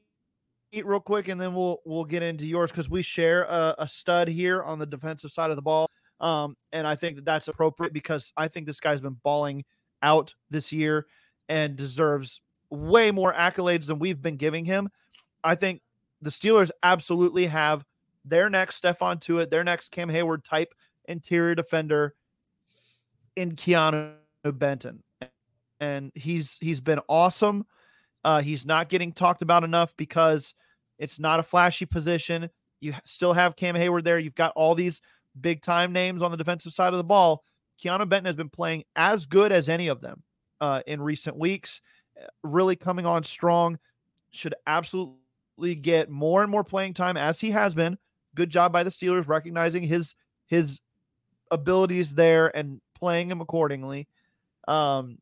real 0.84 1.00
quick, 1.00 1.28
and 1.28 1.40
then 1.40 1.54
we'll 1.56 1.82
we'll 1.86 2.06
get 2.06 2.24
into 2.24 2.46
yours 2.46 2.72
because 2.72 2.90
we 2.90 3.02
share 3.02 3.44
a, 3.44 3.76
a 3.80 3.88
stud 3.88 4.28
here 4.28 4.62
on 4.64 4.80
the 4.80 4.86
defensive 4.86 5.32
side 5.32 5.50
of 5.50 5.56
the 5.56 5.62
ball. 5.62 5.90
Um, 6.20 6.56
and 6.72 6.88
I 6.88 6.96
think 6.96 7.18
that 7.18 7.26
that's 7.26 7.48
appropriate 7.48 7.94
because 7.94 8.32
I 8.38 8.48
think 8.48 8.66
this 8.66 8.80
guy's 8.80 9.02
been 9.02 9.18
balling 9.24 9.66
out 10.02 10.34
this 10.50 10.72
year 10.72 11.08
and 11.50 11.76
deserves 11.76 12.42
way 12.70 13.12
more 13.12 13.34
accolades 13.34 13.88
than 13.88 14.00
we've 14.00 14.22
been 14.22 14.38
giving 14.38 14.66
him. 14.66 14.90
I 15.44 15.56
think 15.56 15.82
the 16.22 16.30
Steelers 16.30 16.72
absolutely 16.82 17.48
have 17.48 17.84
their 18.26 18.50
next 18.50 18.82
Stephon 18.82 19.20
Tuitt, 19.20 19.50
their 19.50 19.64
next 19.64 19.90
Cam 19.90 20.10
Heyward 20.10 20.44
type 20.44 20.74
interior 21.06 21.56
defender 21.56 22.16
in 23.36 23.56
Keanu 23.56 24.14
Benton. 24.44 25.04
And 25.80 26.12
he's 26.16 26.58
he's 26.62 26.80
been 26.80 27.00
awesome. 27.10 27.66
Uh, 28.24 28.42
he's 28.42 28.66
not 28.66 28.90
getting 28.90 29.12
talked 29.12 29.42
about 29.42 29.64
enough 29.64 29.94
because 29.98 30.54
it's 30.98 31.20
not 31.20 31.40
a 31.40 31.44
flashy 31.44 31.86
position. 31.86 32.50
You 32.80 32.94
still 33.06 33.34
have 33.34 33.56
Cam 33.56 33.76
Heyward 33.76 34.04
there. 34.04 34.20
You've 34.20 34.36
got 34.36 34.54
all 34.56 34.76
these 34.76 35.02
big 35.42 35.62
time 35.62 35.92
names 35.92 36.22
on 36.22 36.32
the 36.32 36.38
defensive 36.38 36.74
side 36.74 36.94
of 36.94 36.98
the 36.98 37.04
ball. 37.04 37.44
Keanu 37.84 38.08
Benton 38.08 38.26
has 38.26 38.36
been 38.36 38.50
playing 38.50 38.84
as 38.96 39.26
good 39.26 39.52
as 39.52 39.68
any 39.68 39.88
of 39.88 40.00
them 40.00 40.24
uh, 40.62 40.82
in 40.88 41.02
recent 41.02 41.38
weeks, 41.38 41.82
uh, 42.22 42.28
really 42.44 42.76
coming 42.76 43.06
on 43.06 43.24
strong. 43.24 43.78
Should 44.32 44.56
absolutely 44.68 45.76
get 45.76 46.10
more 46.10 46.42
and 46.42 46.52
more 46.52 46.64
playing 46.64 46.94
time 46.94 47.18
as 47.18 47.40
he 47.40 47.52
has 47.52 47.76
been. 47.76 47.98
Good 48.36 48.50
job 48.50 48.72
by 48.72 48.84
the 48.84 48.90
Steelers 48.90 49.28
recognizing 49.28 49.84
his 49.84 50.16
his 50.48 50.80
abilities 51.52 52.16
there 52.16 52.56
and 52.56 52.82
playing 52.96 53.30
him 53.30 53.42
accordingly. 53.42 54.08
Um, 54.68 55.20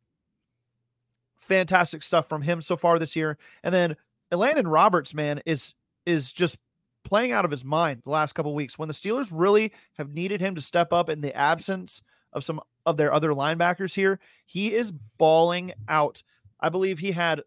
fantastic 1.38 2.04
stuff 2.04 2.30
from 2.30 2.42
him 2.42 2.62
so 2.62 2.78
far 2.78 3.00
this 3.00 3.16
year. 3.16 3.38
And 3.64 3.74
then 3.74 3.98
Elandon 4.32 4.72
Roberts, 4.72 5.14
man, 5.14 5.42
is 5.46 5.74
is 6.06 6.32
just 6.32 6.58
playing 7.04 7.32
out 7.32 7.46
of 7.46 7.52
his 7.52 7.66
mind 7.66 8.02
the 8.04 8.12
last 8.12 8.34
couple 8.34 8.54
weeks 8.56 8.78
when 8.78 8.88
the 8.88 8.94
Steelers 8.94 9.30
really 9.32 9.74
have 9.98 10.14
needed 10.14 10.40
him 10.40 10.56
to 10.56 10.62
step 10.62 10.94
up 10.94 11.10
in 11.10 11.22
the 11.22 11.36
absence 11.36 12.02
of 12.34 12.44
some 12.44 12.62
of 12.86 12.98
their 12.98 13.14
other 13.14 13.32
linebackers 13.32 13.94
here. 13.94 14.20
He 14.46 14.74
is 14.74 14.94
balling 15.18 15.74
out. 15.88 16.24
I 16.60 16.70
believe 16.70 17.00
he 17.00 17.12
had 17.12 17.42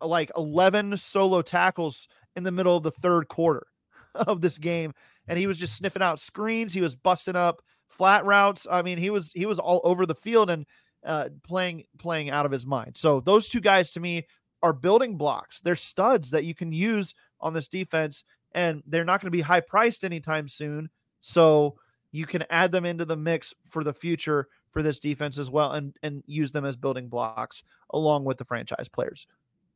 like 0.00 0.30
11 0.36 0.96
solo 0.96 1.42
tackles 1.42 2.08
in 2.36 2.42
the 2.42 2.52
middle 2.52 2.76
of 2.76 2.82
the 2.82 2.90
third 2.90 3.28
quarter 3.28 3.66
of 4.14 4.40
this 4.40 4.58
game 4.58 4.92
and 5.28 5.38
he 5.38 5.46
was 5.46 5.58
just 5.58 5.76
sniffing 5.76 6.02
out 6.02 6.20
screens, 6.20 6.72
he 6.72 6.80
was 6.80 6.94
busting 6.94 7.36
up 7.36 7.62
flat 7.88 8.24
routes. 8.24 8.66
I 8.70 8.82
mean, 8.82 8.98
he 8.98 9.10
was 9.10 9.32
he 9.32 9.46
was 9.46 9.58
all 9.58 9.80
over 9.84 10.06
the 10.06 10.14
field 10.14 10.50
and 10.50 10.66
uh, 11.04 11.28
playing 11.44 11.84
playing 11.98 12.30
out 12.30 12.46
of 12.46 12.52
his 12.52 12.66
mind. 12.66 12.96
So 12.96 13.20
those 13.20 13.48
two 13.48 13.60
guys 13.60 13.90
to 13.92 14.00
me 14.00 14.26
are 14.62 14.72
building 14.72 15.16
blocks. 15.16 15.60
They're 15.60 15.76
studs 15.76 16.30
that 16.30 16.44
you 16.44 16.54
can 16.54 16.72
use 16.72 17.14
on 17.40 17.52
this 17.52 17.68
defense, 17.68 18.24
and 18.52 18.82
they're 18.86 19.04
not 19.04 19.20
going 19.20 19.28
to 19.28 19.36
be 19.36 19.40
high 19.40 19.60
priced 19.60 20.04
anytime 20.04 20.48
soon. 20.48 20.90
So 21.20 21.76
you 22.12 22.26
can 22.26 22.44
add 22.50 22.72
them 22.72 22.84
into 22.84 23.04
the 23.04 23.16
mix 23.16 23.54
for 23.68 23.84
the 23.84 23.94
future 23.94 24.48
for 24.70 24.82
this 24.82 24.98
defense 24.98 25.38
as 25.38 25.50
well, 25.50 25.72
and 25.72 25.96
and 26.02 26.22
use 26.26 26.52
them 26.52 26.64
as 26.64 26.76
building 26.76 27.08
blocks 27.08 27.62
along 27.92 28.24
with 28.24 28.38
the 28.38 28.44
franchise 28.44 28.88
players. 28.88 29.26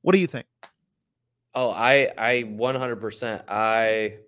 What 0.03 0.13
do 0.13 0.19
you 0.19 0.27
think? 0.27 0.47
Oh, 1.55 1.71
I 1.71 2.11
I 2.19 2.43
100% 2.43 3.43
I 3.49 4.19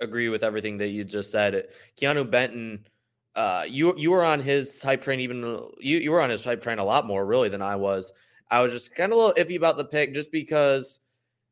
agree 0.00 0.28
with 0.28 0.42
everything 0.42 0.78
that 0.78 0.88
you 0.88 1.04
just 1.04 1.30
said. 1.30 1.68
Keanu 1.96 2.30
Benton 2.30 2.86
uh, 3.34 3.64
you 3.68 3.94
you 3.96 4.10
were 4.10 4.24
on 4.24 4.40
his 4.40 4.80
hype 4.80 5.02
train 5.02 5.20
even 5.20 5.42
you 5.80 5.98
you 5.98 6.10
were 6.10 6.20
on 6.20 6.30
his 6.30 6.44
hype 6.44 6.62
train 6.62 6.78
a 6.78 6.84
lot 6.84 7.06
more 7.06 7.24
really 7.26 7.48
than 7.48 7.62
I 7.62 7.76
was. 7.76 8.12
I 8.50 8.60
was 8.62 8.72
just 8.72 8.94
kind 8.94 9.12
of 9.12 9.18
a 9.18 9.20
little 9.20 9.44
iffy 9.44 9.56
about 9.56 9.76
the 9.76 9.84
pick 9.84 10.14
just 10.14 10.30
because 10.30 11.00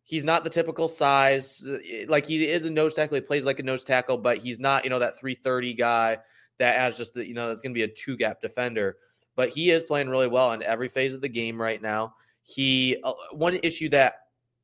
he's 0.04 0.24
not 0.24 0.44
the 0.44 0.50
typical 0.50 0.88
size. 0.88 1.66
Like 2.08 2.26
he 2.26 2.46
is 2.46 2.64
a 2.64 2.70
nose 2.70 2.94
tackle, 2.94 3.16
he 3.16 3.20
plays 3.22 3.44
like 3.44 3.58
a 3.58 3.62
nose 3.64 3.84
tackle, 3.84 4.18
but 4.18 4.38
he's 4.38 4.60
not 4.60 4.84
you 4.84 4.90
know 4.90 4.98
that 4.98 5.18
330 5.18 5.74
guy 5.74 6.18
that 6.58 6.76
has 6.76 6.96
just 6.96 7.14
the, 7.14 7.26
you 7.26 7.34
know 7.34 7.48
that's 7.48 7.62
going 7.62 7.72
to 7.72 7.78
be 7.78 7.84
a 7.84 7.88
two 7.88 8.16
gap 8.16 8.40
defender. 8.40 8.98
But 9.34 9.48
he 9.48 9.70
is 9.70 9.82
playing 9.82 10.10
really 10.10 10.28
well 10.28 10.52
in 10.52 10.62
every 10.62 10.88
phase 10.88 11.14
of 11.14 11.22
the 11.22 11.28
game 11.28 11.60
right 11.60 11.80
now. 11.80 12.14
He 12.42 12.98
uh, 13.02 13.14
one 13.32 13.58
issue 13.62 13.88
that 13.90 14.21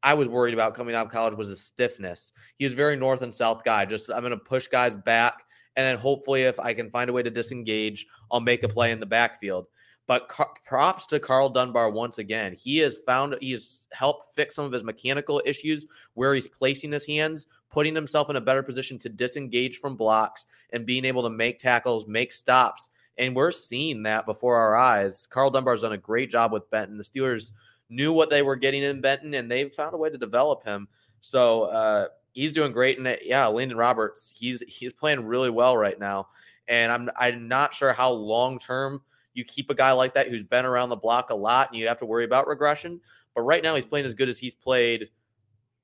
I 0.08 0.14
was 0.14 0.26
worried 0.26 0.54
about 0.54 0.74
coming 0.74 0.94
out 0.94 1.06
of 1.06 1.12
college 1.12 1.36
was 1.36 1.48
his 1.48 1.60
stiffness. 1.60 2.32
He 2.56 2.64
was 2.64 2.72
very 2.72 2.96
north 2.96 3.20
and 3.20 3.34
south 3.34 3.62
guy. 3.62 3.84
Just 3.84 4.08
I'm 4.08 4.20
going 4.20 4.30
to 4.30 4.38
push 4.38 4.66
guys 4.66 4.96
back 4.96 5.44
and 5.76 5.86
then 5.86 5.98
hopefully, 5.98 6.42
if 6.42 6.58
I 6.58 6.72
can 6.72 6.90
find 6.90 7.08
a 7.08 7.12
way 7.12 7.22
to 7.22 7.30
disengage, 7.30 8.06
I'll 8.32 8.40
make 8.40 8.62
a 8.64 8.68
play 8.68 8.90
in 8.90 9.00
the 9.00 9.06
backfield. 9.06 9.66
But 10.06 10.26
car- 10.26 10.54
props 10.64 11.06
to 11.06 11.20
Karl 11.20 11.50
Dunbar 11.50 11.90
once 11.90 12.16
again. 12.16 12.54
He 12.54 12.78
has 12.78 12.98
found 13.06 13.36
he's 13.40 13.86
helped 13.92 14.34
fix 14.34 14.56
some 14.56 14.64
of 14.64 14.72
his 14.72 14.82
mechanical 14.82 15.42
issues 15.44 15.86
where 16.14 16.34
he's 16.34 16.48
placing 16.48 16.90
his 16.90 17.06
hands, 17.06 17.46
putting 17.70 17.94
himself 17.94 18.30
in 18.30 18.36
a 18.36 18.40
better 18.40 18.62
position 18.62 18.98
to 19.00 19.10
disengage 19.10 19.78
from 19.78 19.94
blocks 19.94 20.46
and 20.72 20.86
being 20.86 21.04
able 21.04 21.22
to 21.22 21.30
make 21.30 21.58
tackles, 21.58 22.08
make 22.08 22.32
stops. 22.32 22.88
And 23.18 23.36
we're 23.36 23.52
seeing 23.52 24.02
that 24.04 24.26
before 24.26 24.56
our 24.56 24.74
eyes. 24.74 25.28
Karl 25.28 25.50
Dunbar's 25.50 25.82
done 25.82 25.92
a 25.92 25.98
great 25.98 26.30
job 26.30 26.50
with 26.50 26.70
Benton. 26.70 26.96
The 26.96 27.04
Steelers 27.04 27.52
knew 27.88 28.12
what 28.12 28.30
they 28.30 28.42
were 28.42 28.56
getting 28.56 28.82
in 28.82 29.00
Benton, 29.00 29.34
and 29.34 29.50
they've 29.50 29.72
found 29.72 29.94
a 29.94 29.96
way 29.98 30.10
to 30.10 30.18
develop 30.18 30.64
him. 30.64 30.88
So 31.20 31.64
uh, 31.64 32.08
he's 32.32 32.52
doing 32.52 32.72
great. 32.72 32.98
And 32.98 33.18
yeah, 33.22 33.44
Elandon 33.44 33.76
Roberts, 33.76 34.32
he's 34.36 34.62
he's 34.66 34.92
playing 34.92 35.24
really 35.24 35.50
well 35.50 35.76
right 35.76 35.98
now. 35.98 36.28
And 36.68 36.92
I'm 36.92 37.10
I'm 37.18 37.48
not 37.48 37.74
sure 37.74 37.92
how 37.92 38.10
long 38.10 38.58
term 38.58 39.02
you 39.34 39.44
keep 39.44 39.70
a 39.70 39.74
guy 39.74 39.92
like 39.92 40.14
that 40.14 40.28
who's 40.28 40.42
been 40.42 40.64
around 40.64 40.88
the 40.88 40.96
block 40.96 41.30
a 41.30 41.34
lot, 41.34 41.70
and 41.70 41.78
you 41.78 41.88
have 41.88 41.98
to 41.98 42.06
worry 42.06 42.24
about 42.24 42.46
regression. 42.46 43.00
But 43.34 43.42
right 43.42 43.62
now, 43.62 43.74
he's 43.74 43.86
playing 43.86 44.06
as 44.06 44.14
good 44.14 44.28
as 44.28 44.38
he's 44.38 44.54
played 44.54 45.10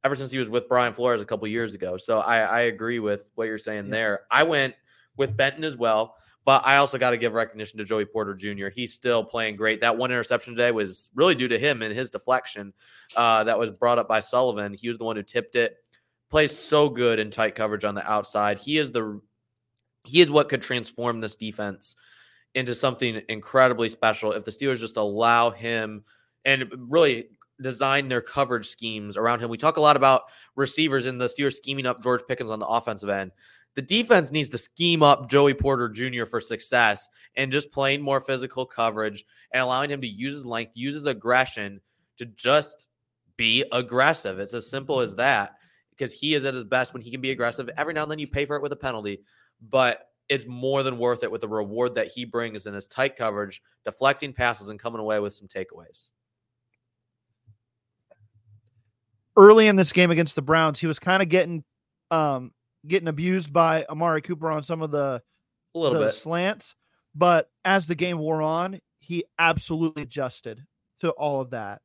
ever 0.03 0.15
since 0.15 0.31
he 0.31 0.39
was 0.39 0.51
with 0.51 0.69
Brian 0.69 0.93
Flores 0.93 1.23
a 1.23 1.25
couple 1.25 1.49
years 1.49 1.75
ago. 1.75 1.97
So 1.97 2.21
I, 2.21 2.39
I 2.39 2.61
agree 2.63 2.99
with 2.99 3.29
what 3.37 3.45
you're 3.47 3.59
saying 3.59 3.87
yeah. 3.87 3.91
there. 3.91 4.21
I 4.31 4.43
went 4.43 4.75
with 5.17 5.37
Benton 5.37 5.65
as 5.65 5.77
well. 5.77 6.17
But 6.45 6.67
I 6.67 6.77
also 6.77 6.99
got 6.99 7.11
to 7.11 7.17
give 7.17 7.33
recognition 7.33 7.79
to 7.79 7.85
Joey 7.85 8.05
Porter 8.05 8.35
Jr. 8.35 8.69
He's 8.69 8.93
still 8.93 9.25
playing 9.25 9.57
great. 9.57 9.81
That 9.81 9.97
one 9.97 10.11
interception 10.11 10.55
today 10.55 10.73
was 10.73 11.11
really 11.15 11.35
due 11.35 11.49
to 11.49 11.59
him 11.59 11.81
and 11.81 11.95
his 11.95 12.11
deflection 12.11 12.75
uh, 13.17 13.45
that 13.45 13.59
was 13.59 13.71
brought 13.71 13.99
up 13.99 14.09
by 14.09 14.21
Sullivan. 14.21 14.75
He 14.75 14.89
was 14.89 14.99
the 14.99 15.05
one 15.05 15.17
who 15.17 15.23
tipped 15.23 15.57
it 15.57 15.79
plays 16.35 16.59
so 16.59 16.89
good 16.89 17.21
in 17.21 17.31
tight 17.31 17.55
coverage 17.55 17.85
on 17.85 17.95
the 17.95 18.11
outside. 18.11 18.59
He 18.59 18.77
is 18.77 18.91
the 18.91 19.21
he 20.03 20.21
is 20.21 20.33
what 20.33 20.49
could 20.49 20.63
transform 20.63 21.21
this 21.21 21.37
defense 21.37 21.95
into 22.57 22.75
something 22.75 23.23
incredibly 23.29 23.89
special 23.89 24.33
if 24.33 24.45
the 24.45 24.51
Steelers 24.51 24.79
just 24.79 24.97
allow 24.97 25.51
him 25.51 26.03
and 26.45 26.65
really 26.77 27.29
design 27.63 28.09
their 28.09 28.21
coverage 28.21 28.67
schemes 28.67 29.17
around 29.17 29.39
him. 29.39 29.49
We 29.49 29.57
talk 29.57 29.77
a 29.77 29.81
lot 29.81 29.97
about 29.97 30.23
receivers 30.57 31.07
in 31.07 31.19
the 31.19 31.27
Steelers 31.27 31.55
scheming 31.55 31.87
up 31.87 32.03
George 32.03 32.23
Pickens 32.27 32.51
on 32.51 32.59
the 32.59 32.67
offensive 32.67 33.09
end. 33.09 33.31
The 33.77 33.83
defense 33.83 34.31
needs 34.31 34.49
to 34.51 34.59
scheme 34.59 35.03
up 35.03 35.29
Joey 35.29 35.55
Porter 35.55 35.89
Jr. 35.89 36.27
for 36.27 36.41
success 36.41 37.09
and 37.37 37.51
just 37.51 37.73
playing 37.73 38.03
more 38.03 38.21
physical 38.21 38.65
coverage 38.65 39.25
and 39.53 39.63
allowing 39.63 39.91
him 39.91 40.01
to 40.01 40.07
use 40.07 40.33
his 40.33 40.47
length, 40.47 40.73
use 40.77 40.95
his 40.95 41.07
aggression 41.07 41.81
to 42.19 42.27
just 42.27 42.87
be 43.37 43.65
aggressive. 43.73 44.39
It's 44.39 44.55
as 44.55 44.71
simple 44.71 45.01
as 45.01 45.17
that 45.17 45.55
because 45.91 46.13
he 46.13 46.35
is 46.35 46.45
at 46.45 46.55
his 46.55 46.65
best 46.65 46.93
when 46.93 47.03
he 47.03 47.11
can 47.11 47.21
be 47.21 47.33
aggressive. 47.33 47.69
Every 47.77 47.95
now 47.95 48.03
and 48.03 48.11
then 48.11 48.21
you 48.21 48.29
pay 48.29 48.47
for 48.47 48.55
it 48.55 48.63
with 48.63 48.73
a 48.73 48.77
penalty, 48.77 49.23
but 49.71 50.09
it's 50.29 50.47
more 50.47 50.83
than 50.83 50.99
worth 50.99 51.23
it 51.23 51.31
with 51.31 51.41
the 51.41 51.49
reward 51.49 51.97
that 51.97 52.09
he 52.09 52.25
brings 52.25 52.67
in 52.67 52.75
his 52.75 52.87
tight 52.87 53.17
coverage, 53.17 53.61
deflecting 53.85 54.33
passes, 54.33 54.69
and 54.69 54.79
coming 54.79 55.01
away 55.01 55.19
with 55.19 55.35
some 55.35 55.49
takeaways. 55.49 56.11
Early 59.37 59.67
in 59.67 59.77
this 59.77 59.93
game 59.93 60.13
against 60.13 60.37
the 60.37 60.43
Browns, 60.43 60.79
he 60.79 60.87
was 60.87 60.99
kind 61.01 61.23
of 61.23 61.29
getting 61.29 61.65
um, 62.11 62.53
getting 62.87 63.09
abused 63.09 63.53
by 63.53 63.85
Amari 63.89 64.23
Cooper 64.23 64.51
on 64.51 64.63
some 64.63 64.83
of 64.83 64.91
the 64.91 65.23
a 65.75 65.79
little 65.79 65.99
the 65.99 66.07
bit 66.07 66.15
slants, 66.15 66.75
but 67.15 67.49
as 67.65 67.87
the 67.87 67.95
game 67.95 68.19
wore 68.19 68.43
on, 68.43 68.81
he 69.01 69.25
absolutely 69.39 70.03
adjusted 70.03 70.65
to 71.01 71.11
all 71.11 71.41
of 71.41 71.51
that 71.51 71.81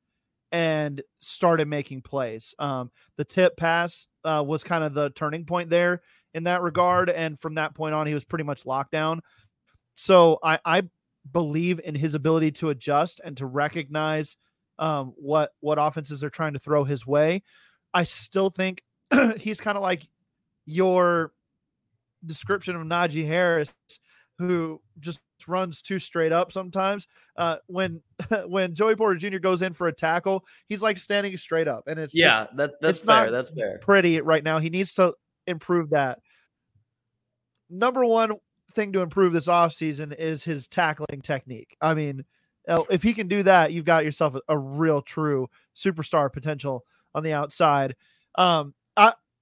and 0.52 1.02
started 1.22 1.68
making 1.68 2.02
plays. 2.02 2.56
Um, 2.60 2.92
the 3.18 3.26
tip 3.26 3.58
pass 3.58 4.08
uh, 4.24 4.44
was 4.46 4.64
kind 4.64 4.84
of 4.84 4.94
the 4.94 5.10
turning 5.12 5.46
point 5.46 5.70
there 5.70 6.02
in 6.34 6.44
that 6.46 6.62
regard. 6.62 7.10
And 7.10 7.40
from 7.40 7.56
that 7.56 7.76
point 7.76 7.94
on, 7.96 8.08
he 8.08 8.14
was 8.14 8.26
pretty 8.26 8.44
much 8.44 8.66
locked 8.66 8.92
down. 8.92 9.22
so 9.96 10.40
I, 10.44 10.60
I 10.66 10.84
believe 11.32 11.80
in 11.84 11.96
his 11.96 12.16
ability 12.16 12.52
to 12.52 12.70
adjust 12.70 13.22
and 13.24 13.38
to 13.38 13.46
recognize 13.46 14.36
um, 14.80 15.14
what 15.18 15.52
what 15.60 15.78
offenses 15.80 16.24
are 16.24 16.30
trying 16.30 16.54
to 16.54 16.60
throw 16.60 16.84
his 16.84 17.06
way. 17.06 17.44
I 17.94 18.06
still 18.06 18.50
think 18.50 18.82
he's 19.38 19.60
kind 19.60 19.78
of 19.78 19.84
like 19.84 20.08
your 20.70 21.34
description 22.26 22.76
of 22.76 22.84
Najee 22.84 23.26
Harris, 23.26 23.74
who 24.38 24.82
just 25.00 25.20
runs 25.48 25.82
too 25.82 26.00
straight 26.00 26.32
up 26.32 26.52
sometimes. 26.52 27.08
Uh, 27.36 27.58
when 27.68 28.02
when 28.46 28.76
Joey 28.76 28.96
Porter 28.96 29.16
Jr. 29.18 29.40
goes 29.40 29.62
in 29.62 29.74
for 29.74 29.88
a 29.88 29.94
tackle, 29.94 30.46
he's 30.68 30.82
like 30.82 30.98
standing 30.98 31.36
straight 31.38 31.68
up, 31.68 31.88
and 31.88 32.00
it's 32.00 32.14
Yeah, 32.14 32.46
just 32.46 32.58
that, 32.58 32.72
that's 32.82 33.00
fair. 33.00 33.32
That's 33.32 33.50
fair. 33.50 33.80
pretty 33.80 34.22
right 34.22 34.44
now. 34.44 34.60
He 34.60 34.70
needs 34.70 34.94
to 34.96 35.14
improve 35.48 35.90
that. 35.90 36.20
Number 37.70 38.06
one 38.06 38.34
thing 38.74 38.94
to 38.94 39.02
improve 39.02 39.34
this 39.34 39.48
offseason 39.48 40.16
is 40.16 40.44
his 40.44 40.68
tackling 40.68 41.22
technique. 41.22 41.76
I 41.82 41.94
mean, 41.94 42.26
uh, 42.68 42.84
if 42.90 43.02
he 43.02 43.14
can 43.14 43.28
do 43.28 43.44
that, 43.44 43.74
you've 43.74 43.86
got 43.86 44.06
yourself 44.06 44.36
a, 44.36 44.42
a 44.50 44.58
real 44.58 45.02
true 45.02 45.48
superstar 45.76 46.32
potential 46.32 46.84
on 47.16 47.24
the 47.24 47.34
outside. 47.34 47.96
Um, 48.36 48.74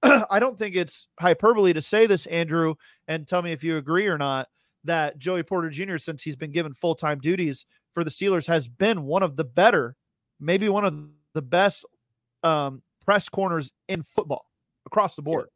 I 0.30 0.38
don't 0.38 0.58
think 0.58 0.76
it's 0.76 1.06
hyperbole 1.18 1.72
to 1.72 1.82
say 1.82 2.06
this, 2.06 2.26
Andrew, 2.26 2.74
and 3.08 3.26
tell 3.26 3.42
me 3.42 3.52
if 3.52 3.64
you 3.64 3.76
agree 3.76 4.06
or 4.06 4.18
not 4.18 4.48
that 4.84 5.18
Joey 5.18 5.42
Porter 5.42 5.70
Jr. 5.70 5.98
since 5.98 6.22
he's 6.22 6.36
been 6.36 6.52
given 6.52 6.72
full 6.72 6.94
time 6.94 7.18
duties 7.18 7.66
for 7.94 8.04
the 8.04 8.10
Steelers 8.10 8.46
has 8.46 8.68
been 8.68 9.04
one 9.04 9.22
of 9.22 9.36
the 9.36 9.44
better, 9.44 9.96
maybe 10.38 10.68
one 10.68 10.84
of 10.84 10.96
the 11.34 11.42
best 11.42 11.84
um, 12.42 12.82
press 13.04 13.28
corners 13.28 13.72
in 13.88 14.02
football 14.02 14.46
across 14.86 15.16
the 15.16 15.22
board. 15.22 15.48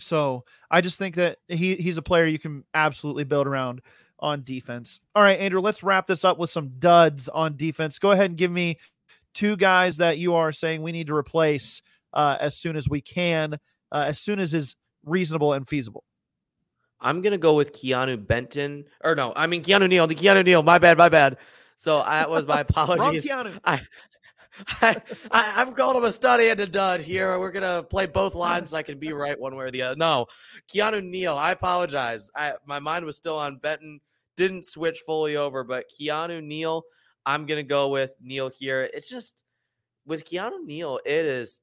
So 0.00 0.44
I 0.70 0.80
just 0.80 0.98
think 0.98 1.14
that 1.16 1.38
he 1.48 1.76
he's 1.76 1.98
a 1.98 2.02
player 2.02 2.26
you 2.26 2.38
can 2.38 2.64
absolutely 2.74 3.24
build 3.24 3.46
around 3.46 3.82
on 4.18 4.42
defense. 4.42 5.00
All 5.14 5.22
right, 5.22 5.38
Andrew, 5.38 5.60
let's 5.60 5.82
wrap 5.82 6.06
this 6.06 6.24
up 6.24 6.38
with 6.38 6.50
some 6.50 6.70
duds 6.78 7.28
on 7.28 7.56
defense. 7.56 7.98
Go 7.98 8.12
ahead 8.12 8.30
and 8.30 8.38
give 8.38 8.50
me 8.50 8.78
two 9.34 9.56
guys 9.56 9.98
that 9.98 10.18
you 10.18 10.34
are 10.34 10.52
saying 10.52 10.82
we 10.82 10.92
need 10.92 11.06
to 11.08 11.14
replace 11.14 11.82
uh, 12.12 12.36
as 12.40 12.56
soon 12.56 12.76
as 12.76 12.88
we 12.88 13.00
can, 13.00 13.54
uh, 13.90 14.04
as 14.06 14.18
soon 14.18 14.38
as 14.38 14.54
is 14.54 14.76
reasonable 15.04 15.52
and 15.52 15.66
feasible. 15.66 16.04
I'm 17.00 17.20
gonna 17.20 17.38
go 17.38 17.54
with 17.54 17.72
Keanu 17.72 18.24
Benton, 18.26 18.84
or 19.02 19.14
no, 19.14 19.32
I 19.34 19.46
mean 19.46 19.62
Keanu 19.62 19.88
Neal. 19.88 20.06
The 20.06 20.14
Keanu 20.14 20.44
Neal. 20.44 20.62
My 20.62 20.78
bad, 20.78 20.96
my 20.96 21.08
bad. 21.08 21.38
So 21.76 21.98
that 21.98 22.30
was 22.30 22.46
my 22.46 22.60
apologies. 22.68 23.24
Keanu. 23.24 23.58
I, 23.64 23.82
I, 24.80 25.02
I, 25.30 25.52
I'm 25.56 25.72
calling 25.72 25.96
him 25.96 26.04
a 26.04 26.12
study 26.12 26.48
and 26.48 26.60
a 26.60 26.66
dud 26.66 27.00
here. 27.00 27.38
We're 27.38 27.50
gonna 27.50 27.82
play 27.82 28.06
both 28.06 28.34
lines 28.34 28.70
so 28.70 28.76
I 28.76 28.82
can 28.82 28.98
be 28.98 29.12
right 29.12 29.38
one 29.38 29.56
way 29.56 29.64
or 29.64 29.70
the 29.70 29.82
other. 29.82 29.96
No, 29.96 30.26
Keanu 30.72 31.04
Neal. 31.04 31.36
I 31.36 31.50
apologize. 31.50 32.30
I 32.36 32.54
my 32.66 32.78
mind 32.78 33.04
was 33.04 33.16
still 33.16 33.36
on 33.36 33.56
Benton. 33.56 34.00
Didn't 34.36 34.64
switch 34.64 35.00
fully 35.04 35.36
over, 35.36 35.64
but 35.64 35.86
Keanu 35.90 36.42
Neal. 36.42 36.84
I'm 37.26 37.46
gonna 37.46 37.62
go 37.62 37.88
with 37.88 38.14
Neal 38.20 38.50
here. 38.50 38.88
It's 38.92 39.08
just 39.08 39.44
with 40.06 40.24
Keanu 40.24 40.64
Neal, 40.64 40.98
it 41.04 41.26
is. 41.26 41.60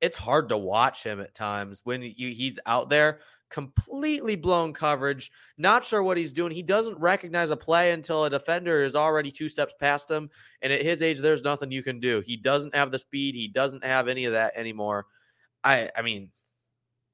It's 0.00 0.16
hard 0.16 0.48
to 0.50 0.56
watch 0.56 1.02
him 1.02 1.20
at 1.20 1.34
times 1.34 1.80
when 1.84 2.02
he's 2.02 2.58
out 2.66 2.88
there 2.88 3.20
completely 3.50 4.36
blown 4.36 4.72
coverage, 4.72 5.30
not 5.56 5.84
sure 5.84 6.02
what 6.02 6.16
he's 6.16 6.32
doing. 6.32 6.52
He 6.52 6.62
doesn't 6.62 6.98
recognize 6.98 7.50
a 7.50 7.56
play 7.56 7.92
until 7.92 8.24
a 8.24 8.30
defender 8.30 8.84
is 8.84 8.94
already 8.94 9.30
two 9.30 9.48
steps 9.48 9.74
past 9.80 10.10
him. 10.10 10.30
And 10.62 10.72
at 10.72 10.82
his 10.82 11.02
age, 11.02 11.18
there's 11.18 11.42
nothing 11.42 11.70
you 11.70 11.82
can 11.82 12.00
do. 12.00 12.20
He 12.24 12.36
doesn't 12.36 12.74
have 12.74 12.90
the 12.90 12.98
speed. 12.98 13.34
He 13.34 13.48
doesn't 13.48 13.84
have 13.84 14.08
any 14.08 14.26
of 14.26 14.32
that 14.32 14.52
anymore. 14.56 15.06
I, 15.64 15.90
I 15.96 16.02
mean, 16.02 16.30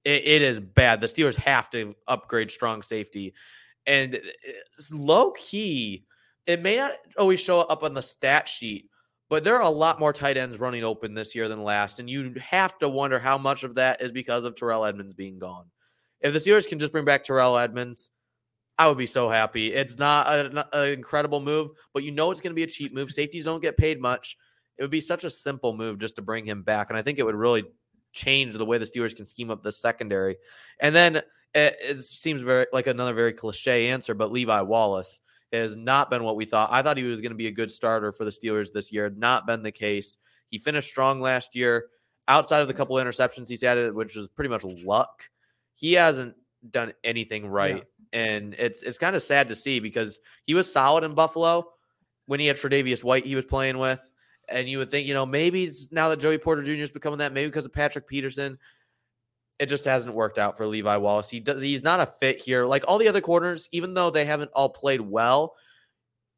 it, 0.05 0.27
it 0.27 0.43
is 0.43 0.61
bad. 0.61 1.01
The 1.01 1.07
Steelers 1.07 1.37
have 1.37 1.71
to 1.71 1.95
upgrade 2.07 2.51
strong 2.51 2.83
safety. 2.83 3.35
And 3.87 4.17
uh, 4.17 4.19
it's 4.77 4.93
low 4.93 5.33
key, 5.33 6.05
it 6.47 6.63
may 6.63 6.77
not 6.77 6.93
always 7.19 7.41
show 7.41 7.61
up 7.61 7.83
on 7.83 7.95
the 7.95 8.03
stat 8.03 8.49
sheet, 8.49 8.89
but 9.31 9.45
there 9.45 9.57
are 9.57 9.63
a 9.63 9.71
lot 9.71 9.99
more 9.99 10.13
tight 10.13 10.37
ends 10.37 10.61
running 10.61 10.85
open 10.85 11.15
this 11.15 11.35
year 11.35 11.49
than 11.49 11.63
last. 11.63 11.99
And 11.99 12.09
you 12.09 12.35
have 12.41 12.79
to 12.79 12.89
wonder 12.89 13.19
how 13.19 13.39
much 13.39 13.65
of 13.65 13.77
that 13.77 14.03
is 14.03 14.13
because 14.13 14.45
of 14.45 14.55
Terrell 14.55 14.85
Edmunds 14.85 15.15
being 15.15 15.39
gone. 15.39 15.67
If 16.21 16.33
the 16.33 16.39
Steelers 16.39 16.69
can 16.69 16.79
just 16.79 16.93
bring 16.93 17.05
back 17.05 17.25
Terrell 17.25 17.57
Edmunds, 17.57 18.11
I 18.79 18.89
would 18.89 18.99
be 18.99 19.07
so 19.07 19.29
happy. 19.29 19.73
It's 19.73 19.99
not 19.99 20.27
an 20.75 20.89
incredible 20.93 21.41
move, 21.41 21.71
but 21.93 22.03
you 22.03 22.11
know 22.11 22.31
it's 22.31 22.41
going 22.41 22.51
to 22.51 22.55
be 22.55 22.65
a 22.65 22.69
cheap 22.69 22.93
move. 22.93 23.11
Safeties 23.11 23.45
don't 23.45 23.63
get 23.63 23.77
paid 23.77 24.01
much. 24.01 24.37
It 24.77 24.83
would 24.83 24.91
be 24.91 25.01
such 25.01 25.25
a 25.25 25.31
simple 25.31 25.77
move 25.77 25.99
just 25.99 26.17
to 26.17 26.23
bring 26.23 26.45
him 26.45 26.63
back, 26.63 26.91
and 26.91 26.99
I 26.99 27.03
think 27.03 27.19
it 27.19 27.25
would 27.25 27.37
really 27.37 27.65
change 28.13 28.55
the 28.55 28.65
way 28.65 28.79
the 28.79 28.85
Steelers 28.85 29.15
can 29.15 29.27
scheme 29.27 29.51
up 29.51 29.63
the 29.63 29.71
secondary. 29.71 30.37
And 30.81 30.95
then 30.95 31.17
it, 31.55 31.77
it 31.81 32.01
seems 32.01 32.41
very 32.41 32.67
like 32.73 32.89
another 32.89 33.15
very 33.15 33.33
cliche 33.33 33.91
answer, 33.91 34.15
but 34.15 34.33
Levi 34.33 34.61
Wallace 34.63 35.21
has 35.53 35.77
not 35.77 36.11
been 36.11 36.25
what 36.25 36.37
we 36.37 36.45
thought. 36.45 36.71
I 36.73 36.83
thought 36.83 36.97
he 36.97 37.05
was 37.05 37.21
going 37.21 37.33
to 37.33 37.37
be 37.37 37.47
a 37.47 37.53
good 37.53 37.71
starter 37.71 38.13
for 38.13 38.25
the 38.25 38.31
Steelers 38.31 38.73
this 38.73 38.93
year. 38.93 39.11
Not 39.11 39.47
been 39.47 39.63
the 39.63 39.73
case. 39.73 40.19
He 40.49 40.59
finished 40.59 40.89
strong 40.89 41.21
last 41.21 41.55
year. 41.55 41.87
Outside 42.27 42.63
of 42.63 42.69
the 42.69 42.75
couple 42.75 42.97
interceptions 42.97 43.49
he's 43.49 43.61
had, 43.61 43.93
which 43.93 44.17
was 44.17 44.29
pretty 44.29 44.49
much 44.49 44.65
luck, 44.65 45.29
he 45.75 45.93
hasn't 45.93 46.35
done 46.71 46.95
anything 47.05 47.47
right. 47.47 47.85
And 48.13 48.55
it's 48.55 48.83
it's 48.83 48.97
kind 48.97 49.15
of 49.15 49.23
sad 49.23 49.49
to 49.49 49.55
see 49.55 49.81
because 49.81 50.21
he 50.45 50.55
was 50.55 50.73
solid 50.73 51.05
in 51.05 51.15
Buffalo 51.15 51.69
when 52.27 52.41
he 52.41 52.47
had 52.47 52.57
Tre'Davious 52.57 53.05
White 53.05 53.27
he 53.27 53.37
was 53.37 53.45
playing 53.45 53.79
with. 53.79 54.01
And 54.49 54.69
you 54.69 54.79
would 54.79 54.91
think, 54.91 55.07
you 55.07 55.15
know, 55.15 55.27
maybe 55.27 55.71
now 55.91 56.09
that 56.09 56.21
Joey 56.21 56.39
Porter 56.39 56.63
Jr. 56.63 56.83
is 56.83 56.91
becoming 56.91 57.19
that, 57.19 57.33
maybe 57.33 57.49
because 57.49 57.65
of 57.65 57.73
Patrick 57.73 58.07
Peterson, 58.07 58.59
it 59.59 59.67
just 59.67 59.85
hasn't 59.85 60.15
worked 60.15 60.39
out 60.39 60.57
for 60.57 60.67
Levi 60.67 60.97
Wallace. 60.97 61.31
He 61.31 61.41
does 61.41 61.63
he's 61.63 61.83
not 61.83 62.01
a 62.01 62.07
fit 62.07 62.41
here. 62.41 62.65
Like 62.65 62.85
all 62.89 62.99
the 62.99 63.09
other 63.09 63.21
corners, 63.21 63.69
even 63.73 63.95
though 63.95 64.11
they 64.11 64.25
haven't 64.25 64.51
all 64.55 64.69
played 64.69 65.01
well, 65.01 65.55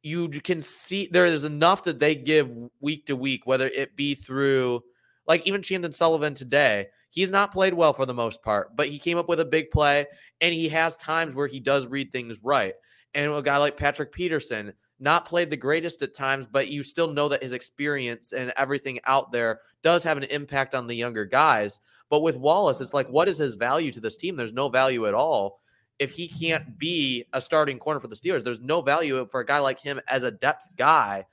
you 0.03 0.29
can 0.29 0.61
see 0.61 1.09
there 1.11 1.25
is 1.25 1.43
enough 1.43 1.83
that 1.83 1.99
they 1.99 2.15
give 2.15 2.49
week 2.79 3.07
to 3.07 3.15
week, 3.15 3.45
whether 3.45 3.67
it 3.67 3.95
be 3.95 4.15
through 4.15 4.81
like 5.27 5.45
even 5.47 5.61
Chandon 5.61 5.91
Sullivan 5.91 6.33
today. 6.33 6.87
He's 7.09 7.31
not 7.31 7.51
played 7.51 7.73
well 7.73 7.93
for 7.93 8.05
the 8.05 8.13
most 8.13 8.43
part, 8.43 8.75
but 8.75 8.87
he 8.87 8.99
came 8.99 9.17
up 9.17 9.27
with 9.27 9.39
a 9.39 9.45
big 9.45 9.71
play 9.71 10.05
and 10.39 10.53
he 10.53 10.69
has 10.69 10.97
times 10.97 11.33
where 11.33 11.47
he 11.47 11.59
does 11.59 11.87
read 11.87 12.11
things 12.11 12.39
right. 12.43 12.73
And 13.13 13.31
a 13.31 13.41
guy 13.41 13.57
like 13.57 13.77
Patrick 13.77 14.11
Peterson, 14.11 14.73
not 14.99 15.25
played 15.25 15.49
the 15.49 15.57
greatest 15.57 16.01
at 16.01 16.13
times, 16.13 16.47
but 16.47 16.69
you 16.69 16.83
still 16.83 17.07
know 17.07 17.29
that 17.29 17.43
his 17.43 17.53
experience 17.53 18.33
and 18.33 18.51
everything 18.57 18.99
out 19.05 19.31
there 19.31 19.61
does 19.83 20.03
have 20.03 20.17
an 20.17 20.23
impact 20.23 20.73
on 20.73 20.87
the 20.87 20.95
younger 20.95 21.25
guys. 21.25 21.79
But 22.09 22.21
with 22.21 22.37
Wallace, 22.37 22.81
it's 22.81 22.93
like, 22.93 23.07
what 23.09 23.27
is 23.27 23.37
his 23.37 23.55
value 23.55 23.91
to 23.91 23.99
this 23.99 24.17
team? 24.17 24.35
There's 24.35 24.53
no 24.53 24.69
value 24.69 25.07
at 25.07 25.13
all. 25.13 25.61
If 25.99 26.11
he 26.11 26.27
can't 26.27 26.77
be 26.77 27.25
a 27.33 27.41
starting 27.41 27.79
corner 27.79 27.99
for 27.99 28.07
the 28.07 28.15
Steelers, 28.15 28.43
there's 28.43 28.61
no 28.61 28.81
value 28.81 29.27
for 29.29 29.41
a 29.41 29.45
guy 29.45 29.59
like 29.59 29.79
him 29.79 29.99
as 30.07 30.23
a 30.23 30.31
depth 30.31 30.69
guy, 30.77 31.25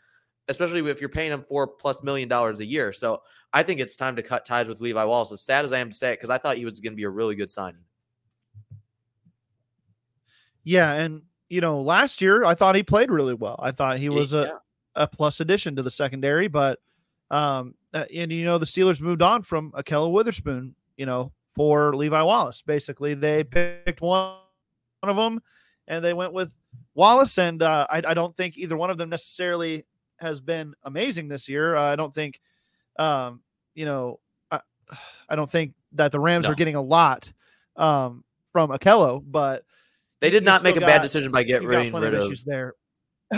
especially 0.48 0.88
if 0.90 1.00
you're 1.00 1.08
paying 1.08 1.32
him 1.32 1.44
four 1.48 1.66
plus 1.66 2.02
million 2.02 2.28
dollars 2.28 2.60
a 2.60 2.66
year. 2.66 2.92
So 2.92 3.22
I 3.52 3.62
think 3.62 3.80
it's 3.80 3.94
time 3.94 4.16
to 4.16 4.22
cut 4.22 4.46
ties 4.46 4.68
with 4.68 4.80
Levi 4.80 5.04
Wallace. 5.04 5.32
As 5.32 5.42
sad 5.42 5.64
as 5.64 5.72
I 5.72 5.78
am 5.78 5.90
to 5.90 5.96
say 5.96 6.12
it, 6.12 6.16
because 6.16 6.30
I 6.30 6.38
thought 6.38 6.56
he 6.56 6.64
was 6.64 6.80
going 6.80 6.92
to 6.92 6.96
be 6.96 7.04
a 7.04 7.10
really 7.10 7.34
good 7.34 7.50
signing. 7.50 7.82
Yeah, 10.64 10.92
and 10.94 11.22
you 11.48 11.60
know, 11.60 11.80
last 11.80 12.20
year 12.20 12.44
I 12.44 12.54
thought 12.54 12.74
he 12.74 12.82
played 12.82 13.10
really 13.10 13.34
well. 13.34 13.58
I 13.62 13.70
thought 13.70 13.98
he 13.98 14.08
was 14.08 14.32
a, 14.32 14.42
Yeah. 14.42 14.58
a 14.96 15.06
plus 15.06 15.40
addition 15.40 15.76
to 15.76 15.82
the 15.82 15.90
secondary, 15.90 16.48
but 16.48 16.78
um, 17.30 17.74
uh, 17.92 18.04
and 18.14 18.30
you 18.32 18.44
know 18.44 18.58
the 18.58 18.66
Steelers 18.66 19.00
moved 19.00 19.22
on 19.22 19.42
from 19.42 19.72
Ahkello 19.72 20.10
Witherspoon, 20.12 20.74
you 20.96 21.06
know, 21.06 21.32
for 21.54 21.94
Levi 21.96 22.20
Wallace. 22.22 22.62
Basically, 22.62 23.14
they 23.14 23.44
picked 23.44 24.00
one, 24.00 24.36
one 25.00 25.10
of 25.10 25.16
them, 25.16 25.42
and 25.88 26.04
they 26.04 26.12
went 26.14 26.32
with 26.32 26.52
Wallace. 26.94 27.38
And 27.38 27.62
uh, 27.62 27.86
I, 27.90 28.02
I 28.06 28.14
don't 28.14 28.36
think 28.36 28.56
either 28.56 28.76
one 28.76 28.90
of 28.90 28.98
them 28.98 29.08
necessarily 29.08 29.84
has 30.18 30.40
been 30.40 30.74
amazing 30.84 31.28
this 31.28 31.48
year. 31.48 31.74
Uh, 31.76 31.82
I 31.92 31.96
don't 31.96 32.14
think, 32.14 32.40
um, 32.98 33.40
you 33.74 33.84
know, 33.84 34.20
I, 34.50 34.60
I 35.28 35.36
don't 35.36 35.50
think 35.50 35.74
that 35.92 36.12
the 36.12 36.20
Rams 36.20 36.44
No. 36.44 36.50
are 36.50 36.54
getting 36.54 36.76
a 36.76 36.82
lot 36.82 37.32
um, 37.76 38.22
from 38.52 38.70
Ahkello, 38.70 39.22
but 39.26 39.64
They 40.24 40.30
did 40.30 40.44
you 40.44 40.46
not 40.46 40.62
make 40.62 40.76
a 40.76 40.78
still 40.78 40.88
bad 40.88 41.02
decision 41.02 41.32
by 41.32 41.42
getting 41.42 41.68
got 41.68 41.92
rid 42.00 42.14
of 42.14 42.14
issues 42.14 42.44
there. 42.44 42.72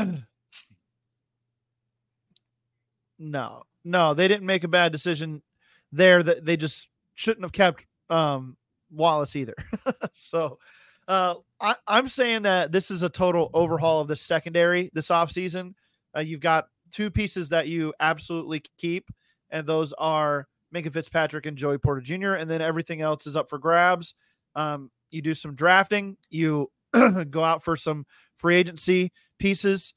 no, 3.18 3.64
no, 3.84 4.14
they 4.14 4.28
didn't 4.28 4.46
make 4.46 4.62
a 4.62 4.68
bad 4.68 4.92
decision 4.92 5.42
there. 5.90 6.22
That 6.22 6.44
they 6.44 6.56
just 6.56 6.88
shouldn't 7.14 7.44
have 7.44 7.50
kept 7.50 7.84
um, 8.08 8.56
Wallace 8.90 9.34
either. 9.34 9.56
so 10.12 10.60
uh, 11.08 11.34
I, 11.60 11.74
I'm 11.88 12.06
saying 12.06 12.42
that 12.42 12.70
this 12.70 12.92
is 12.92 13.02
a 13.02 13.08
total 13.08 13.50
overhaul 13.52 14.00
of 14.00 14.06
the 14.06 14.14
secondary 14.14 14.90
this 14.94 15.08
offseason. 15.08 15.74
Uh, 16.16 16.20
you've 16.20 16.38
got 16.38 16.68
two 16.92 17.10
pieces 17.10 17.48
that 17.48 17.66
you 17.66 17.94
absolutely 17.98 18.62
keep, 18.78 19.10
and 19.50 19.66
those 19.66 19.92
are 19.94 20.46
Minkah 20.72 20.92
Fitzpatrick 20.92 21.46
and 21.46 21.56
Joey 21.56 21.78
Porter 21.78 22.00
Jr., 22.00 22.34
and 22.34 22.48
then 22.48 22.60
everything 22.60 23.00
else 23.00 23.26
is 23.26 23.34
up 23.34 23.48
for 23.48 23.58
grabs. 23.58 24.14
Um, 24.54 24.92
you 25.10 25.22
do 25.22 25.34
some 25.34 25.54
drafting, 25.54 26.16
you 26.30 26.70
go 27.30 27.44
out 27.44 27.64
for 27.64 27.76
some 27.76 28.06
free 28.36 28.56
agency 28.56 29.12
pieces. 29.38 29.94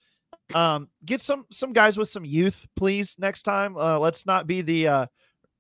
Um, 0.54 0.90
get 1.06 1.22
some 1.22 1.46
some 1.52 1.74
guys 1.74 1.98
with 1.98 2.10
some 2.10 2.26
youth, 2.26 2.66
please. 2.76 3.16
Next 3.20 3.44
time, 3.44 3.78
uh, 3.78 4.00
let's 4.00 4.26
not 4.26 4.48
be 4.48 4.62
the 4.62 4.88
uh, 4.88 5.06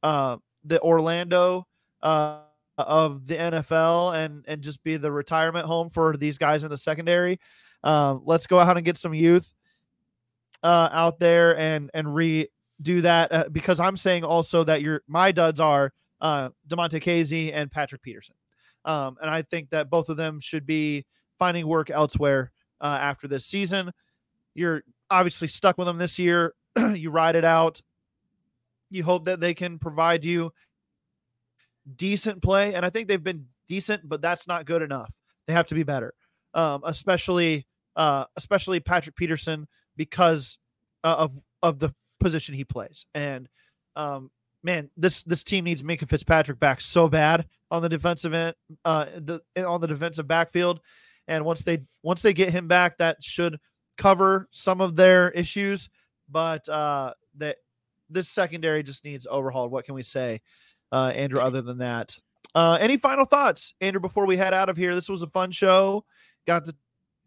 uh, 0.02 0.38
the 0.64 0.82
Orlando 0.82 1.68
uh, 2.02 2.40
of 2.78 3.28
the 3.28 3.36
NFL 3.36 4.16
and 4.16 4.46
and 4.48 4.62
just 4.62 4.84
be 4.84 4.98
the 4.98 5.12
retirement 5.12 5.66
home 5.66 5.90
for 5.90 6.18
these 6.18 6.38
guys 6.38 6.64
in 6.64 6.70
the 6.70 6.78
secondary. 6.78 7.40
Um, 7.84 8.24
let's 8.26 8.48
go 8.48 8.60
out 8.60 8.76
and 8.76 8.86
get 8.86 8.98
some 8.98 9.14
youth 9.14 9.54
uh, 10.64 10.90
out 10.92 11.20
there 11.20 11.58
and 11.58 11.92
and 11.94 12.08
redo 12.08 13.02
that 13.02 13.32
uh, 13.32 13.50
because 13.52 13.80
I'm 13.80 13.98
saying 13.98 14.24
also 14.24 14.64
that 14.64 14.82
your 14.82 15.04
my 15.08 15.32
duds 15.32 15.60
are 15.60 15.94
uh, 16.22 16.50
Damontae 16.68 17.02
Kazee 17.04 17.52
and 17.54 17.72
Patrick 17.72 18.02
Peterson, 18.02 18.36
um, 18.86 19.18
and 19.22 19.30
I 19.30 19.44
think 19.44 19.70
that 19.70 19.90
both 19.90 20.10
of 20.10 20.18
them 20.18 20.40
should 20.40 20.66
be 20.66 21.06
finding 21.40 21.66
work 21.66 21.90
elsewhere 21.90 22.52
uh, 22.82 22.98
after 23.02 23.28
this 23.28 23.46
season. 23.46 23.92
You're 24.54 24.84
obviously 25.10 25.48
stuck 25.48 25.78
with 25.78 25.88
them 25.88 25.98
this 25.98 26.20
year. 26.20 26.54
you 26.94 27.10
ride 27.10 27.36
it 27.36 27.46
out. 27.46 27.82
You 28.92 29.04
hope 29.04 29.26
that 29.26 29.40
they 29.40 29.54
can 29.54 29.80
provide 29.80 30.26
you 30.26 30.52
decent 31.96 32.42
play, 32.42 32.74
and 32.74 32.86
I 32.86 32.90
think 32.90 33.08
they've 33.08 33.24
been 33.24 33.46
decent, 33.68 34.08
but 34.08 34.22
that's 34.22 34.48
not 34.48 34.66
good 34.66 34.82
enough. 34.82 35.14
They 35.48 35.54
have 35.54 35.68
to 35.68 35.76
be 35.76 35.84
better, 35.84 36.14
um, 36.54 36.82
especially 36.86 37.66
uh, 37.96 38.26
especially 38.36 38.80
Patrick 38.80 39.16
Peterson 39.16 39.68
because 39.96 40.58
uh, 41.04 41.16
of 41.18 41.40
of 41.62 41.80
the 41.80 41.94
position 42.20 42.56
he 42.56 42.64
plays. 42.64 43.06
And 43.14 43.48
um, 43.96 44.32
man, 44.64 44.90
this 44.98 45.24
this 45.24 45.44
team 45.44 45.66
needs 45.66 45.84
Minkah 45.84 46.10
Fitzpatrick 46.10 46.60
back 46.60 46.82
so 46.82 47.08
bad 47.08 47.46
on 47.72 47.82
the 47.82 47.90
defensive 47.90 48.34
end, 48.34 48.56
uh, 48.86 49.06
the 49.16 49.42
on 49.66 49.82
the 49.82 49.88
defensive 49.88 50.28
backfield. 50.28 50.80
And 51.30 51.46
once 51.46 51.62
they 51.62 51.84
once 52.04 52.22
they 52.22 52.34
get 52.34 52.52
him 52.52 52.68
back, 52.68 52.98
that 52.98 53.24
should 53.24 53.60
cover 53.98 54.50
some 54.52 54.82
of 54.82 54.96
their 54.96 55.30
issues. 55.32 55.90
But 56.28 56.68
uh, 56.68 57.14
that 57.38 57.58
this 58.10 58.28
secondary 58.28 58.84
just 58.84 59.06
needs 59.06 59.28
overhauled. 59.30 59.72
What 59.72 59.86
can 59.86 59.96
we 59.96 60.04
say, 60.04 60.42
uh, 60.92 61.12
Andrew? 61.16 61.40
Other 61.40 61.62
than 61.62 61.78
that, 61.78 62.18
uh, 62.56 62.78
any 62.82 62.98
final 62.98 63.26
thoughts, 63.26 63.74
Andrew? 63.80 64.02
Before 64.02 64.26
we 64.26 64.38
head 64.38 64.54
out 64.54 64.70
of 64.70 64.76
here, 64.76 64.96
this 64.96 65.08
was 65.08 65.22
a 65.22 65.28
fun 65.28 65.52
show. 65.52 66.04
Got 66.48 66.66
to 66.66 66.76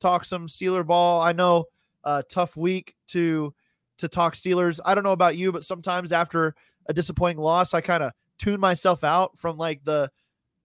talk 0.00 0.24
some 0.24 0.48
Steeler 0.48 0.84
ball. 0.84 1.22
I 1.22 1.32
know, 1.32 1.66
uh, 2.04 2.22
tough 2.28 2.56
week 2.56 2.94
to 3.08 3.54
to 3.98 4.08
talk 4.08 4.34
Steelers. 4.34 4.80
I 4.84 4.94
don't 4.94 5.04
know 5.04 5.12
about 5.12 5.36
you, 5.36 5.52
but 5.52 5.64
sometimes 5.64 6.10
after 6.10 6.56
a 6.86 6.92
disappointing 6.92 7.38
loss, 7.38 7.72
I 7.72 7.80
kind 7.80 8.02
of 8.02 8.12
tune 8.38 8.58
myself 8.58 9.04
out 9.04 9.38
from 9.38 9.56
like 9.56 9.84
the 9.84 10.10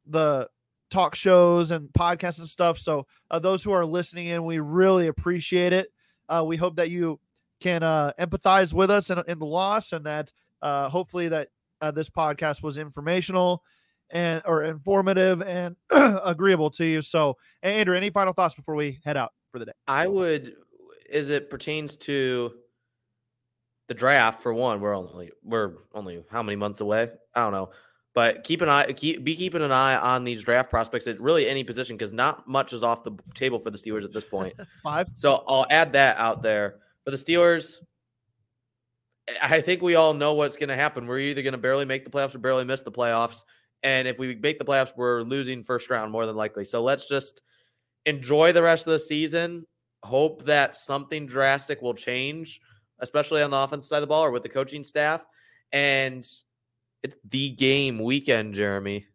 the 0.07 0.49
talk 0.89 1.15
shows 1.15 1.71
and 1.71 1.89
podcasts 1.89 2.39
and 2.39 2.47
stuff. 2.47 2.79
So 2.79 3.05
uh, 3.29 3.39
those 3.39 3.63
who 3.63 3.71
are 3.71 3.85
listening 3.85 4.27
in, 4.27 4.45
we 4.45 4.59
really 4.59 5.07
appreciate 5.07 5.73
it. 5.73 5.87
Uh, 6.29 6.43
we 6.45 6.57
hope 6.57 6.75
that 6.77 6.89
you 6.89 7.19
can 7.59 7.83
uh, 7.83 8.13
empathize 8.19 8.73
with 8.73 8.91
us 8.91 9.09
in, 9.09 9.21
in 9.27 9.39
the 9.39 9.45
loss, 9.45 9.91
and 9.91 10.05
that 10.05 10.31
uh, 10.61 10.89
hopefully 10.89 11.29
that 11.29 11.49
uh, 11.81 11.91
this 11.91 12.09
podcast 12.09 12.61
was 12.61 12.77
informational 12.77 13.63
and 14.09 14.41
or 14.45 14.63
informative 14.63 15.41
and 15.41 15.75
agreeable 15.91 16.69
to 16.71 16.85
you. 16.85 17.01
So, 17.01 17.37
Andrew, 17.63 17.95
any 17.95 18.09
final 18.09 18.33
thoughts 18.33 18.55
before 18.55 18.75
we 18.75 18.99
head 19.03 19.17
out 19.17 19.33
for 19.51 19.59
the 19.59 19.65
day? 19.65 19.71
I 19.87 20.07
would, 20.07 20.55
as 21.11 21.29
it 21.29 21.49
pertains 21.49 21.95
to 21.97 22.53
the 23.87 23.93
draft, 23.93 24.41
for 24.41 24.53
one, 24.53 24.81
we're 24.81 24.95
only 24.95 25.31
we're 25.43 25.73
only 25.93 26.23
how 26.29 26.43
many 26.43 26.55
months 26.55 26.81
away? 26.81 27.09
I 27.35 27.41
don't 27.41 27.53
know, 27.53 27.69
but 28.17 28.43
keep 28.43 28.63
an 28.63 28.69
eye, 28.69 28.91
keep 28.93 29.23
be 29.23 29.35
keeping 29.35 29.61
an 29.61 29.71
eye 29.71 29.95
on 29.95 30.23
these 30.23 30.41
draft 30.41 30.71
prospects 30.71 31.05
at 31.05 31.21
really 31.21 31.47
any 31.47 31.63
position 31.63 31.95
because 31.95 32.11
not 32.11 32.47
much 32.47 32.73
is 32.73 32.81
off 32.81 33.03
the 33.03 33.11
table 33.35 33.59
for 33.59 33.69
the 33.69 33.77
Steelers 33.77 34.03
at 34.03 34.11
this 34.11 34.25
point. 34.25 34.55
Five. 34.83 35.09
So 35.13 35.43
I'll 35.47 35.67
add 35.69 35.93
that 35.93 36.17
out 36.17 36.41
there 36.41 36.79
for 37.05 37.11
the 37.11 37.17
Steelers. 37.17 37.77
I 39.39 39.61
think 39.61 39.83
we 39.83 39.93
all 39.93 40.15
know 40.15 40.33
what's 40.33 40.57
going 40.57 40.69
to 40.69 40.75
happen. 40.75 41.05
We're 41.05 41.19
either 41.19 41.43
going 41.43 41.51
to 41.51 41.59
barely 41.59 41.85
make 41.85 42.05
the 42.05 42.09
playoffs 42.09 42.33
or 42.33 42.39
barely 42.39 42.63
miss 42.63 42.81
the 42.81 42.91
playoffs. 42.91 43.43
And 43.83 44.07
if 44.07 44.17
we 44.17 44.33
make 44.33 44.57
the 44.57 44.65
playoffs, 44.65 44.93
we're 44.97 45.21
losing 45.21 45.63
first 45.63 45.87
round 45.91 46.11
more 46.11 46.25
than 46.25 46.35
likely. 46.35 46.63
So 46.63 46.81
let's 46.81 47.07
just 47.07 47.43
enjoy 48.07 48.51
the 48.51 48.63
rest 48.63 48.87
of 48.87 48.93
the 48.93 48.99
season. 48.99 49.67
Hope 50.01 50.43
that 50.45 50.75
something 50.75 51.27
drastic 51.27 51.83
will 51.83 51.93
change, 51.93 52.61
especially 52.97 53.43
on 53.43 53.51
the 53.51 53.57
offensive 53.57 53.89
side 53.89 53.97
of 53.97 54.01
the 54.01 54.07
ball 54.07 54.23
or 54.23 54.31
with 54.31 54.41
the 54.41 54.49
coaching 54.49 54.83
staff. 54.83 55.23
And 55.71 56.27
it's 57.03 57.15
the 57.29 57.51
game 57.51 57.99
weekend, 57.99 58.53
Jeremy. 58.53 59.05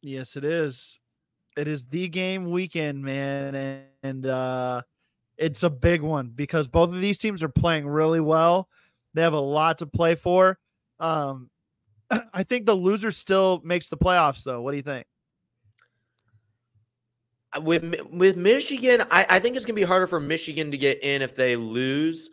Yes, 0.00 0.36
it 0.36 0.44
is. 0.44 0.98
It 1.56 1.68
is 1.68 1.86
the 1.86 2.08
game 2.08 2.50
weekend, 2.50 3.04
man, 3.04 3.54
and, 3.54 3.82
and 4.02 4.26
uh, 4.26 4.82
it's 5.36 5.62
a 5.62 5.70
big 5.70 6.02
one 6.02 6.32
because 6.34 6.66
both 6.66 6.90
of 6.90 7.00
these 7.00 7.18
teams 7.18 7.42
are 7.42 7.48
playing 7.48 7.86
really 7.86 8.20
well. 8.20 8.68
They 9.14 9.22
have 9.22 9.34
a 9.34 9.40
lot 9.40 9.78
to 9.78 9.86
play 9.86 10.14
for. 10.14 10.58
Um, 10.98 11.50
I 12.32 12.42
think 12.42 12.66
the 12.66 12.74
loser 12.74 13.10
still 13.10 13.60
makes 13.64 13.88
the 13.88 13.96
playoffs, 13.96 14.44
though. 14.44 14.62
What 14.62 14.70
do 14.72 14.78
you 14.78 14.82
think? 14.82 15.06
Uh, 17.54 17.60
With 17.60 17.94
with 18.10 18.36
Michigan, 18.36 19.02
I, 19.10 19.26
I 19.28 19.38
think 19.38 19.56
it's 19.56 19.66
gonna 19.66 19.74
be 19.74 19.82
harder 19.82 20.06
for 20.06 20.20
Michigan 20.20 20.70
to 20.70 20.78
get 20.78 21.02
in 21.02 21.22
if 21.22 21.36
they 21.36 21.56
lose, 21.56 22.30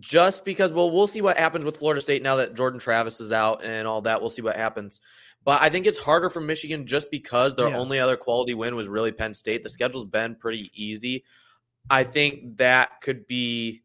just 0.00 0.44
because 0.44 0.72
well, 0.72 0.90
we'll 0.90 1.06
see 1.06 1.20
what 1.20 1.36
happens 1.36 1.64
with 1.64 1.76
Florida 1.76 2.00
State 2.00 2.22
now 2.22 2.36
that 2.36 2.54
Jordan 2.54 2.80
Travis 2.80 3.20
is 3.20 3.32
out 3.32 3.64
and 3.64 3.86
all 3.86 4.02
that. 4.02 4.20
We'll 4.20 4.30
see 4.30 4.42
what 4.42 4.56
happens. 4.56 5.00
But 5.44 5.62
I 5.62 5.68
think 5.68 5.86
it's 5.86 5.98
harder 5.98 6.28
for 6.28 6.40
Michigan 6.40 6.86
just 6.86 7.10
because 7.10 7.54
their 7.54 7.68
Yeah. 7.68 7.78
only 7.78 8.00
other 8.00 8.16
quality 8.16 8.54
win 8.54 8.74
was 8.74 8.88
really 8.88 9.12
Penn 9.12 9.32
State. 9.32 9.62
The 9.62 9.68
schedule's 9.68 10.04
been 10.04 10.34
pretty 10.34 10.70
easy. 10.74 11.24
I 11.88 12.02
think 12.02 12.56
that 12.56 13.00
could 13.00 13.26
be 13.28 13.82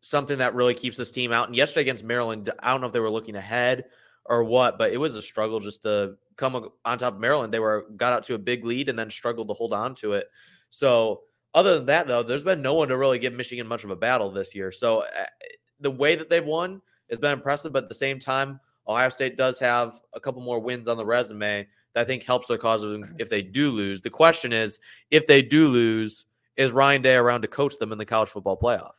something 0.00 0.38
that 0.38 0.54
really 0.54 0.72
keeps 0.74 0.96
this 0.96 1.10
team 1.10 1.32
out. 1.32 1.48
And 1.48 1.56
yesterday 1.56 1.82
against 1.82 2.04
Maryland, 2.04 2.50
I 2.60 2.70
don't 2.70 2.80
know 2.80 2.86
if 2.86 2.94
they 2.94 3.00
were 3.00 3.10
looking 3.10 3.36
ahead 3.36 3.84
or 4.24 4.44
what, 4.44 4.78
but 4.78 4.92
it 4.92 4.96
was 4.96 5.16
a 5.16 5.22
struggle 5.22 5.60
just 5.60 5.82
to 5.82 6.16
come 6.36 6.70
on 6.84 6.98
top 6.98 7.14
of 7.14 7.20
Maryland. 7.20 7.52
They 7.52 7.58
were 7.58 7.86
got 7.96 8.14
out 8.14 8.24
to 8.24 8.34
a 8.34 8.38
big 8.38 8.64
lead 8.64 8.88
and 8.88 8.98
then 8.98 9.10
struggled 9.10 9.48
to 9.48 9.54
hold 9.54 9.74
on 9.74 9.94
to 9.96 10.14
it. 10.14 10.28
So 10.70 11.24
other 11.54 11.76
than 11.76 11.86
that, 11.86 12.06
though, 12.06 12.22
there's 12.22 12.42
been 12.42 12.62
no 12.62 12.74
one 12.74 12.88
to 12.88 12.96
really 12.96 13.18
give 13.18 13.32
Michigan 13.32 13.66
much 13.66 13.84
of 13.84 13.90
a 13.90 13.96
battle 13.96 14.30
this 14.30 14.54
year. 14.54 14.70
So 14.70 15.00
uh, 15.00 15.26
the 15.80 15.90
way 15.90 16.14
that 16.14 16.30
they've 16.30 16.44
won 16.44 16.80
has 17.08 17.18
been 17.18 17.32
impressive, 17.32 17.72
but 17.72 17.84
at 17.84 17.88
the 17.88 17.94
same 17.94 18.18
time, 18.18 18.60
Ohio 18.86 19.08
State 19.08 19.36
does 19.36 19.58
have 19.60 20.00
a 20.14 20.20
couple 20.20 20.42
more 20.42 20.60
wins 20.60 20.88
on 20.88 20.96
the 20.96 21.04
resume 21.04 21.66
that 21.94 22.00
I 22.00 22.04
think 22.04 22.24
helps 22.24 22.46
their 22.46 22.58
cause 22.58 22.84
if 23.18 23.30
they 23.30 23.42
do 23.42 23.70
lose. 23.70 24.00
The 24.00 24.10
question 24.10 24.52
is, 24.52 24.78
if 25.10 25.26
they 25.26 25.42
do 25.42 25.68
lose, 25.68 26.26
is 26.56 26.72
Ryan 26.72 27.02
Day 27.02 27.14
around 27.14 27.42
to 27.42 27.48
coach 27.48 27.78
them 27.78 27.92
in 27.92 27.98
the 27.98 28.04
college 28.04 28.28
football 28.28 28.58
playoff? 28.58 28.92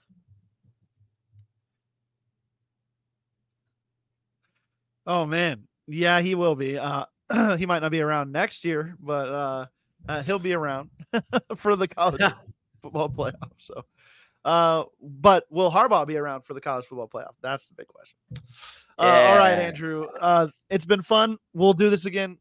Oh 5.06 5.26
man, 5.26 5.64
yeah, 5.88 6.22
he 6.22 6.36
will 6.36 6.56
be. 6.56 6.78
Uh, 6.78 7.06
he 7.58 7.66
might 7.66 7.80
not 7.80 7.91
be 7.91 8.02
around 8.02 8.32
next 8.32 8.64
year, 8.64 8.95
but 8.99 9.30
uh, 9.30 9.66
uh, 10.08 10.24
he'll 10.24 10.39
be 10.39 10.54
around 10.54 10.89
for 11.56 11.76
the 11.76 11.88
college 11.88 12.22
football 12.82 13.10
playoff. 13.10 13.52
So, 13.58 13.86
uh, 14.43 14.84
but 15.02 15.45
will 15.49 15.72
Harbaugh 15.72 16.08
be 16.08 16.18
around 16.18 16.41
for 16.41 16.54
the 16.54 16.62
college 16.62 16.86
football 16.86 17.08
playoff? 17.08 17.34
That's 17.41 17.68
the 17.68 17.76
big 17.76 17.88
question. 17.88 18.18
Uh, 18.97 19.04
all 19.04 19.38
right, 19.38 19.58
Andrew. 19.58 20.08
Uh, 20.20 20.47
it's 20.70 20.86
been 20.86 21.02
fun. 21.02 21.38
We'll 21.54 21.74
do 21.74 21.89
this 21.89 22.06
again. 22.06 22.38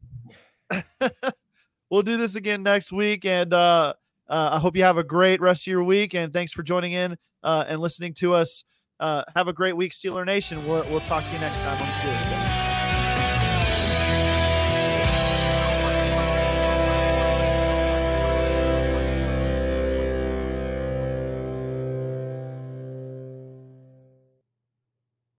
we'll 1.89 2.03
do 2.03 2.17
this 2.17 2.35
again 2.35 2.63
next 2.63 2.91
week, 2.91 3.25
and 3.25 3.53
uh, 3.53 3.93
uh, 4.29 4.49
I 4.53 4.59
hope 4.59 4.75
you 4.75 4.83
have 4.83 4.97
a 4.97 5.03
great 5.03 5.41
rest 5.41 5.63
of 5.63 5.67
your 5.67 5.83
week. 5.83 6.13
And 6.13 6.31
thanks 6.31 6.51
for 6.51 6.63
joining 6.63 6.93
in 6.93 7.17
uh, 7.43 7.65
and 7.67 7.81
listening 7.81 8.13
to 8.15 8.33
us. 8.33 8.63
Uh, 8.99 9.23
have 9.35 9.47
a 9.47 9.53
great 9.53 9.75
week, 9.75 9.91
Steeler 9.91 10.25
Nation. 10.25 10.65
We'll, 10.67 10.83
we'll 10.89 10.99
talk 11.01 11.23
to 11.23 11.33
you 11.33 11.39
next 11.39 11.57
time 11.57 11.81
on 11.81 11.87
Steelers. 11.87 12.29
Day. 12.29 12.50